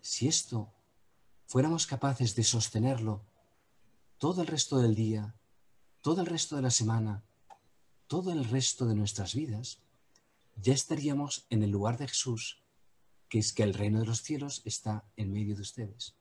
Si 0.00 0.28
esto 0.28 0.72
fuéramos 1.46 1.86
capaces 1.86 2.34
de 2.34 2.44
sostenerlo 2.44 3.22
todo 4.18 4.42
el 4.42 4.46
resto 4.46 4.78
del 4.78 4.94
día, 4.94 5.34
todo 6.00 6.20
el 6.20 6.26
resto 6.26 6.56
de 6.56 6.62
la 6.62 6.70
semana, 6.70 7.24
todo 8.06 8.32
el 8.32 8.44
resto 8.44 8.86
de 8.86 8.94
nuestras 8.94 9.34
vidas, 9.34 9.80
ya 10.56 10.72
estaríamos 10.72 11.46
en 11.50 11.62
el 11.62 11.70
lugar 11.70 11.98
de 11.98 12.08
Jesús, 12.08 12.62
que 13.28 13.38
es 13.38 13.52
que 13.52 13.62
el 13.62 13.74
reino 13.74 14.00
de 14.00 14.06
los 14.06 14.22
cielos 14.22 14.62
está 14.64 15.04
en 15.16 15.32
medio 15.32 15.54
de 15.54 15.62
ustedes. 15.62 16.16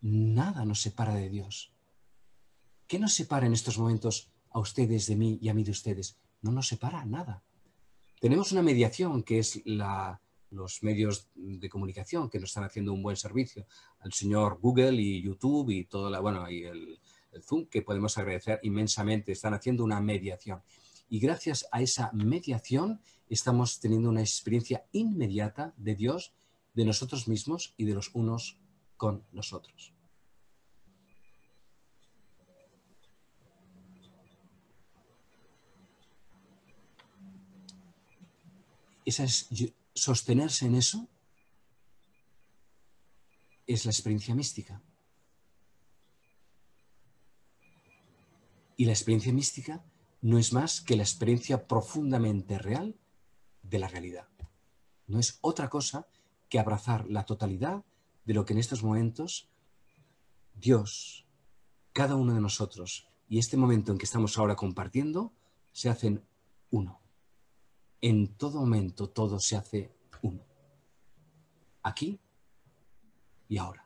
Nada 0.00 0.64
nos 0.64 0.80
separa 0.80 1.14
de 1.14 1.28
Dios. 1.28 1.72
¿Qué 2.86 2.98
nos 2.98 3.14
separa 3.14 3.46
en 3.46 3.52
estos 3.52 3.78
momentos 3.78 4.30
a 4.50 4.58
ustedes 4.58 5.06
de 5.06 5.16
mí 5.16 5.38
y 5.40 5.48
a 5.48 5.54
mí 5.54 5.62
de 5.62 5.72
ustedes? 5.72 6.18
No 6.40 6.50
nos 6.50 6.68
separa 6.68 7.04
nada. 7.04 7.44
Tenemos 8.20 8.50
una 8.50 8.62
mediación 8.62 9.22
que 9.22 9.38
es 9.38 9.60
la, 9.64 10.20
los 10.50 10.82
medios 10.82 11.28
de 11.34 11.68
comunicación 11.68 12.30
que 12.30 12.38
nos 12.38 12.50
están 12.50 12.64
haciendo 12.64 12.92
un 12.92 13.02
buen 13.02 13.16
servicio, 13.16 13.66
al 14.00 14.12
señor 14.12 14.58
Google 14.60 15.00
y 15.00 15.22
YouTube 15.22 15.70
y 15.70 15.84
todo 15.84 16.10
la, 16.10 16.20
bueno, 16.20 16.50
y 16.50 16.64
el, 16.64 16.98
el 17.32 17.42
Zoom, 17.42 17.66
que 17.66 17.82
podemos 17.82 18.16
agradecer 18.18 18.60
inmensamente, 18.62 19.32
están 19.32 19.54
haciendo 19.54 19.84
una 19.84 20.00
mediación. 20.00 20.62
Y 21.08 21.20
gracias 21.20 21.66
a 21.72 21.80
esa 21.80 22.10
mediación 22.12 23.00
estamos 23.28 23.80
teniendo 23.80 24.08
una 24.08 24.20
experiencia 24.20 24.84
inmediata 24.92 25.74
de 25.76 25.94
Dios, 25.94 26.32
de 26.74 26.84
nosotros 26.84 27.28
mismos 27.28 27.74
y 27.76 27.84
de 27.84 27.94
los 27.94 28.10
unos 28.14 28.58
con 28.96 29.24
nosotros. 29.32 29.94
Esa 39.04 39.24
es, 39.24 39.48
sostenerse 39.98 40.66
en 40.66 40.74
eso 40.74 41.08
es 43.66 43.84
la 43.84 43.90
experiencia 43.90 44.34
mística. 44.34 44.82
Y 48.76 48.84
la 48.84 48.92
experiencia 48.92 49.32
mística 49.32 49.84
no 50.20 50.38
es 50.38 50.52
más 50.52 50.80
que 50.80 50.96
la 50.96 51.02
experiencia 51.02 51.66
profundamente 51.66 52.58
real 52.58 52.98
de 53.62 53.78
la 53.78 53.88
realidad. 53.88 54.28
No 55.06 55.18
es 55.18 55.38
otra 55.42 55.68
cosa 55.68 56.06
que 56.48 56.58
abrazar 56.58 57.08
la 57.08 57.24
totalidad 57.24 57.84
de 58.24 58.34
lo 58.34 58.44
que 58.44 58.52
en 58.52 58.58
estos 58.58 58.82
momentos 58.82 59.50
Dios, 60.54 61.26
cada 61.92 62.14
uno 62.14 62.34
de 62.34 62.40
nosotros 62.40 63.08
y 63.28 63.38
este 63.38 63.56
momento 63.56 63.92
en 63.92 63.98
que 63.98 64.04
estamos 64.04 64.38
ahora 64.38 64.56
compartiendo, 64.56 65.32
se 65.72 65.88
hacen 65.88 66.24
uno. 66.70 67.00
En 68.00 68.28
todo 68.36 68.60
momento 68.60 69.08
todo 69.08 69.40
se 69.40 69.56
hace 69.56 69.90
uno. 70.22 70.40
Aquí 71.82 72.18
y 73.48 73.58
ahora. 73.58 73.84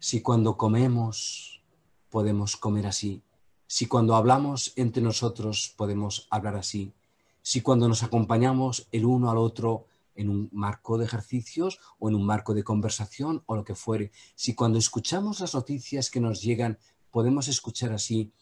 Si 0.00 0.22
cuando 0.22 0.56
comemos 0.56 1.62
podemos 2.08 2.56
comer 2.56 2.86
así, 2.86 3.22
si 3.66 3.86
cuando 3.86 4.16
hablamos 4.16 4.72
entre 4.76 5.02
nosotros 5.02 5.74
podemos 5.76 6.26
hablar 6.30 6.56
así, 6.56 6.94
si 7.42 7.60
cuando 7.60 7.88
nos 7.88 8.02
acompañamos 8.02 8.88
el 8.92 9.04
uno 9.04 9.30
al 9.30 9.36
otro 9.36 9.86
en 10.14 10.30
un 10.30 10.48
marco 10.52 10.98
de 10.98 11.04
ejercicios 11.04 11.78
o 11.98 12.08
en 12.08 12.14
un 12.14 12.24
marco 12.24 12.54
de 12.54 12.64
conversación 12.64 13.42
o 13.46 13.54
lo 13.54 13.64
que 13.64 13.74
fuere, 13.74 14.10
si 14.34 14.54
cuando 14.54 14.78
escuchamos 14.78 15.40
las 15.40 15.54
noticias 15.54 16.10
que 16.10 16.20
nos 16.20 16.42
llegan 16.42 16.78
podemos 17.10 17.48
escuchar 17.48 17.92
así 17.92 18.32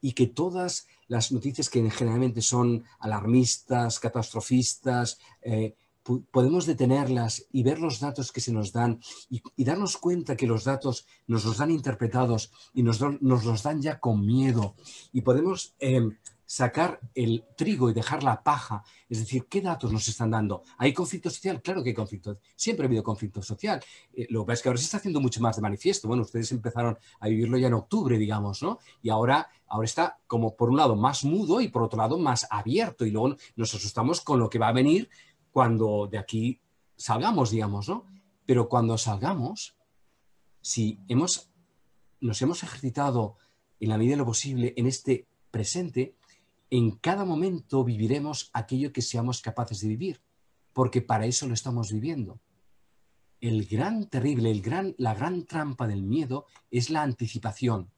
y 0.00 0.12
que 0.12 0.26
todas 0.26 0.86
las 1.08 1.32
noticias 1.32 1.70
que 1.70 1.88
generalmente 1.90 2.42
son 2.42 2.84
alarmistas, 2.98 4.00
catastrofistas, 4.00 5.18
eh, 5.42 5.74
podemos 6.30 6.66
detenerlas 6.66 7.46
y 7.50 7.62
ver 7.62 7.78
los 7.78 7.98
datos 7.98 8.30
que 8.30 8.42
se 8.42 8.52
nos 8.52 8.72
dan 8.72 9.00
y, 9.30 9.42
darnos 9.64 9.96
cuenta 9.96 10.36
que 10.36 10.46
los 10.46 10.64
datos 10.64 11.06
nos 11.26 11.44
los 11.44 11.56
dan 11.56 11.70
interpretados 11.70 12.52
y 12.74 12.82
nos, 12.82 13.00
nos 13.00 13.44
los 13.44 13.62
dan 13.62 13.80
ya 13.80 13.98
con 14.00 14.24
miedo. 14.26 14.74
Y 15.12 15.22
podemos 15.22 15.74
em, 15.78 16.18
sacar 16.46 17.00
el 17.14 17.44
trigo 17.56 17.88
y 17.88 17.94
dejar 17.94 18.22
la 18.22 18.42
paja, 18.42 18.84
es 19.08 19.18
decir, 19.18 19.46
¿qué 19.48 19.60
datos 19.60 19.92
nos 19.92 20.06
están 20.08 20.30
dando? 20.30 20.62
¿Hay 20.78 20.92
conflicto 20.92 21.30
social? 21.30 21.62
Claro 21.62 21.82
que 21.82 21.90
hay 21.90 21.94
conflicto, 21.94 22.38
siempre 22.54 22.84
ha 22.84 22.88
habido 22.88 23.02
conflicto 23.02 23.42
social. 23.42 23.82
Eh, 24.12 24.26
lo 24.30 24.40
que 24.42 24.46
pasa 24.46 24.54
es 24.54 24.62
que 24.62 24.68
ahora 24.68 24.78
se 24.78 24.84
está 24.84 24.96
haciendo 24.98 25.20
mucho 25.20 25.40
más 25.40 25.56
de 25.56 25.62
manifiesto. 25.62 26.08
Bueno, 26.08 26.22
ustedes 26.22 26.52
empezaron 26.52 26.98
a 27.20 27.28
vivirlo 27.28 27.56
ya 27.56 27.68
en 27.68 27.74
octubre, 27.74 28.18
digamos, 28.18 28.62
¿no? 28.62 28.78
Y 29.02 29.10
ahora, 29.10 29.48
ahora 29.66 29.84
está 29.84 30.18
como 30.26 30.54
por 30.54 30.70
un 30.70 30.76
lado 30.76 30.96
más 30.96 31.24
mudo 31.24 31.60
y 31.60 31.68
por 31.68 31.82
otro 31.82 31.98
lado 31.98 32.18
más 32.18 32.46
abierto 32.50 33.06
y 33.06 33.10
luego 33.10 33.36
nos 33.56 33.74
asustamos 33.74 34.20
con 34.20 34.38
lo 34.38 34.50
que 34.50 34.58
va 34.58 34.68
a 34.68 34.72
venir 34.72 35.08
cuando 35.50 36.08
de 36.10 36.18
aquí 36.18 36.60
salgamos, 36.96 37.50
digamos, 37.50 37.88
¿no? 37.88 38.06
Pero 38.46 38.68
cuando 38.68 38.98
salgamos, 38.98 39.76
si 40.60 40.98
hemos, 41.08 41.50
nos 42.20 42.40
hemos 42.42 42.62
ejercitado 42.62 43.36
en 43.80 43.88
la 43.88 43.98
medida 43.98 44.12
de 44.12 44.18
lo 44.18 44.26
posible 44.26 44.74
en 44.76 44.86
este 44.86 45.26
presente, 45.50 46.16
en 46.76 46.90
cada 46.90 47.24
momento 47.24 47.84
viviremos 47.84 48.50
aquello 48.52 48.92
que 48.92 49.00
seamos 49.00 49.40
capaces 49.40 49.80
de 49.80 49.86
vivir, 49.86 50.20
porque 50.72 51.02
para 51.02 51.24
eso 51.24 51.46
lo 51.46 51.54
estamos 51.54 51.92
viviendo. 51.92 52.40
El 53.40 53.66
gran 53.66 54.08
terrible, 54.08 54.50
el 54.50 54.60
gran, 54.60 54.92
la 54.98 55.14
gran 55.14 55.44
trampa 55.44 55.86
del 55.86 56.02
miedo 56.02 56.46
es 56.72 56.90
la 56.90 57.02
anticipación. 57.02 57.92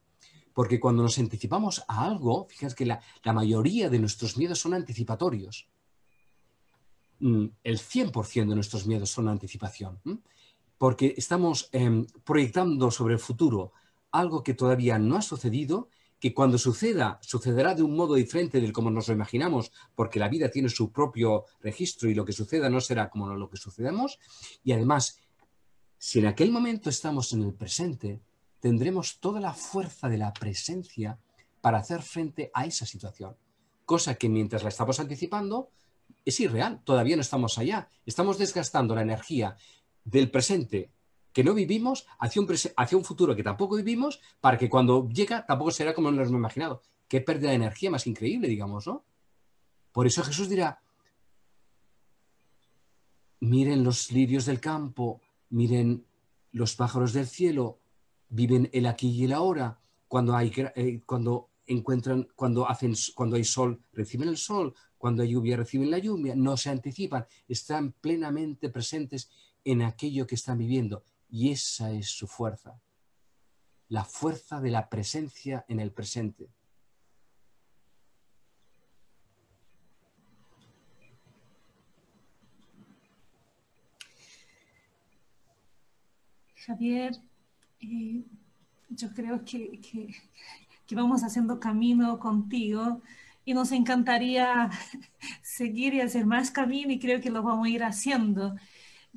Porque 0.53 0.79
cuando 0.79 1.01
nos 1.01 1.17
anticipamos 1.17 1.83
a 1.87 2.05
algo, 2.05 2.45
fíjate 2.49 2.75
que 2.75 2.85
la, 2.85 3.01
la 3.23 3.33
mayoría 3.33 3.89
de 3.89 3.97
nuestros 3.97 4.37
miedos 4.37 4.59
son 4.59 4.75
anticipatorios. 4.75 5.67
Mm, 7.17 7.47
el 7.63 7.79
100% 7.79 8.47
de 8.47 8.55
nuestros 8.55 8.85
miedos 8.85 9.09
son 9.09 9.27
anticipación, 9.27 9.99
porque 10.77 11.15
estamos 11.17 11.69
em, 11.71 12.05
proyectando 12.23 12.91
sobre 12.91 13.15
el 13.15 13.19
futuro 13.19 13.73
algo 14.11 14.43
que 14.43 14.53
todavía 14.53 14.99
no 14.99 15.17
ha 15.17 15.23
sucedido, 15.23 15.89
que 16.19 16.33
cuando 16.33 16.57
suceda, 16.57 17.19
sucederá 17.21 17.75
de 17.75 17.83
un 17.83 17.95
modo 17.95 18.15
diferente 18.15 18.59
del 18.59 18.73
como 18.73 18.89
nos 18.89 19.07
lo 19.07 19.13
imaginamos, 19.13 19.71
porque 19.95 20.19
la 20.19 20.29
vida 20.29 20.49
tiene 20.49 20.69
su 20.69 20.91
propio 20.91 21.45
registro 21.61 22.09
y 22.09 22.15
lo 22.15 22.25
que 22.25 22.33
suceda 22.33 22.69
no 22.69 22.81
será 22.81 23.09
como 23.09 23.27
lo 23.35 23.49
que 23.49 23.57
sucedamos. 23.57 24.19
Y 24.63 24.71
además, 24.71 25.19
si 25.97 26.19
en 26.19 26.27
aquel 26.27 26.51
momento 26.51 26.89
estamos 26.89 27.33
en 27.33 27.43
el 27.43 27.53
presente, 27.53 28.21
tendremos 28.59 29.19
toda 29.19 29.39
la 29.39 29.53
fuerza 29.53 30.09
de 30.09 30.17
la 30.17 30.33
presencia 30.33 31.19
para 31.61 31.79
hacer 31.79 32.01
frente 32.01 32.49
a 32.53 32.65
esa 32.65 32.85
situación. 32.85 33.35
Cosa 33.85 34.15
que 34.15 34.29
mientras 34.29 34.63
la 34.63 34.69
estamos 34.69 34.99
anticipando, 34.99 35.69
es 36.25 36.39
irreal, 36.39 36.81
todavía 36.83 37.15
no 37.15 37.21
estamos 37.21 37.57
allá. 37.57 37.89
Estamos 38.05 38.37
desgastando 38.37 38.95
la 38.95 39.01
energía 39.01 39.55
del 40.03 40.31
presente 40.31 40.91
que 41.37 41.43
no 41.43 41.53
vivimos 41.53 42.07
hacia 42.17 42.41
un, 42.41 42.47
hacia 42.77 42.97
un 42.97 43.05
futuro 43.05 43.35
que 43.35 43.43
tampoco 43.43 43.75
vivimos 43.75 44.19
para 44.41 44.57
que 44.57 44.71
cuando 44.71 45.07
llega 45.07 45.45
tampoco 45.45 45.69
será 45.69 45.93
como 45.93 46.09
nos 46.09 46.29
hemos 46.29 46.39
imaginado. 46.39 46.81
Qué 47.07 47.21
pérdida 47.21 47.49
de 47.49 47.57
energía 47.57 47.91
más 47.91 48.07
increíble, 48.07 48.47
digamos, 48.47 48.87
¿no? 48.87 49.05
Por 49.91 50.07
eso 50.07 50.23
Jesús 50.23 50.49
dirá, 50.49 50.81
miren 53.39 53.83
los 53.83 54.11
lirios 54.11 54.47
del 54.47 54.59
campo, 54.59 55.21
miren 55.51 56.07
los 56.53 56.75
pájaros 56.75 57.13
del 57.13 57.27
cielo, 57.27 57.81
viven 58.29 58.67
el 58.73 58.87
aquí 58.87 59.09
y 59.11 59.25
el 59.25 59.33
ahora. 59.33 59.79
Cuando 60.07 60.35
hay, 60.35 60.51
eh, 60.75 61.03
cuando 61.05 61.51
encuentran, 61.67 62.27
cuando 62.35 62.67
hacen, 62.67 62.95
cuando 63.13 63.35
hay 63.35 63.43
sol, 63.43 63.79
reciben 63.93 64.29
el 64.29 64.37
sol, 64.37 64.73
cuando 64.97 65.21
hay 65.21 65.29
lluvia 65.29 65.55
reciben 65.55 65.91
la 65.91 65.99
lluvia, 65.99 66.35
no 66.35 66.57
se 66.57 66.71
anticipan, 66.71 67.27
están 67.47 67.91
plenamente 67.91 68.69
presentes 68.69 69.29
en 69.63 69.83
aquello 69.83 70.25
que 70.25 70.33
están 70.33 70.57
viviendo. 70.57 71.03
Y 71.29 71.51
esa 71.51 71.91
es 71.91 72.09
su 72.09 72.27
fuerza, 72.27 72.79
la 73.89 74.03
fuerza 74.03 74.61
de 74.61 74.71
la 74.71 74.89
presencia 74.89 75.65
en 75.67 75.79
el 75.79 75.91
presente. 75.91 76.49
Javier, 86.65 87.15
eh, 87.79 88.25
yo 88.89 89.13
creo 89.13 89.45
que, 89.45 89.79
que 90.85 90.95
vamos 90.95 91.23
haciendo 91.23 91.59
camino 91.59 92.19
contigo 92.19 93.01
y 93.45 93.53
nos 93.53 93.71
encantaría 93.71 94.69
seguir 95.41 95.93
y 95.93 96.01
hacer 96.01 96.25
más 96.25 96.51
camino 96.51 96.91
y 96.91 96.99
creo 96.99 97.21
que 97.21 97.29
lo 97.29 97.43
vamos 97.43 97.67
a 97.67 97.69
ir 97.69 97.83
haciendo. 97.83 98.55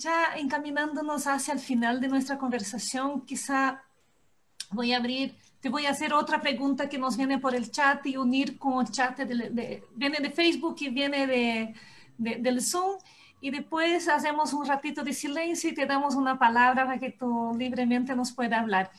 Ya 0.01 0.35
encaminándonos 0.37 1.27
hacia 1.27 1.53
el 1.53 1.61
final 1.61 2.01
de 2.01 2.09
nuestra 2.09 2.39
conversación, 2.39 3.27
quizá 3.27 3.83
voy 4.71 4.95
a 4.95 4.97
abrir 4.97 5.37
te 5.61 5.69
voy 5.69 5.85
a 5.87 5.91
hacer 5.91 6.15
otra 6.15 6.41
pregunta 6.41 6.89
que 6.89 6.99
nos 6.99 7.17
viene 7.17 7.39
por 7.39 7.55
el 7.55 7.71
chat 7.71 8.05
y 8.07 8.17
unir 8.17 8.59
con 8.59 8.85
el 8.85 8.91
chat, 8.91 9.19
de, 9.19 9.85
viene 9.95 10.19
de 10.19 10.31
Facebook 10.31 10.77
y 10.81 10.89
viene 10.89 11.27
de, 11.27 11.75
del 12.17 12.63
Zoom. 12.63 12.97
Y 13.43 13.51
después 13.51 14.09
hacemos 14.09 14.53
un 14.55 14.67
ratito 14.67 15.03
de 15.03 15.13
silencio 15.13 15.71
y 15.71 15.75
te 15.75 15.87
damos 15.87 16.15
una 16.15 16.39
palabra 16.39 16.87
para 16.87 16.99
que 16.99 17.11
tú 17.11 17.55
libremente 17.59 18.15
nos 18.17 18.33
puedas 18.33 18.61
hablar. 18.61 18.91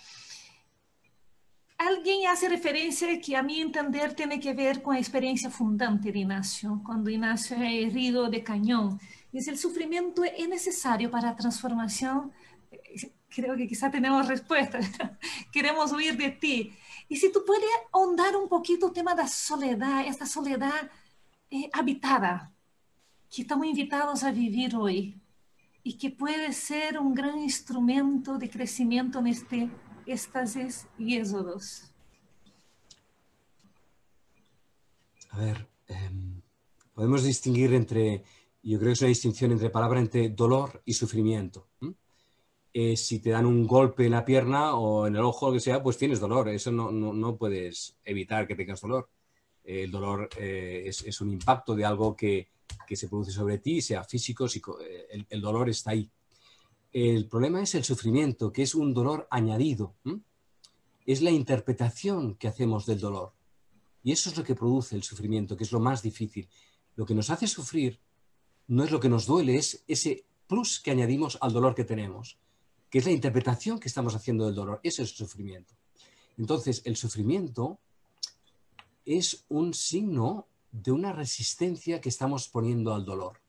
Alguien 1.78 2.28
hace 2.28 2.48
referencia 2.48 3.20
que 3.20 3.36
a 3.36 3.42
mi 3.42 3.60
entender 3.60 4.14
tiene 4.14 4.40
que 4.40 4.54
ver 4.54 4.84
con 4.84 4.94
la 4.94 5.00
experiencia 5.00 5.50
fundante 5.50 6.12
de 6.12 6.20
Ignacio, 6.20 6.80
cuando 6.86 7.10
Ignacio 7.10 7.58
es 7.58 7.92
herido 7.92 8.30
de 8.30 8.44
cañón. 8.44 9.00
Dice, 9.32 9.52
el 9.52 9.58
sufrimiento 9.58 10.24
es 10.24 10.48
necesario 10.50 11.10
para 11.10 11.36
transformación 11.36 12.32
creo 13.32 13.56
que 13.56 13.68
quizá 13.68 13.90
tenemos 13.90 14.28
respuesta. 14.28 14.80
Queremos 15.52 15.92
huir 15.92 16.18
de 16.18 16.32
ti. 16.32 16.74
Y 17.08 17.18
si 17.18 17.32
tú 17.32 17.44
puedes 17.46 17.70
ahondar 17.92 18.36
un 18.36 18.48
poquito 18.48 18.88
el 18.88 18.94
tema 18.94 19.16
de 19.16 19.24
la 19.24 19.28
soledad, 19.28 20.06
esta 20.06 20.26
soledad 20.26 20.92
eh, 21.50 21.70
habitada, 21.74 22.54
que 23.34 23.44
estamos 23.44 23.66
invitados 23.66 24.24
a 24.24 24.32
vivir 24.32 24.76
hoy 24.76 25.20
y 25.84 25.98
que 25.98 26.12
puede 26.12 26.54
ser 26.54 27.00
un 27.00 27.14
gran 27.14 27.40
instrumento 27.40 28.38
de 28.38 28.50
crecimiento 28.50 29.20
en 29.20 29.28
este 29.28 29.70
éxtasis 30.06 30.88
y 30.98 31.16
éxodos. 31.16 31.92
A 35.30 35.40
ver, 35.40 35.68
em, 35.88 36.42
podemos 36.94 37.24
distinguir 37.24 37.74
entre, 37.74 38.24
yo 38.64 38.78
creo 38.78 38.90
que 38.90 38.94
es 38.94 39.02
una 39.02 39.10
distinción 39.10 39.52
entre 39.52 39.70
palabra 39.70 40.00
entre 40.00 40.30
dolor 40.30 40.82
y 40.86 40.94
sufrimiento. 40.94 41.68
Eh, 42.74 42.96
si 42.96 43.20
te 43.20 43.32
dan 43.32 43.46
un 43.46 43.68
golpe 43.68 44.06
en 44.06 44.12
la 44.12 44.24
pierna 44.24 44.76
o 44.76 45.08
en 45.08 45.16
el 45.16 45.22
ojo, 45.22 45.48
lo 45.48 45.54
que 45.54 45.60
sea, 45.60 45.82
pues 45.84 45.98
tienes 45.98 46.20
dolor. 46.20 46.48
Eso 46.50 46.72
no, 46.72 46.92
no, 46.92 47.36
puedes 47.38 47.98
evitar 48.04 48.48
que 48.48 48.56
tengas 48.56 48.82
dolor. 48.82 49.10
el 49.64 49.92
dolor 49.92 50.30
eh, 50.38 50.84
es, 50.86 51.22
un 51.22 51.32
impacto 51.32 51.76
de 51.76 51.86
algo 51.86 52.16
que, 52.16 52.50
que, 52.88 52.96
se 52.96 53.10
produce 53.10 53.32
sobre 53.32 53.58
ti, 53.58 53.82
sea 53.82 54.04
físico, 54.04 54.48
eh, 54.80 55.08
el, 55.12 55.26
el, 55.30 55.42
dolor 55.42 55.70
está 55.70 55.92
ahí. 55.92 56.10
El 56.94 57.28
problema 57.28 57.62
es 57.62 57.76
el 57.76 57.84
sufrimiento, 57.84 58.52
que 58.52 58.64
es 58.64 58.76
un 58.76 58.94
dolor 58.94 59.28
añadido. 59.32 59.96
Es 61.06 61.22
la 61.22 61.32
interpretación 61.32 62.36
que 62.36 62.48
hacemos 62.48 62.86
del 62.86 63.00
dolor. 63.00 63.34
Y 64.04 64.12
eso 64.12 64.30
es 64.30 64.38
lo 64.38 64.44
que 64.44 64.56
produce 64.56 64.96
el 64.96 65.04
sufrimiento, 65.04 65.58
que 65.58 65.64
es 65.64 65.72
lo 65.72 65.80
más 65.80 66.02
difícil. 66.02 66.48
Lo 66.96 67.06
que 67.06 67.16
nos 67.16 67.30
hace 67.30 67.48
sufrir 67.48 68.00
no 68.72 68.84
es 68.84 68.92
lo 68.92 69.00
que 69.00 69.10
nos 69.10 69.26
duele, 69.26 69.56
es 69.56 69.84
ese 69.88 70.26
plus 70.48 70.80
que 70.80 70.92
añadimos 70.92 71.38
al 71.42 71.54
dolor 71.54 71.76
que 71.76 71.84
tenemos 71.84 72.38
que 72.92 73.00
es 73.00 73.06
la 73.06 73.12
interpretación 73.12 73.80
que 73.80 73.88
estamos 73.88 74.16
haciendo 74.16 74.46
del 74.46 74.54
dolor. 74.54 74.82
Ese 74.84 75.02
es 75.02 75.10
el 75.10 75.16
sufrimiento. 75.16 75.74
Entonces, 76.38 76.82
el 76.84 76.98
sufrimiento 76.98 77.80
es 79.06 79.46
un 79.48 79.74
signo 79.74 80.46
de 80.72 80.92
una 80.92 81.14
resistencia 81.14 82.02
que 82.02 82.10
estamos 82.10 82.50
poniendo 82.50 82.94
al 82.94 83.06
dolor. 83.06 83.40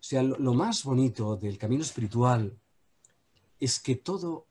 O 0.00 0.04
sea, 0.08 0.22
lo, 0.22 0.54
más 0.54 0.84
bonito 0.84 1.36
del 1.36 1.58
camino 1.58 1.82
espiritual 1.82 2.56
es 3.58 3.80
que 3.80 3.96
todo 3.96 4.46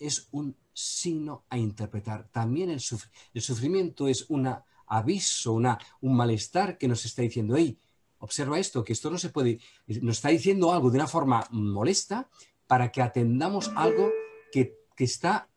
es 0.00 0.26
un 0.32 0.56
signo 0.72 1.44
a 1.50 1.56
interpretar. 1.56 2.28
También 2.32 2.68
el, 2.68 2.80
sufrimiento 2.80 4.08
es 4.08 4.28
un 4.28 4.52
aviso, 4.88 5.52
una, 5.52 5.78
un 6.00 6.16
malestar 6.16 6.78
que 6.78 6.88
nos 6.88 7.04
está 7.04 7.22
diciendo, 7.22 7.54
hey, 7.56 7.78
observa 8.18 8.58
esto, 8.58 8.84
que 8.84 8.92
esto 8.92 9.10
no 9.10 9.18
se 9.18 9.30
puede, 9.30 9.60
nos 10.02 10.16
está 10.16 10.28
diciendo 10.28 10.72
algo 10.72 10.90
de 10.90 10.98
una 10.98 11.06
forma 11.06 11.46
molesta, 11.50 12.28
para 12.66 12.92
que 12.92 13.02
atendamos 13.02 13.70
algo 13.74 14.12
que, 14.52 14.76
está 14.98 15.48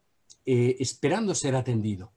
eh, 0.46 0.78
esperando 0.80 1.34
ser 1.34 1.56
atendido. 1.56 2.14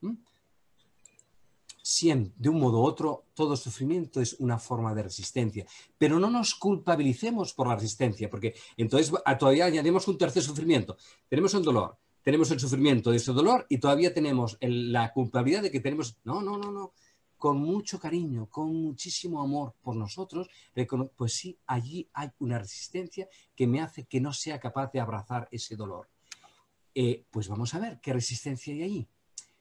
Siempre, 1.83 2.33
de 2.37 2.49
un 2.51 2.61
modo 2.61 2.81
u 2.81 2.85
otro, 2.85 3.25
todo 3.35 3.57
sufrimiento 3.57 4.21
es 4.21 4.35
una 4.39 4.59
forma 4.59 4.95
de 4.95 5.03
resistencia. 5.03 5.67
Pero 5.99 6.19
no 6.19 6.31
nos 6.31 6.55
culpabilicemos 6.55 7.55
por 7.55 7.67
la 7.67 7.77
resistencia, 7.77 8.29
porque 8.31 8.55
entonces 8.77 9.13
todavía 9.39 9.67
añadimos 9.67 10.07
un 10.07 10.19
tercer 10.19 10.43
sufrimiento. 10.43 10.97
Tenemos 11.29 11.55
el 11.55 11.63
dolor, 11.63 11.97
tenemos 12.23 12.51
el 12.51 12.61
sufrimiento 12.61 13.11
de 13.11 13.17
ese 13.17 13.33
dolor 13.33 13.67
y 13.69 13.79
todavía 13.79 14.15
tenemos 14.15 14.57
la 14.61 15.13
culpabilidad 15.13 15.63
de 15.63 15.71
que 15.71 15.81
tenemos... 15.81 16.17
No, 16.25 16.41
no, 16.43 16.57
no, 16.57 16.71
no 16.71 16.93
con 17.45 17.59
mucho 17.59 18.01
cariño, 18.01 18.47
con 18.47 18.75
muchísimo 18.75 19.43
amor 19.43 19.75
por 19.83 19.95
nosotros, 19.97 20.49
pues 21.15 21.35
sí, 21.35 21.59
allí 21.67 22.09
hay 22.15 22.31
una 22.39 22.59
resistencia 22.59 23.29
que 23.55 23.67
me 23.67 23.83
hace 23.83 24.07
que 24.07 24.19
no 24.19 24.33
sea 24.33 24.59
capaz 24.59 24.91
de 24.93 25.01
abrazar 25.01 25.47
ese 25.51 25.77
dolor. 25.77 26.09
Eh, 26.95 27.27
pues 27.31 27.49
vamos 27.49 27.75
a 27.75 27.81
ver 27.81 28.01
qué 28.01 28.15
resistencia 28.15 28.73
hay 28.73 28.83
ahí. 28.83 29.09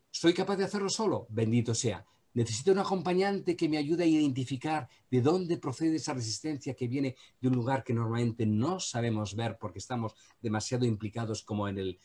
¿Soy 0.10 0.34
capaz 0.34 0.56
de 0.56 0.64
hacerlo 0.64 0.88
solo? 0.88 1.28
Bendito 1.30 1.76
sea. 1.76 2.06
Necesito 2.34 2.72
un 2.72 2.80
acompañante 2.80 3.58
que 3.58 3.68
me 3.68 3.76
ayude 3.76 4.06
a 4.06 4.08
identificar 4.08 4.88
de 5.12 5.20
dónde 5.20 5.58
procede 5.58 5.98
esa 5.98 6.14
resistencia 6.14 6.76
que 6.76 6.88
viene 6.88 7.18
de 7.42 7.50
un 7.50 7.56
lugar 7.56 7.84
que 7.84 7.94
normalmente 7.94 8.46
no 8.46 8.80
sabemos 8.80 9.36
ver 9.36 9.58
porque 9.60 9.80
estamos 9.80 10.16
demasiado 10.42 10.86
implicados 10.86 11.44
como 11.44 11.68
en 11.68 11.80
el, 11.80 12.00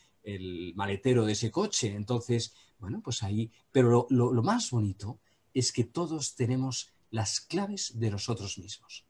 maletero 0.74 1.24
de 1.24 1.34
ese 1.34 1.52
coche. 1.52 1.94
Entonces, 1.94 2.52
bueno, 2.80 3.00
pues 3.00 3.22
ahí, 3.22 3.52
pero 3.70 4.08
lo 4.10 4.42
más 4.42 4.72
bonito 4.72 5.20
es 5.54 5.72
que 5.72 5.84
todos 5.84 6.34
tenemos 6.34 6.92
las 7.10 7.40
claves 7.40 7.98
de 7.98 8.10
nosotros 8.10 8.58
mismos. 8.58 9.06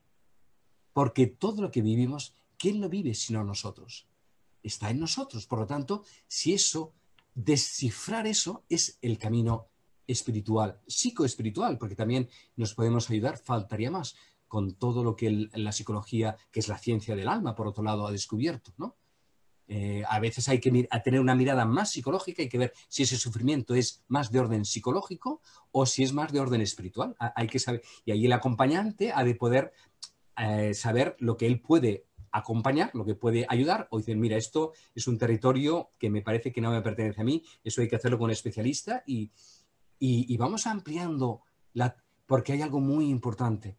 Porque 0.92 1.26
todo 1.26 1.62
lo 1.62 1.70
que 1.70 1.82
vivimos, 1.82 2.34
¿quién 2.56 2.80
lo 2.80 2.88
vive 2.88 3.14
sino 3.14 3.44
nosotros? 3.44 4.06
Está 4.62 4.90
en 4.90 5.00
nosotros. 5.00 5.46
Por 5.46 5.60
lo 5.60 5.66
tanto, 5.66 6.04
si 6.26 6.52
eso, 6.52 6.94
descifrar 7.34 8.26
eso 8.26 8.64
es 8.68 8.98
el 9.02 9.18
camino 9.18 9.68
espiritual, 10.06 10.80
psicoespiritual, 10.86 11.78
porque 11.78 11.94
también 11.94 12.28
nos 12.56 12.74
podemos 12.74 13.08
ayudar, 13.10 13.38
faltaría 13.38 13.90
más, 13.90 14.16
con 14.48 14.74
todo 14.74 15.04
lo 15.04 15.14
que 15.14 15.48
la 15.52 15.72
psicología, 15.72 16.36
que 16.50 16.60
es 16.60 16.68
la 16.68 16.78
ciencia 16.78 17.14
del 17.14 17.28
alma, 17.28 17.54
por 17.54 17.68
otro 17.68 17.84
lado, 17.84 18.06
ha 18.06 18.10
descubierto, 18.10 18.72
¿no? 18.78 18.96
Eh, 19.70 20.02
a 20.08 20.18
veces 20.18 20.48
hay 20.48 20.60
que 20.60 20.88
tener 21.04 21.20
una 21.20 21.34
mirada 21.34 21.66
más 21.66 21.90
psicológica, 21.90 22.42
hay 22.42 22.48
que 22.48 22.56
ver 22.56 22.72
si 22.88 23.02
ese 23.02 23.18
sufrimiento 23.18 23.74
es 23.74 24.02
más 24.08 24.32
de 24.32 24.40
orden 24.40 24.64
psicológico 24.64 25.42
o 25.72 25.84
si 25.84 26.02
es 26.02 26.14
más 26.14 26.32
de 26.32 26.40
orden 26.40 26.62
espiritual. 26.62 27.14
Hay 27.18 27.46
que 27.48 27.58
saber, 27.58 27.82
y 28.06 28.12
ahí 28.12 28.24
el 28.24 28.32
acompañante 28.32 29.12
ha 29.12 29.24
de 29.24 29.34
poder 29.34 29.72
eh, 30.38 30.72
saber 30.72 31.16
lo 31.18 31.36
que 31.36 31.46
él 31.46 31.60
puede 31.60 32.06
acompañar, 32.32 32.90
lo 32.94 33.04
que 33.04 33.14
puede 33.14 33.46
ayudar, 33.48 33.88
o 33.90 33.98
dicen, 33.98 34.18
mira, 34.20 34.36
esto 34.36 34.72
es 34.94 35.06
un 35.06 35.18
territorio 35.18 35.90
que 35.98 36.08
me 36.08 36.22
parece 36.22 36.50
que 36.50 36.60
no 36.60 36.70
me 36.70 36.82
pertenece 36.82 37.20
a 37.20 37.24
mí, 37.24 37.42
eso 37.62 37.82
hay 37.82 37.88
que 37.88 37.96
hacerlo 37.96 38.18
con 38.18 38.26
un 38.26 38.30
especialista 38.30 39.02
y, 39.06 39.30
y 39.98 40.36
vamos 40.36 40.66
ampliando, 40.66 41.42
la, 41.74 41.96
porque 42.26 42.52
hay 42.52 42.62
algo 42.62 42.80
muy 42.80 43.08
importante. 43.08 43.76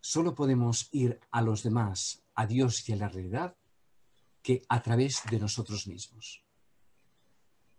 Solo 0.00 0.34
podemos 0.34 0.88
ir 0.92 1.20
a 1.30 1.42
los 1.42 1.62
demás, 1.62 2.22
a 2.34 2.46
Dios 2.46 2.88
y 2.88 2.92
a 2.92 2.96
la 2.96 3.08
realidad, 3.08 3.56
que 4.42 4.62
a 4.68 4.82
través 4.82 5.22
de 5.30 5.38
nosotros 5.38 5.86
mismos. 5.86 6.44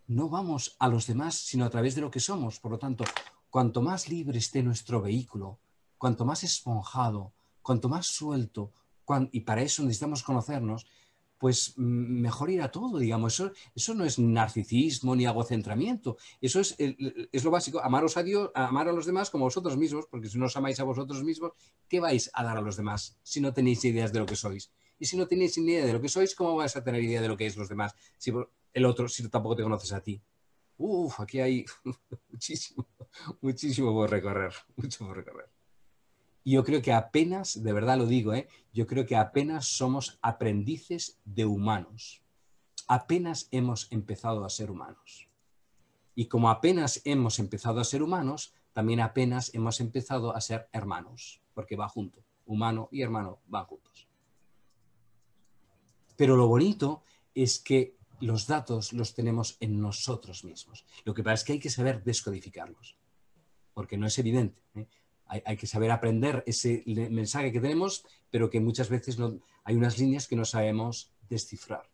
No 0.08 0.30
vamos 0.30 0.76
a 0.80 0.88
los 0.88 1.08
demás, 1.08 1.36
sino 1.36 1.66
a 1.66 1.70
través 1.70 1.96
de 1.96 2.02
lo 2.02 2.12
que 2.12 2.20
somos. 2.20 2.60
Por 2.60 2.72
lo 2.72 2.80
tanto, 2.80 3.04
cuanto 3.50 3.82
más 3.82 4.10
libre 4.10 4.38
esté 4.38 4.64
nuestro 4.64 5.02
vehículo, 5.02 5.60
cuanto 5.98 6.26
más 6.26 6.44
esponjado, 6.44 7.34
cuanto 7.62 7.90
más 7.90 8.08
suelto, 8.08 8.74
y 9.32 9.42
para 9.42 9.62
eso 9.62 9.84
necesitamos 9.84 10.24
conocernos, 10.24 10.88
pues 11.38 11.74
mejor 11.78 12.50
ir 12.52 12.62
a 12.62 12.72
todo, 12.72 12.98
digamos. 13.00 13.34
Eso, 13.34 13.52
eso 13.76 13.94
no 13.94 14.06
es 14.06 14.18
narcisismo 14.18 15.14
ni 15.14 15.26
agocentramiento. 15.26 16.16
Eso 16.40 16.62
es, 16.62 16.76
es 16.78 17.44
lo 17.44 17.52
básico. 17.52 17.82
Amaros 17.82 18.16
a 18.16 18.24
Dios, 18.24 18.50
amar 18.56 18.88
a 18.88 18.94
los 18.94 19.06
demás 19.06 19.30
como 19.30 19.44
vosotros 19.44 19.76
mismos, 19.76 20.06
porque 20.10 20.30
si 20.30 20.38
no 20.38 20.46
os 20.46 20.56
amáis 20.56 20.80
a 20.80 20.86
vosotros 20.86 21.22
mismos, 21.22 21.52
¿qué 21.90 22.00
vais 22.00 22.32
a 22.34 22.46
dar 22.46 22.58
a 22.58 22.62
los 22.62 22.78
demás 22.78 23.18
si 23.24 23.42
no 23.42 23.54
tenéis 23.54 23.84
ideas 23.84 24.14
de 24.14 24.20
lo 24.20 24.26
que 24.26 24.38
sois? 24.38 24.72
Y 25.04 25.06
si 25.06 25.18
no 25.18 25.28
tenéis 25.28 25.58
ni 25.58 25.70
idea 25.70 25.86
de 25.86 25.92
lo 25.92 26.00
que 26.00 26.08
sois, 26.08 26.34
¿cómo 26.34 26.56
vas 26.56 26.78
a 26.78 26.82
tener 26.82 27.04
idea 27.04 27.20
de 27.22 27.28
lo 27.28 27.36
que 27.36 27.46
es 27.46 27.58
los 27.58 27.68
demás? 27.68 27.94
Si 28.18 28.32
el 28.74 28.86
otro, 28.86 29.10
si 29.10 29.28
tampoco 29.28 29.58
te 29.58 29.64
conoces 29.64 29.92
a 29.92 30.00
ti. 30.00 30.22
Uf, 30.78 31.20
aquí 31.20 31.42
hay 31.42 31.66
muchísimo, 32.32 32.88
muchísimo 33.42 33.92
por 33.92 34.10
recorrer, 34.10 34.54
mucho 34.78 35.06
por 35.06 35.18
recorrer. 35.18 35.50
Y 36.46 36.54
yo 36.54 36.64
creo 36.64 36.82
que 36.82 36.94
apenas, 36.94 37.62
de 37.62 37.74
verdad 37.74 37.98
lo 37.98 38.06
digo, 38.06 38.34
¿eh? 38.34 38.48
yo 38.72 38.88
creo 38.88 39.06
que 39.06 39.18
apenas 39.18 39.68
somos 39.68 40.20
aprendices 40.22 41.20
de 41.26 41.44
humanos. 41.44 42.22
Apenas 42.88 43.50
hemos 43.52 43.92
empezado 43.92 44.46
a 44.46 44.50
ser 44.50 44.72
humanos. 44.72 45.28
Y 46.16 46.28
como 46.28 46.50
apenas 46.50 47.02
hemos 47.04 47.40
empezado 47.40 47.82
a 47.82 47.84
ser 47.84 48.04
humanos, 48.04 48.54
también 48.72 49.02
apenas 49.02 49.54
hemos 49.54 49.82
empezado 49.82 50.34
a 50.34 50.40
ser 50.40 50.70
hermanos, 50.72 51.42
porque 51.54 51.76
va 51.76 51.90
junto. 51.90 52.24
Humano 52.46 52.88
y 52.90 53.02
hermano 53.02 53.42
van 53.48 53.66
juntos. 53.66 54.08
Pero 56.16 56.36
lo 56.36 56.48
bonito 56.48 57.04
es 57.34 57.60
que 57.60 57.98
los 58.20 58.48
datos 58.48 58.94
los 58.94 59.14
tenemos 59.14 59.58
en 59.60 59.80
nosotros 59.80 60.44
mismos. 60.44 60.86
Lo 61.04 61.14
que 61.14 61.24
pasa 61.24 61.34
es 61.36 61.44
que 61.44 61.54
hay 61.54 61.60
que 61.60 61.70
saber 61.70 62.04
descodificarlos, 62.04 62.98
porque 63.74 63.98
no 63.98 64.08
es 64.08 64.18
evidente. 64.18 64.62
¿eh? 64.76 64.88
Hay, 65.26 65.58
que 65.58 65.68
saber 65.68 65.90
aprender 65.90 66.44
ese 66.46 66.84
mensaje 66.86 67.52
que 67.52 67.60
tenemos, 67.60 68.06
pero 68.30 68.50
que 68.50 68.60
muchas 68.60 68.90
veces 68.90 69.18
no, 69.18 69.40
hay 69.64 69.76
unas 69.76 69.98
líneas 69.98 70.28
que 70.28 70.36
no 70.36 70.46
sabemos 70.46 71.12
descifrar. 71.28 71.90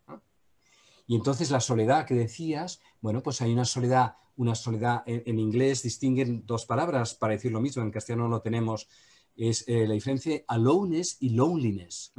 Y 1.08 1.16
entonces 1.16 1.50
la 1.50 1.62
soledad 1.62 2.06
que 2.06 2.16
decías, 2.16 2.82
bueno, 3.02 3.24
pues 3.24 3.42
hay 3.42 3.54
una 3.54 3.66
soledad, 3.66 4.16
una 4.36 4.56
soledad 4.56 5.04
en, 5.06 5.40
inglés 5.40 5.84
distinguen 5.84 6.46
dos 6.46 6.66
palabras 6.66 7.16
para 7.16 7.34
decir 7.34 7.52
lo 7.52 7.62
mismo, 7.62 7.82
en 7.82 7.92
castellano 7.92 8.28
no 8.28 8.42
tenemos, 8.42 8.88
es 9.36 9.68
eh, 9.68 9.88
la 9.88 9.94
diferencia 9.94 10.44
aloneness 10.48 11.18
y 11.20 11.30
loneliness. 11.30 12.14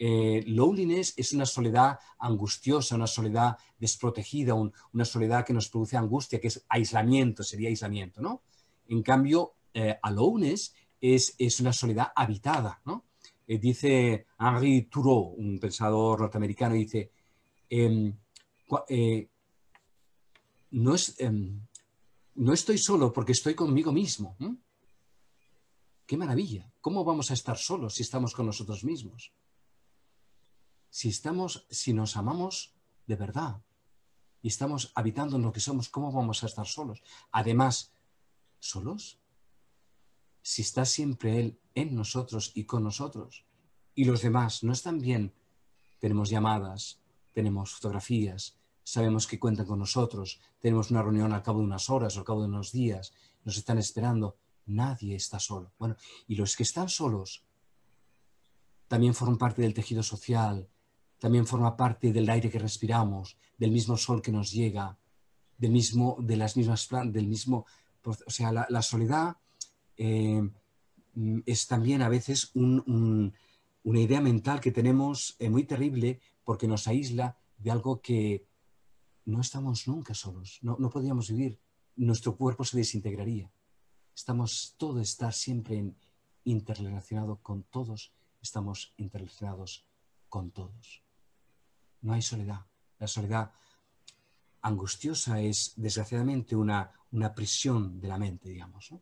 Loneliness 0.00 1.12
es 1.16 1.32
una 1.34 1.44
soledad 1.44 1.98
angustiosa, 2.18 2.94
una 2.94 3.06
soledad 3.06 3.58
desprotegida, 3.78 4.54
una 4.54 5.04
soledad 5.04 5.44
que 5.44 5.52
nos 5.52 5.68
produce 5.68 5.96
angustia, 5.96 6.40
que 6.40 6.48
es 6.48 6.64
aislamiento, 6.68 7.42
sería 7.42 7.68
aislamiento, 7.68 8.22
¿no? 8.22 8.42
En 8.88 9.02
cambio, 9.02 9.56
eh, 9.74 9.98
es, 11.00 11.60
una 11.60 11.72
soledad 11.72 12.12
habitada, 12.16 12.80
¿no? 12.86 13.04
dice 13.46 14.26
Henri 14.38 14.82
Thoreau, 14.82 15.34
un 15.36 15.58
pensador 15.58 16.20
norteamericano, 16.20 16.74
dice, 16.76 17.10
Em, 17.70 18.18
eh, 18.88 19.28
no, 20.72 20.94
es, 20.94 21.14
em, 21.20 21.60
no, 22.34 22.52
estoy 22.52 22.78
solo 22.78 23.12
porque 23.12 23.32
estoy 23.32 23.54
conmigo 23.54 23.92
mismo. 23.92 24.36
Qué 26.04 26.16
maravilla. 26.16 26.72
¿Cómo 26.80 27.04
vamos 27.04 27.30
a 27.30 27.34
estar 27.34 27.56
solos 27.56 27.94
si 27.94 28.02
estamos 28.02 28.34
con 28.34 28.46
nosotros 28.46 28.82
mismos? 28.82 29.32
Si 30.90 31.08
estamos, 31.08 31.66
si 31.70 31.92
nos 31.92 32.16
amamos 32.16 32.74
de 33.06 33.16
verdad 33.16 33.62
y 34.42 34.48
estamos 34.48 34.92
habitando 34.94 35.36
en 35.36 35.42
lo 35.42 35.52
que 35.52 35.60
somos, 35.60 35.88
¿cómo 35.88 36.12
vamos 36.12 36.42
a 36.42 36.46
estar 36.46 36.66
solos? 36.66 37.02
Además, 37.30 37.92
¿solos? 38.58 39.20
Si 40.42 40.62
está 40.62 40.84
siempre 40.84 41.38
Él 41.38 41.60
en 41.74 41.94
nosotros 41.94 42.52
y 42.54 42.64
con 42.64 42.82
nosotros 42.82 43.44
y 43.94 44.04
los 44.04 44.22
demás 44.22 44.64
no 44.64 44.72
están 44.72 44.98
bien, 44.98 45.34
tenemos 45.98 46.30
llamadas, 46.30 47.00
tenemos 47.32 47.72
fotografías, 47.72 48.58
sabemos 48.82 49.26
que 49.26 49.38
cuentan 49.38 49.66
con 49.66 49.78
nosotros, 49.78 50.40
tenemos 50.58 50.90
una 50.90 51.02
reunión 51.02 51.32
al 51.32 51.42
cabo 51.42 51.60
de 51.60 51.66
unas 51.66 51.88
horas 51.90 52.16
o 52.16 52.20
al 52.20 52.24
cabo 52.24 52.40
de 52.40 52.48
unos 52.48 52.72
días, 52.72 53.12
nos 53.44 53.56
están 53.56 53.78
esperando. 53.78 54.36
Nadie 54.66 55.16
está 55.16 55.38
solo. 55.38 55.72
Bueno, 55.78 55.96
y 56.26 56.36
los 56.36 56.56
que 56.56 56.62
están 56.62 56.88
solos 56.88 57.44
también 58.88 59.14
forman 59.14 59.38
parte 59.38 59.62
del 59.62 59.74
tejido 59.74 60.02
social, 60.02 60.68
también 61.20 61.46
forman 61.46 61.76
parte 61.76 62.12
del 62.12 62.28
aire 62.28 62.50
que 62.50 62.58
respiramos, 62.58 63.36
del 63.58 63.70
mismo 63.70 63.96
sol 63.96 64.22
que 64.22 64.32
nos 64.32 64.50
llega, 64.50 64.98
del 65.58 65.70
mismo, 65.70 66.16
de 66.18 66.36
las 66.36 66.56
mismas 66.56 66.88
del 67.12 67.28
mismo, 67.28 67.66
o 68.02 68.30
sea, 68.30 68.50
la, 68.50 68.82
soledad 68.82 69.36
eh, 69.98 70.42
es 71.44 71.66
también 71.66 72.00
a 72.00 72.08
veces 72.08 72.50
una 72.54 74.00
idea 74.00 74.22
mental 74.22 74.60
que 74.60 74.72
tenemos 74.72 75.36
eh, 75.38 75.50
muy 75.50 75.64
terrible 75.64 76.20
porque 76.42 76.66
nos 76.66 76.88
aísla 76.88 77.36
de 77.58 77.70
algo 77.70 78.00
que 78.00 78.46
no 79.26 79.42
estamos 79.42 79.86
nunca 79.86 80.14
solos, 80.14 80.58
no, 80.62 80.76
no 80.78 80.88
podríamos 80.88 81.28
vivir, 81.28 81.60
nuestro 81.96 82.34
cuerpo 82.36 82.64
se 82.64 82.78
desintegraría. 82.78 83.52
Estamos, 84.14 84.74
todo 84.78 85.00
está 85.00 85.30
siempre 85.32 85.94
interrelacionado 86.44 87.36
con 87.42 87.62
todos, 87.64 88.12
estamos 88.40 88.94
interrelacionados 88.96 89.86
con 90.30 90.50
todos. 90.50 91.02
No 92.02 92.12
hay 92.12 92.22
soledad. 92.22 92.66
La 92.98 93.06
soledad 93.06 93.52
angustiosa 94.62 95.40
es, 95.40 95.72
desgraciadamente, 95.76 96.56
una, 96.56 96.92
una 97.12 97.34
prisión 97.34 98.00
de 98.00 98.08
la 98.08 98.18
mente, 98.18 98.48
digamos. 98.48 98.94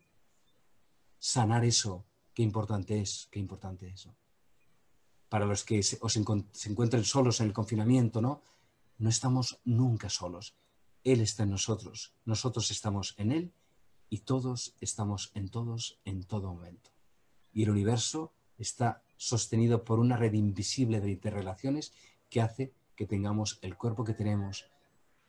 Sanar 1.17 1.65
eso, 1.65 2.05
qué 2.33 2.43
importante 2.43 2.99
es, 2.99 3.27
qué 3.31 3.39
importante 3.39 3.87
es. 3.87 4.05
¿no? 4.05 4.15
para 5.29 5.45
los 5.45 5.63
que 5.63 5.81
se, 5.83 5.97
os 6.01 6.13
se 6.13 6.69
encuentren 6.69 7.05
solos 7.05 7.39
en 7.39 7.47
el 7.47 7.53
confinamiento, 7.53 8.19
¿no? 8.19 8.41
No 8.97 9.09
estamos 9.09 9.61
nunca 9.63 10.09
solos. 10.09 10.55
Él 11.03 11.21
está 11.21 11.43
en 11.43 11.51
nosotros, 11.51 12.13
nosotros 12.25 12.71
estamos 12.71 13.13
en 13.17 13.31
Él 13.31 13.53
y 14.09 14.19
todos 14.19 14.75
estamos 14.81 15.31
en 15.35 15.49
todos 15.49 15.99
en 16.03 16.23
todo 16.23 16.51
momento. 16.53 16.89
Y 17.53 17.63
el 17.63 17.69
universo 17.69 18.33
está 18.57 19.03
sostenido 19.15 19.85
por 19.85 19.99
una 19.99 20.17
red 20.17 20.33
invisible 20.33 20.99
de 20.99 21.11
interrelaciones 21.11 21.93
que 22.29 22.41
hace 22.41 22.73
que 22.99 23.07
tengamos 23.07 23.59
el 23.61 23.77
cuerpo 23.77 24.03
que 24.03 24.13
tenemos, 24.13 24.69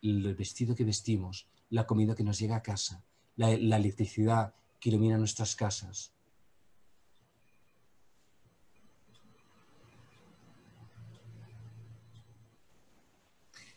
el 0.03 0.35
vestido 0.35 0.75
que 0.75 0.83
vestimos, 0.83 1.47
la 1.69 1.87
comida 1.87 2.17
que 2.17 2.25
nos 2.25 2.37
llega 2.41 2.57
a 2.57 2.65
casa, 2.65 3.05
la, 3.37 3.53
electricidad 3.53 4.53
que 4.81 4.89
ilumina 4.89 5.17
nuestras 5.17 5.55
casas, 5.55 6.13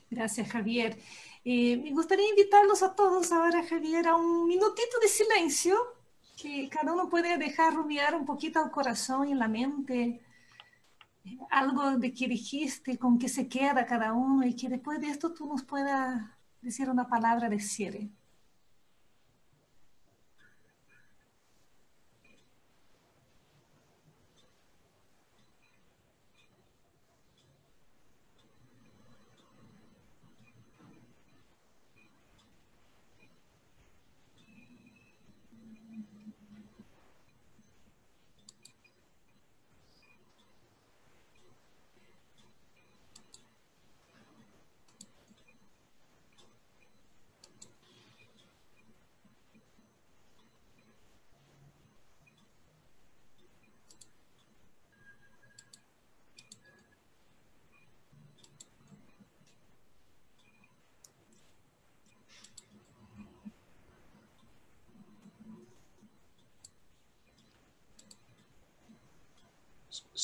Gracias, 0.09 0.47
Javier. 0.47 0.97
Eh, 1.45 1.77
me 1.77 1.91
gustaría 1.91 2.29
invitarlos 2.29 2.81
a 2.83 2.95
todos 2.95 3.31
ahora, 3.31 3.63
Javier, 3.63 4.07
a 4.07 4.15
un 4.15 4.47
minutito 4.47 4.99
de 5.01 5.07
silencio, 5.07 5.75
que 6.39 6.69
cada 6.69 6.93
uno 6.93 7.09
puede 7.09 7.37
dejar 7.37 7.75
rumiar 7.75 8.15
un 8.15 8.25
poquito 8.25 8.59
al 8.59 8.71
corazón 8.71 9.29
y 9.29 9.35
la 9.35 9.47
mente, 9.47 10.21
algo 11.49 11.97
de 11.97 12.13
que 12.13 12.27
dijiste, 12.27 12.97
con 12.97 13.17
que 13.19 13.29
se 13.29 13.47
queda 13.47 13.85
cada 13.85 14.13
uno 14.13 14.45
y 14.45 14.55
que 14.55 14.69
después 14.69 14.99
de 15.01 15.07
esto 15.09 15.33
tú 15.33 15.47
nos 15.47 15.63
puedas 15.63 16.21
decir 16.61 16.89
una 16.89 17.07
palabra 17.07 17.49
de 17.49 17.59
cierre. 17.59 18.11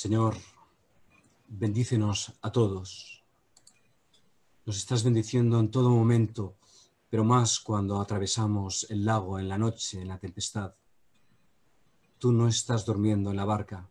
Señor, 0.04 0.38
bendícenos 1.50 2.32
a 2.42 2.54
todos. 2.54 3.22
Nos 4.66 4.78
estás 4.78 5.04
bendiciendo 5.04 5.60
en 5.60 5.72
todo 5.72 5.90
momento, 5.90 6.56
pero 7.10 7.26
más 7.26 7.60
cuando 7.60 8.00
atravesamos 8.00 8.88
el 8.90 9.04
lago 9.04 9.40
en 9.40 9.50
la 9.50 9.58
noche, 9.58 10.02
en 10.02 10.08
la 10.08 10.18
tempestad. 10.18 10.74
Tú 12.18 12.32
no 12.32 12.48
estás 12.48 12.86
durmiendo 12.86 13.30
en 13.30 13.36
la 13.36 13.44
barca. 13.44 13.90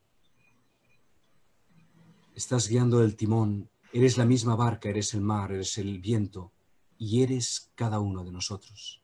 Estás 2.35 2.69
guiando 2.69 3.05
el 3.05 3.15
timón. 3.15 3.69
Eres 3.93 4.17
la 4.17 4.25
misma 4.25 4.57
barca, 4.57 4.89
eres 4.89 5.13
el 5.13 5.21
mar, 5.21 5.53
eres 5.53 5.77
el 5.77 5.99
viento 5.99 6.53
y 6.97 7.23
eres 7.23 7.71
cada 7.75 8.01
uno 8.01 8.25
de 8.25 8.33
nosotros. 8.33 9.03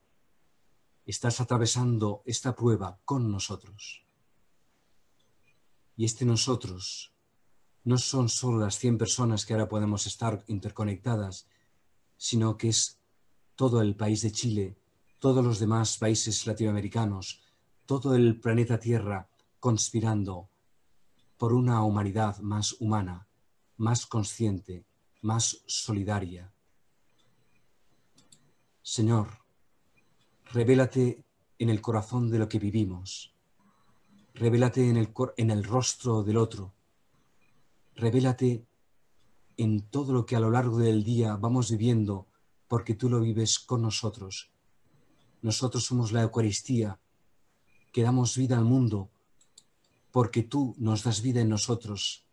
Estás 1.04 1.38
atravesando 1.42 2.22
esta 2.24 2.56
prueba 2.56 2.98
con 3.04 3.30
nosotros. 3.30 4.03
Y 5.96 6.04
este 6.04 6.24
nosotros 6.24 7.12
no 7.84 7.98
son 7.98 8.28
solo 8.28 8.58
las 8.58 8.78
100 8.78 8.98
personas 8.98 9.44
que 9.44 9.52
ahora 9.52 9.68
podemos 9.68 10.06
estar 10.06 10.42
interconectadas, 10.48 11.46
sino 12.16 12.56
que 12.56 12.68
es 12.68 12.98
todo 13.54 13.82
el 13.82 13.94
país 13.94 14.22
de 14.22 14.32
Chile, 14.32 14.78
todos 15.18 15.44
los 15.44 15.58
demás 15.58 15.98
países 15.98 16.46
latinoamericanos, 16.46 17.42
todo 17.86 18.14
el 18.14 18.40
planeta 18.40 18.78
Tierra 18.80 19.28
conspirando 19.60 20.48
por 21.36 21.52
una 21.52 21.82
humanidad 21.84 22.38
más 22.38 22.72
humana, 22.80 23.28
más 23.76 24.06
consciente, 24.06 24.86
más 25.20 25.62
solidaria. 25.66 26.52
Señor, 28.82 29.28
revélate 30.52 31.24
en 31.58 31.70
el 31.70 31.80
corazón 31.80 32.30
de 32.30 32.38
lo 32.38 32.48
que 32.48 32.58
vivimos 32.58 33.33
Revélate 34.34 34.88
en 34.88 34.96
el, 35.50 35.64
rostro 35.64 36.24
del 36.24 36.36
otro. 36.38 36.74
Revélate 37.94 38.66
en 39.56 39.82
todo 39.82 40.12
lo 40.12 40.26
que 40.26 40.34
a 40.34 40.40
lo 40.40 40.50
largo 40.50 40.78
del 40.78 41.04
día 41.04 41.36
vamos 41.36 41.70
viviendo 41.70 42.26
porque 42.66 42.94
tú 42.94 43.08
lo 43.08 43.20
vives 43.20 43.60
con 43.60 43.82
nosotros. 43.82 44.50
Nosotros 45.40 45.84
somos 45.84 46.10
la 46.10 46.22
Eucaristía 46.22 46.98
que 47.92 48.02
damos 48.02 48.36
vida 48.36 48.58
al 48.58 48.64
mundo 48.64 49.08
porque 50.10 50.42
tú 50.42 50.74
nos 50.78 51.04
das 51.04 51.22
vida 51.22 51.40
en 51.40 51.50
nosotros 51.50 52.24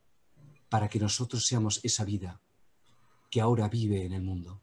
para 0.69 0.89
que 0.89 0.99
nosotros 0.99 1.45
seamos 1.45 1.79
esa 1.83 2.03
vida. 2.03 2.41
que 3.29 3.39
ahora 3.39 3.69
vive 3.69 4.03
en 4.03 4.11
el 4.11 4.23
mundo. 4.23 4.59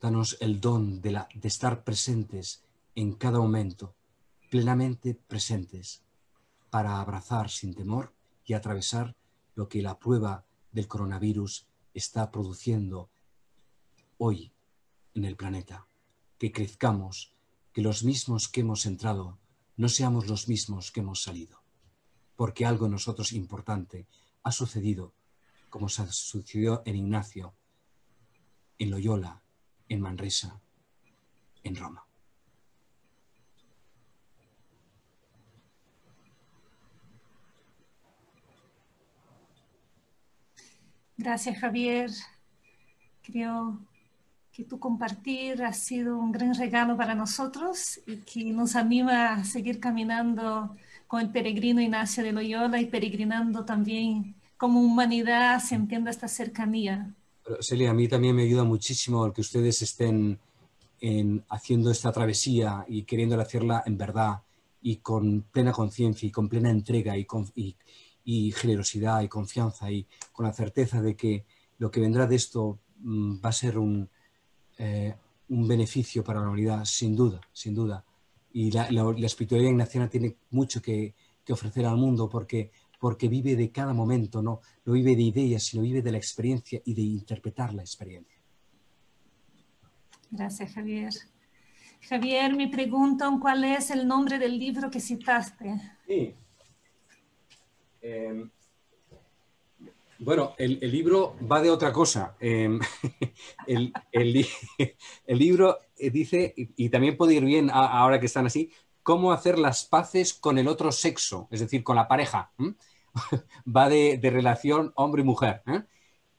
Danos 0.00 0.36
el 0.40 0.60
don 0.60 1.00
de 1.00 1.24
estar 1.44 1.84
presentes 1.84 2.64
en 2.96 3.12
cada 3.12 3.38
momento, 3.38 3.94
plenamente 4.52 5.14
presentes, 5.14 6.02
para 6.68 7.00
abrazar 7.00 7.48
sin 7.48 7.72
temor 7.72 8.12
y 8.44 8.52
atravesar 8.52 9.16
lo 9.54 9.70
que 9.70 9.80
la 9.80 9.98
prueba 9.98 10.44
del 10.72 10.88
coronavirus 10.88 11.66
está 11.94 12.30
produciendo 12.30 13.08
hoy 14.18 14.52
en 15.14 15.24
el 15.24 15.36
planeta. 15.36 15.86
Que 16.36 16.52
crezcamos, 16.52 17.32
que 17.72 17.80
los 17.80 18.04
mismos 18.04 18.50
que 18.50 18.60
hemos 18.60 18.84
entrado 18.84 19.38
no 19.78 19.88
seamos 19.88 20.26
los 20.26 20.48
mismos 20.48 20.92
que 20.92 21.00
hemos 21.00 21.22
salido, 21.22 21.62
porque 22.36 22.66
algo 22.66 22.84
en 22.84 22.92
nosotros 22.92 23.32
importante 23.32 24.06
ha 24.42 24.52
sucedido, 24.52 25.14
como 25.70 25.88
sucedió 25.88 26.82
en 26.84 26.96
Ignacio, 26.96 27.54
en 28.78 28.90
Loyola, 28.90 29.40
en 29.88 30.02
Manresa, 30.02 30.60
en 31.64 31.74
Roma. 31.74 32.06
Gracias, 41.22 41.56
Javier. 41.60 42.10
Creo 43.22 43.78
que 44.52 44.64
tu 44.64 44.80
compartir 44.80 45.62
ha 45.62 45.72
sido 45.72 46.18
un 46.18 46.32
gran 46.32 46.52
regalo 46.52 46.96
para 46.96 47.14
nosotros 47.14 48.00
y 48.08 48.16
que 48.16 48.52
nos 48.52 48.74
anima 48.74 49.34
a 49.34 49.44
seguir 49.44 49.78
caminando 49.78 50.74
con 51.06 51.20
el 51.20 51.30
peregrino 51.30 51.80
Ignacio 51.80 52.24
de 52.24 52.32
Loyola 52.32 52.80
y 52.80 52.86
peregrinando 52.86 53.64
también 53.64 54.34
como 54.56 54.80
humanidad, 54.80 55.62
sintiendo 55.62 56.10
esta 56.10 56.26
cercanía. 56.26 57.14
Celia, 57.60 57.90
a 57.90 57.94
mí 57.94 58.08
también 58.08 58.34
me 58.34 58.42
ayuda 58.42 58.64
muchísimo 58.64 59.24
el 59.24 59.32
que 59.32 59.42
ustedes 59.42 59.80
estén 59.80 60.40
en, 61.00 61.44
haciendo 61.50 61.92
esta 61.92 62.10
travesía 62.10 62.84
y 62.88 63.04
queriendo 63.04 63.40
hacerla 63.40 63.84
en 63.86 63.96
verdad 63.96 64.42
y 64.80 64.96
con 64.96 65.42
plena 65.42 65.70
conciencia 65.70 66.26
y 66.26 66.32
con 66.32 66.48
plena 66.48 66.70
entrega 66.70 67.16
y, 67.16 67.24
y, 67.54 67.76
y 68.24 68.52
generosidad 68.52 69.22
y 69.22 69.28
confianza 69.28 69.90
y 69.90 70.06
con 70.32 70.46
la 70.46 70.52
certeza 70.52 71.02
de 71.02 71.16
que 71.16 71.44
lo 71.78 71.90
que 71.90 72.00
vendrá 72.00 72.26
de 72.26 72.36
esto 72.36 72.78
mm, 72.98 73.44
va 73.44 73.48
a 73.48 73.52
ser 73.52 73.78
un, 73.78 74.08
eh, 74.78 75.14
un 75.48 75.68
beneficio 75.68 76.24
para 76.24 76.40
la 76.40 76.46
humanidad, 76.46 76.84
sin 76.84 77.14
duda, 77.14 77.40
sin 77.52 77.74
duda. 77.74 78.04
Y 78.52 78.70
la, 78.70 78.88
espiritualidad 79.24 79.70
ignaciana 79.70 80.08
tiene 80.08 80.36
mucho 80.50 80.80
que, 80.80 81.14
ofrecer 81.50 81.84
al 81.84 81.96
mundo 81.96 82.28
porque, 82.30 82.70
porque 82.98 83.28
vive 83.28 83.56
de 83.56 83.70
cada 83.70 83.92
momento, 83.92 84.40
¿no? 84.40 84.60
no 84.86 84.92
vive 84.94 85.14
de 85.14 85.22
ideas, 85.22 85.64
sino 85.64 85.82
vive 85.82 86.00
de 86.00 86.12
la 86.12 86.16
experiencia 86.16 86.80
y 86.84 86.94
de 86.94 87.02
interpretar 87.02 87.74
la 87.74 87.82
experiencia. 87.82 88.38
Gracias, 90.30 90.72
Javier. 90.72 91.12
Javier, 92.08 92.56
me 92.56 92.68
preguntan 92.68 93.38
cuál 93.38 93.64
es 93.64 93.90
el 93.90 94.08
nombre 94.08 94.38
del 94.38 94.58
libro 94.58 94.90
que 94.90 95.00
citaste. 95.00 95.80
Sí. 96.06 96.34
Em, 98.02 98.50
bueno, 100.18 100.54
el, 100.58 100.78
libro 100.80 101.36
va 101.50 101.60
de 101.62 101.70
otra 101.70 101.92
cosa. 101.92 102.36
Em, 102.38 102.78
el, 103.66 103.92
libro 105.26 105.78
eh, 105.96 106.10
dice, 106.10 106.54
y, 106.56 106.88
también 106.90 107.16
puede 107.16 107.34
ir 107.34 107.44
bien 107.44 107.70
ahora 107.72 108.20
que 108.20 108.26
están 108.26 108.46
así, 108.46 108.70
cómo 109.02 109.32
hacer 109.32 109.58
las 109.58 109.84
paces 109.84 110.34
con 110.34 110.58
el 110.58 110.68
otro 110.68 110.92
sexo, 110.92 111.48
es 111.50 111.60
decir, 111.60 111.82
con 111.82 111.96
la 111.96 112.08
pareja. 112.08 112.52
va 113.76 113.88
de, 113.88 114.18
relación 114.22 114.92
hombre-mujer. 114.94 115.62
¿eh? 115.66 115.82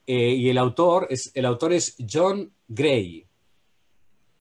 Eh, 0.07 0.34
y 0.35 0.49
el 0.49 0.57
autor, 0.57 1.07
es, 1.10 1.31
el 1.34 1.45
autor 1.45 1.73
es 1.73 1.95
John 2.10 2.53
Gray. 2.68 3.27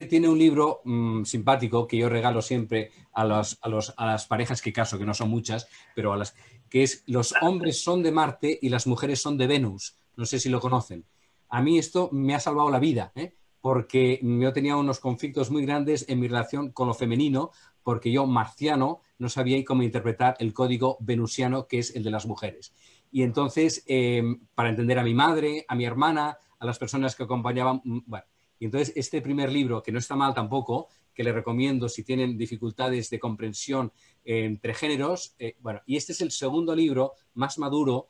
Tiene 0.09 0.29
un 0.29 0.39
libro 0.39 0.81
mm, 0.85 1.25
simpático 1.25 1.87
que 1.87 1.97
yo 1.97 2.09
regalo 2.09 2.43
siempre 2.43 2.91
a, 3.13 3.23
a 3.23 4.07
las 4.07 4.27
parejas 4.27 4.61
que 4.61 4.73
caso, 4.73 4.99
que 4.99 5.07
no 5.07 5.15
son 5.15 5.31
muchas, 5.31 5.69
pero 5.95 6.13
a 6.13 6.17
las 6.17 6.35
que 6.73 6.85
es 6.85 7.05
los 7.07 7.35
hombres 7.43 7.83
son 7.83 8.03
de 8.03 8.11
Marte 8.11 8.59
y 8.63 8.71
las 8.71 8.87
mujeres 8.87 9.21
son 9.21 9.37
de 9.37 9.47
Venus. 9.47 9.99
No 10.17 10.25
sé 10.25 10.39
si 10.39 10.49
lo 10.49 10.59
conocen. 10.59 11.05
A 11.51 11.61
mí 11.61 11.77
esto 11.79 12.09
me 12.13 12.35
ha 12.35 12.41
salvado 12.41 12.71
la 12.71 12.79
vida, 12.79 13.13
¿eh? 13.15 13.35
porque 13.61 14.19
yo 14.23 14.55
tenía 14.55 14.77
unos 14.77 14.99
conflictos 14.99 15.51
muy 15.51 15.67
grandes 15.67 16.07
en 16.09 16.19
mi 16.19 16.29
relación 16.29 16.71
con 16.71 16.89
lo 16.89 16.95
femenino, 16.95 17.51
porque 17.83 18.11
yo, 18.11 18.27
marciano, 18.27 19.03
no 19.19 19.29
sabía 19.29 19.63
cómo 19.67 19.83
interpretar 19.83 20.35
el 20.39 20.55
código 20.55 20.97
venusiano, 21.01 21.67
que 21.67 21.79
es 21.79 21.95
el 21.95 22.05
de 22.05 22.11
las 22.11 22.25
mujeres. 22.25 22.73
Y 23.11 23.23
entonces, 23.23 23.85
em, 23.87 24.41
para 24.55 24.71
entender 24.71 24.99
a 24.99 25.05
mi 25.05 25.13
madre, 25.13 25.67
a 25.69 25.75
mi 25.75 25.85
hermana, 25.85 26.39
a 26.59 26.65
las 26.65 26.79
personas 26.79 27.15
que 27.15 27.25
acompañaban, 27.25 27.83
mm, 27.85 27.99
bueno, 28.07 28.25
y 28.59 28.65
entonces 28.65 28.95
este 28.97 29.21
primer 29.21 29.53
libro, 29.53 29.83
que 29.83 29.93
no 29.93 29.99
está 29.99 30.17
mal 30.17 30.33
tampoco, 30.33 30.89
que 31.13 31.23
le 31.23 31.33
recomiendo 31.33 31.89
si 31.89 32.03
tienen 32.03 32.39
dificultades 32.39 33.11
de 33.11 33.19
comprensión 33.19 33.93
entre 34.25 34.75
géneros. 34.75 35.35
Eh, 35.39 35.57
bueno, 35.61 35.81
y 35.87 35.97
este 35.97 36.13
es 36.13 36.21
el 36.21 36.31
segundo 36.31 36.75
libro 36.75 37.15
más 37.35 37.59
maduro 37.59 38.09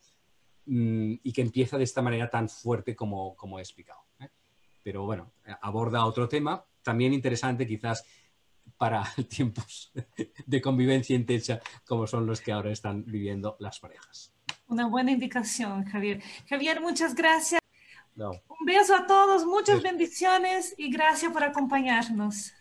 mm, 0.67 1.15
y 1.23 1.33
que 1.33 1.43
empieza 1.43 1.79
de 1.79 1.85
esta 1.85 2.03
manera 2.03 2.31
tan 2.31 2.49
fuerte 2.49 2.95
como, 2.95 3.35
como 3.37 3.59
he 3.59 3.63
explicado. 3.63 4.01
¿eh? 4.21 4.29
Pero 4.83 5.05
bueno, 5.05 5.33
aborda 5.61 6.05
otro 6.05 6.29
tema 6.29 6.65
también 6.83 7.13
interesante 7.13 7.67
quizás 7.67 8.05
para 8.77 9.05
tiempos 9.29 9.93
de 10.47 10.61
convivencia 10.61 11.15
intensa 11.15 11.61
como 11.87 12.07
son 12.07 12.27
los 12.27 12.41
que 12.41 12.53
ahora 12.53 12.71
están 12.71 13.05
viviendo 13.05 13.57
las 13.61 13.81
parejas. 13.81 14.33
Una 14.67 14.87
buena 14.87 15.13
indicación, 15.13 15.85
Javier. 15.85 16.23
Javier, 16.49 16.81
muchas 16.81 17.15
gracias. 17.15 17.61
Un 18.17 18.67
beso 18.67 18.95
a 18.95 19.07
todos, 19.07 19.47
muchas 19.47 19.83
bendiciones 19.83 20.75
y 20.77 20.91
gracias 20.91 21.33
por 21.33 21.43
acompañarnos. 21.45 22.53